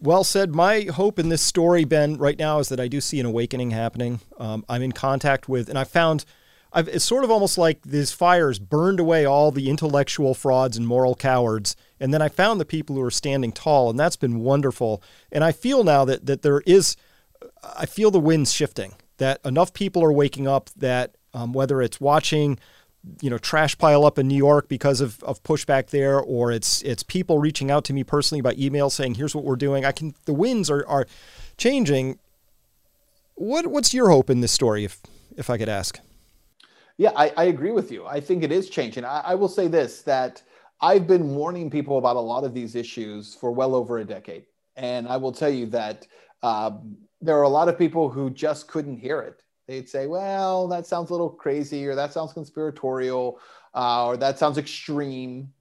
Well 0.00 0.24
said. 0.24 0.54
My 0.54 0.82
hope 0.82 1.20
in 1.20 1.28
this 1.28 1.42
story, 1.42 1.84
Ben, 1.84 2.16
right 2.16 2.38
now 2.38 2.58
is 2.58 2.68
that 2.70 2.80
I 2.80 2.88
do 2.88 3.00
see 3.00 3.20
an 3.20 3.26
awakening 3.26 3.70
happening. 3.70 4.20
Um, 4.38 4.64
I'm 4.68 4.82
in 4.82 4.92
contact 4.92 5.48
with, 5.48 5.68
and 5.68 5.78
I 5.78 5.84
found 5.84 6.24
I've, 6.72 6.88
it's 6.88 7.04
sort 7.04 7.24
of 7.24 7.30
almost 7.30 7.58
like 7.58 7.82
these 7.82 8.12
fires 8.12 8.58
burned 8.58 8.98
away 8.98 9.24
all 9.24 9.50
the 9.50 9.68
intellectual 9.68 10.34
frauds 10.34 10.76
and 10.76 10.86
moral 10.86 11.14
cowards. 11.14 11.76
And 12.00 12.12
then 12.12 12.22
I 12.22 12.28
found 12.28 12.60
the 12.60 12.64
people 12.64 12.96
who 12.96 13.02
are 13.02 13.10
standing 13.10 13.52
tall, 13.52 13.90
and 13.90 13.98
that's 13.98 14.16
been 14.16 14.40
wonderful. 14.40 15.02
And 15.30 15.44
I 15.44 15.52
feel 15.52 15.84
now 15.84 16.04
that, 16.06 16.26
that 16.26 16.42
there 16.42 16.62
is, 16.64 16.96
I 17.76 17.86
feel 17.86 18.10
the 18.10 18.18
winds 18.18 18.52
shifting, 18.52 18.94
that 19.18 19.40
enough 19.44 19.74
people 19.74 20.02
are 20.02 20.12
waking 20.12 20.48
up 20.48 20.70
that 20.76 21.14
um, 21.34 21.52
whether 21.52 21.80
it's 21.80 22.00
watching 22.00 22.58
you 23.20 23.30
know 23.30 23.38
trash 23.38 23.76
pile 23.78 24.04
up 24.04 24.18
in 24.18 24.28
New 24.28 24.36
York 24.36 24.68
because 24.68 25.00
of, 25.00 25.22
of 25.24 25.42
pushback 25.42 25.88
there, 25.88 26.20
or 26.20 26.52
it's 26.52 26.82
it's 26.82 27.02
people 27.02 27.38
reaching 27.38 27.70
out 27.70 27.84
to 27.84 27.92
me 27.92 28.04
personally 28.04 28.40
by 28.40 28.54
email 28.58 28.90
saying, 28.90 29.14
"Here's 29.14 29.34
what 29.34 29.44
we're 29.44 29.56
doing." 29.56 29.84
I 29.84 29.92
can 29.92 30.14
the 30.24 30.32
winds 30.32 30.70
are 30.70 30.86
are 30.86 31.06
changing. 31.56 32.18
What 33.34 33.66
what's 33.66 33.92
your 33.92 34.10
hope 34.10 34.30
in 34.30 34.40
this 34.40 34.52
story, 34.52 34.84
if 34.84 35.00
if 35.36 35.50
I 35.50 35.58
could 35.58 35.68
ask? 35.68 35.98
Yeah, 36.98 37.12
I, 37.16 37.32
I 37.36 37.44
agree 37.44 37.72
with 37.72 37.90
you. 37.90 38.06
I 38.06 38.20
think 38.20 38.42
it 38.42 38.52
is 38.52 38.68
changing. 38.70 39.04
I, 39.04 39.20
I 39.20 39.34
will 39.34 39.48
say 39.48 39.68
this 39.68 40.02
that 40.02 40.42
I've 40.80 41.06
been 41.06 41.34
warning 41.34 41.70
people 41.70 41.98
about 41.98 42.16
a 42.16 42.20
lot 42.20 42.44
of 42.44 42.54
these 42.54 42.74
issues 42.74 43.34
for 43.34 43.52
well 43.52 43.74
over 43.74 43.98
a 43.98 44.04
decade, 44.04 44.44
and 44.76 45.08
I 45.08 45.16
will 45.16 45.32
tell 45.32 45.50
you 45.50 45.66
that 45.66 46.06
um, 46.42 46.96
there 47.20 47.38
are 47.38 47.42
a 47.44 47.48
lot 47.48 47.68
of 47.68 47.78
people 47.78 48.08
who 48.08 48.30
just 48.30 48.68
couldn't 48.68 48.98
hear 48.98 49.20
it 49.20 49.42
they'd 49.66 49.88
say, 49.88 50.06
well, 50.06 50.68
that 50.68 50.86
sounds 50.86 51.10
a 51.10 51.12
little 51.12 51.30
crazy, 51.30 51.86
or 51.86 51.94
that 51.94 52.12
sounds 52.12 52.32
conspiratorial, 52.32 53.38
uh, 53.74 54.06
or 54.06 54.16
that 54.16 54.38
sounds 54.38 54.58
extreme. 54.58 55.52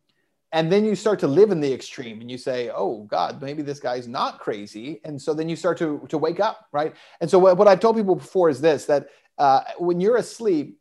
And 0.51 0.69
then 0.69 0.83
you 0.83 0.95
start 0.95 1.19
to 1.19 1.27
live 1.27 1.51
in 1.51 1.61
the 1.61 1.71
extreme 1.71 2.19
and 2.19 2.29
you 2.29 2.37
say, 2.37 2.69
oh, 2.75 3.03
God, 3.03 3.41
maybe 3.41 3.61
this 3.61 3.79
guy's 3.79 4.07
not 4.07 4.39
crazy. 4.39 4.99
And 5.05 5.21
so 5.21 5.33
then 5.33 5.47
you 5.47 5.55
start 5.55 5.77
to, 5.77 6.05
to 6.09 6.17
wake 6.17 6.41
up, 6.41 6.67
right? 6.73 6.93
And 7.21 7.29
so 7.29 7.39
what, 7.39 7.57
what 7.57 7.69
I've 7.69 7.79
told 7.79 7.95
people 7.95 8.15
before 8.15 8.49
is 8.49 8.59
this 8.59 8.85
that 8.87 9.07
uh, 9.37 9.61
when 9.77 10.01
you're 10.01 10.17
asleep, 10.17 10.77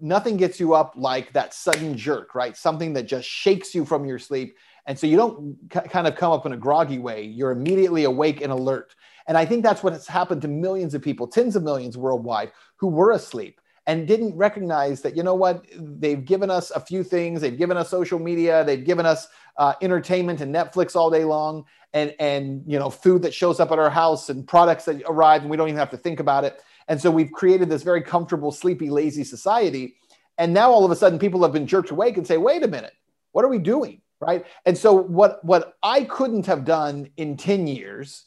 nothing 0.00 0.36
gets 0.36 0.58
you 0.60 0.74
up 0.74 0.94
like 0.96 1.32
that 1.32 1.54
sudden 1.54 1.96
jerk, 1.96 2.34
right? 2.34 2.56
Something 2.56 2.92
that 2.94 3.04
just 3.04 3.28
shakes 3.28 3.74
you 3.74 3.84
from 3.84 4.04
your 4.04 4.18
sleep. 4.18 4.56
And 4.86 4.98
so 4.98 5.06
you 5.06 5.16
don't 5.16 5.56
kind 5.70 6.06
of 6.06 6.16
come 6.16 6.32
up 6.32 6.46
in 6.46 6.52
a 6.52 6.56
groggy 6.56 6.98
way. 6.98 7.22
You're 7.22 7.52
immediately 7.52 8.04
awake 8.04 8.40
and 8.40 8.52
alert. 8.52 8.94
And 9.26 9.38
I 9.38 9.44
think 9.44 9.62
that's 9.62 9.82
what 9.82 9.92
has 9.92 10.06
happened 10.06 10.42
to 10.42 10.48
millions 10.48 10.94
of 10.94 11.02
people, 11.02 11.28
tens 11.28 11.54
of 11.54 11.62
millions 11.62 11.96
worldwide, 11.96 12.52
who 12.76 12.88
were 12.88 13.12
asleep 13.12 13.60
and 13.86 14.06
didn't 14.06 14.36
recognize 14.36 15.02
that, 15.02 15.16
you 15.16 15.22
know 15.22 15.34
what, 15.34 15.64
they've 15.76 16.24
given 16.24 16.50
us 16.50 16.70
a 16.70 16.80
few 16.80 17.02
things. 17.02 17.40
They've 17.40 17.56
given 17.56 17.76
us 17.76 17.88
social 17.90 18.18
media, 18.18 18.64
they've 18.64 18.84
given 18.84 19.06
us 19.06 19.28
uh, 19.56 19.74
entertainment 19.82 20.40
and 20.40 20.54
Netflix 20.54 20.96
all 20.96 21.10
day 21.10 21.24
long, 21.24 21.64
and, 21.92 22.14
and, 22.20 22.62
you 22.66 22.78
know, 22.78 22.88
food 22.88 23.22
that 23.22 23.34
shows 23.34 23.58
up 23.58 23.72
at 23.72 23.78
our 23.78 23.90
house 23.90 24.28
and 24.30 24.46
products 24.46 24.84
that 24.84 25.02
arrive 25.06 25.42
and 25.42 25.50
we 25.50 25.56
don't 25.56 25.68
even 25.68 25.78
have 25.78 25.90
to 25.90 25.96
think 25.96 26.20
about 26.20 26.44
it. 26.44 26.62
And 26.90 27.00
so 27.00 27.10
we've 27.10 27.32
created 27.32 27.70
this 27.70 27.82
very 27.82 28.02
comfortable, 28.02 28.52
sleepy, 28.52 28.90
lazy 28.90 29.24
society. 29.24 29.94
And 30.36 30.52
now 30.52 30.70
all 30.70 30.84
of 30.84 30.90
a 30.90 30.96
sudden 30.96 31.18
people 31.18 31.42
have 31.42 31.52
been 31.52 31.66
jerked 31.66 31.90
awake 31.90 32.18
and 32.18 32.26
say, 32.26 32.36
wait 32.36 32.62
a 32.62 32.68
minute, 32.68 32.92
what 33.32 33.46
are 33.46 33.48
we 33.48 33.58
doing? 33.58 34.02
Right. 34.20 34.44
And 34.66 34.76
so 34.76 34.92
what, 34.92 35.42
what 35.42 35.78
I 35.82 36.04
couldn't 36.04 36.44
have 36.44 36.66
done 36.66 37.08
in 37.16 37.38
10 37.38 37.66
years 37.66 38.26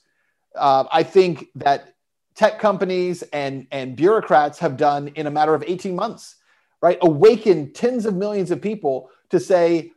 uh, 0.56 0.86
I 0.92 1.04
think 1.04 1.48
that 1.56 1.96
tech 2.36 2.60
companies 2.60 3.22
and, 3.34 3.68
and 3.72 3.96
bureaucrats 3.96 4.60
have 4.60 4.78
done 4.78 5.10
in 5.10 5.28
a 5.28 5.32
matter 5.32 5.54
of 5.54 5.64
18 5.66 5.96
months, 5.96 6.36
right? 6.82 6.98
Awakened 7.02 7.76
tens 7.76 8.06
of 8.06 8.16
millions 8.16 8.52
of 8.52 8.62
people 8.62 9.10
to 9.30 9.40
say, 9.40 9.92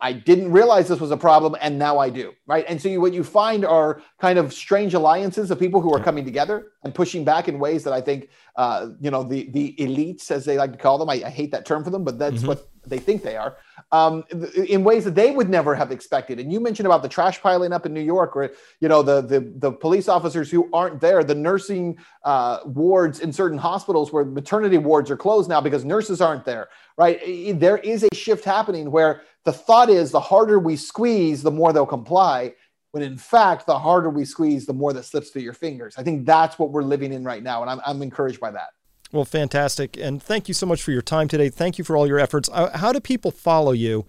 I 0.00 0.12
didn't 0.12 0.50
realize 0.50 0.88
this 0.88 0.98
was 0.98 1.12
a 1.12 1.16
problem, 1.16 1.54
and 1.60 1.78
now 1.78 1.98
I 1.98 2.10
do, 2.10 2.32
right? 2.46 2.64
And 2.68 2.82
so 2.82 2.88
you, 2.88 3.00
what 3.00 3.12
you 3.12 3.22
find 3.22 3.64
are 3.64 4.02
kind 4.20 4.36
of 4.36 4.52
strange 4.52 4.94
alliances 4.94 5.52
of 5.52 5.58
people 5.60 5.80
who 5.80 5.94
are 5.94 6.02
coming 6.02 6.24
together 6.24 6.72
and 6.82 6.92
pushing 6.92 7.24
back 7.24 7.46
in 7.46 7.60
ways 7.60 7.84
that 7.84 7.92
I 7.92 8.00
think, 8.00 8.28
uh, 8.56 8.88
you 9.00 9.10
know, 9.10 9.22
the 9.22 9.48
the 9.52 9.76
elites, 9.78 10.32
as 10.32 10.44
they 10.44 10.58
like 10.58 10.72
to 10.72 10.78
call 10.78 10.98
them, 10.98 11.08
I, 11.08 11.22
I 11.24 11.30
hate 11.30 11.52
that 11.52 11.64
term 11.64 11.84
for 11.84 11.90
them, 11.90 12.02
but 12.02 12.18
that's 12.18 12.38
mm-hmm. 12.38 12.48
what 12.48 12.68
they 12.86 12.98
think 12.98 13.22
they 13.22 13.36
are, 13.36 13.56
um, 13.92 14.24
in 14.68 14.82
ways 14.84 15.04
that 15.04 15.14
they 15.14 15.30
would 15.30 15.48
never 15.48 15.74
have 15.74 15.92
expected. 15.92 16.40
And 16.40 16.52
you 16.52 16.60
mentioned 16.60 16.86
about 16.86 17.02
the 17.02 17.08
trash 17.08 17.40
piling 17.40 17.72
up 17.72 17.86
in 17.86 17.94
New 17.94 18.00
York, 18.00 18.34
where 18.34 18.52
you 18.80 18.88
know 18.88 19.02
the 19.02 19.20
the, 19.20 19.40
the 19.56 19.72
police 19.72 20.08
officers 20.08 20.50
who 20.50 20.68
aren't 20.72 21.00
there, 21.00 21.22
the 21.22 21.34
nursing 21.34 21.98
uh, 22.24 22.58
wards 22.64 23.20
in 23.20 23.32
certain 23.32 23.58
hospitals 23.58 24.12
where 24.12 24.24
maternity 24.24 24.78
wards 24.78 25.10
are 25.10 25.16
closed 25.16 25.48
now 25.48 25.60
because 25.60 25.84
nurses 25.84 26.20
aren't 26.20 26.44
there. 26.44 26.68
Right? 26.98 27.20
There 27.58 27.78
is 27.78 28.04
a 28.04 28.14
shift 28.14 28.44
happening 28.44 28.90
where 28.90 29.22
the 29.44 29.52
thought 29.52 29.88
is 29.88 30.10
the 30.10 30.20
harder 30.20 30.58
we 30.58 30.76
squeeze, 30.76 31.42
the 31.42 31.50
more 31.50 31.72
they'll 31.72 31.86
comply. 31.86 32.54
When 32.90 33.02
in 33.02 33.16
fact, 33.16 33.66
the 33.66 33.78
harder 33.78 34.10
we 34.10 34.26
squeeze, 34.26 34.66
the 34.66 34.74
more 34.74 34.92
that 34.92 35.04
slips 35.04 35.30
through 35.30 35.42
your 35.42 35.54
fingers. 35.54 35.94
I 35.96 36.02
think 36.02 36.26
that's 36.26 36.58
what 36.58 36.72
we're 36.72 36.82
living 36.82 37.14
in 37.14 37.24
right 37.24 37.42
now, 37.42 37.62
and 37.62 37.70
I'm, 37.70 37.80
I'm 37.86 38.02
encouraged 38.02 38.38
by 38.38 38.50
that. 38.50 38.70
Well, 39.12 39.26
fantastic. 39.26 39.96
And 39.98 40.22
thank 40.22 40.48
you 40.48 40.54
so 40.54 40.66
much 40.66 40.82
for 40.82 40.90
your 40.90 41.02
time 41.02 41.28
today. 41.28 41.50
Thank 41.50 41.76
you 41.76 41.84
for 41.84 41.96
all 41.96 42.06
your 42.06 42.18
efforts. 42.18 42.48
Uh, 42.50 42.76
how 42.76 42.92
do 42.92 43.00
people 43.00 43.30
follow 43.30 43.72
you 43.72 44.06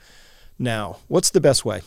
now? 0.58 1.00
What's 1.10 1.30
the 1.30 1.42
best 1.42 1.66
way? 1.66 1.82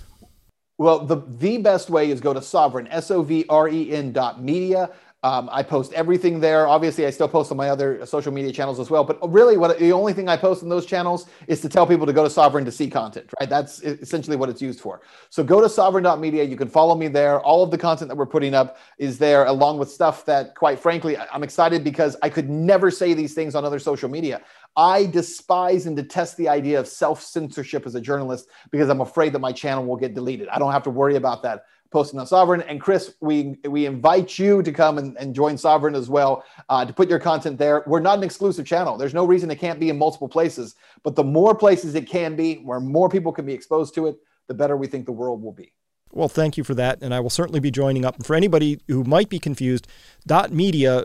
Well, 0.79 1.07
the, 1.07 1.17
the 1.17 1.57
best 1.57 1.89
way 1.89 2.11
is 2.11 2.21
go 2.21 2.35
to 2.35 2.41
Sovren, 2.41 2.87
S 2.91 3.11
O 3.11 3.23
V 3.23 3.47
R 3.49 3.69
E 3.69 3.91
N 3.91 4.12
dot 4.12 4.43
media. 4.43 4.91
Um, 5.23 5.49
I 5.51 5.62
post 5.62 5.93
everything 5.95 6.41
there. 6.41 6.69
Obviously, 6.69 7.07
I 7.07 7.11
still 7.11 7.29
post 7.29 7.51
on 7.51 7.57
my 7.57 7.71
other 7.71 8.05
social 8.07 8.33
media 8.33 8.53
channels 8.53 8.79
as 8.79 8.91
well. 8.91 9.03
But 9.03 9.19
really, 9.33 9.57
what 9.57 9.79
the 9.79 9.93
only 9.93 10.12
thing 10.12 10.29
I 10.29 10.37
post 10.37 10.62
in 10.62 10.69
those 10.69 10.87
channels 10.87 11.27
is 11.49 11.61
to 11.62 11.69
tell 11.69 11.87
people 11.87 12.07
to 12.07 12.12
go 12.12 12.23
to 12.23 12.29
Sovren 12.29 12.64
to 12.64 12.71
see 12.71 12.89
content. 12.89 13.31
Right? 13.41 13.49
That's 13.49 13.83
essentially 13.83 14.37
what 14.37 14.51
it's 14.51 14.61
used 14.61 14.79
for. 14.79 15.01
So 15.31 15.43
go 15.43 15.61
to 15.61 15.67
Sovren.media. 15.67 16.45
You 16.45 16.57
can 16.57 16.69
follow 16.69 16.95
me 16.95 17.09
there. 17.09 17.41
All 17.41 17.64
of 17.64 17.71
the 17.71 17.79
content 17.79 18.09
that 18.11 18.17
we're 18.17 18.27
putting 18.27 18.55
up 18.55 18.77
is 18.99 19.19
there, 19.19 19.47
along 19.47 19.79
with 19.79 19.91
stuff 19.91 20.25
that, 20.27 20.55
quite 20.55 20.79
frankly, 20.79 21.17
I'm 21.17 21.43
excited 21.43 21.83
because 21.83 22.17
I 22.23 22.29
could 22.29 22.51
never 22.51 22.91
say 22.91 23.14
these 23.14 23.35
things 23.35 23.55
on 23.55 23.64
other 23.64 23.79
social 23.79 24.11
media. 24.11 24.43
I 24.77 25.07
despise 25.07 25.87
and 25.87 25.97
detest 25.97 26.37
the 26.37 26.49
idea 26.51 26.79
of 26.79 26.87
self 26.87 27.23
censorship 27.23 27.87
as 27.87 27.95
a 27.95 28.01
journalist 28.01 28.49
because 28.71 28.91
I'm 28.91 29.01
afraid 29.01 29.33
that 29.33 29.39
my 29.39 29.53
channel 29.53 29.87
will 29.87 29.97
get 29.97 30.14
deleted. 30.14 30.49
I 30.49 30.59
don't 30.59 30.73
have 30.73 30.83
to 30.85 30.91
worry 30.91 31.17
about 31.17 31.43
that 31.45 31.64
posting 31.91 32.18
on 32.20 32.26
Sovren. 32.26 32.64
And 32.68 32.80
Chris, 32.80 33.14
we 33.20 33.57
we 33.68 33.87
invite 33.87 34.39
you 34.39 34.62
to 34.62 34.72
come 34.72 34.99
and, 34.99 35.16
and 35.18 35.34
join 35.34 35.57
Sovren 35.57 35.97
as 35.97 36.09
well 36.09 36.45
uh, 36.68 36.84
to 36.84 36.93
put 36.93 37.09
your 37.09 37.18
content 37.18 37.59
there. 37.59 37.84
We're 37.87 38.01
not 38.01 38.18
an 38.18 38.24
exclusive 38.24 38.66
channel. 38.66 38.97
There's 38.97 39.14
no 39.14 39.24
reason 39.24 39.51
it 39.51 39.57
can't 39.57 39.80
be 39.80 39.89
in 39.89 39.99
multiple 39.99 40.28
places. 40.28 40.74
But 41.03 41.16
the 41.16 41.24
more 41.24 41.55
places 41.55 41.95
it 41.95 42.09
can 42.09 42.37
be, 42.37 42.57
where 42.57 42.80
more 42.80 43.09
people 43.09 43.32
can 43.32 43.47
be 43.47 43.53
exposed 43.53 43.95
to 43.95 44.07
it, 44.07 44.18
the 44.47 44.55
better 44.55 44.76
we 44.76 44.87
think 44.87 45.07
the 45.07 45.12
world 45.12 45.43
will 45.43 45.53
be. 45.53 45.72
Well, 46.12 46.28
thank 46.28 46.57
you 46.57 46.64
for 46.64 46.74
that. 46.74 46.99
And 47.03 47.12
I 47.12 47.20
will 47.20 47.30
certainly 47.30 47.61
be 47.61 47.70
joining 47.70 48.05
up. 48.05 48.16
And 48.16 48.24
for 48.24 48.34
anybody 48.34 48.80
who 48.89 49.05
might 49.05 49.28
be 49.28 49.39
confused, 49.39 49.87
dot 50.26 50.53
media 50.53 51.05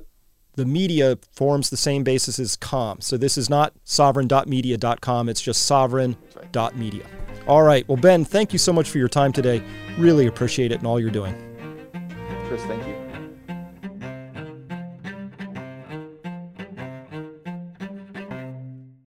the 0.55 0.65
media 0.65 1.17
forms 1.31 1.69
the 1.69 1.77
same 1.77 2.03
basis 2.03 2.39
as 2.39 2.55
com. 2.55 3.01
So 3.01 3.17
this 3.17 3.37
is 3.37 3.49
not 3.49 3.73
sovren.media.com, 3.85 5.29
it's 5.29 5.41
just 5.41 5.69
sovren.media. 5.69 7.05
All 7.47 7.63
right. 7.63 7.87
Well, 7.87 7.97
Ben, 7.97 8.23
thank 8.23 8.53
you 8.53 8.59
so 8.59 8.71
much 8.71 8.89
for 8.89 8.99
your 8.99 9.07
time 9.07 9.33
today. 9.33 9.63
Really 9.97 10.27
appreciate 10.27 10.71
it 10.71 10.77
and 10.79 10.87
all 10.87 10.99
you're 10.99 11.09
doing. 11.09 11.35
Chris, 12.47 12.61
thank 12.65 12.85
you. 12.85 13.00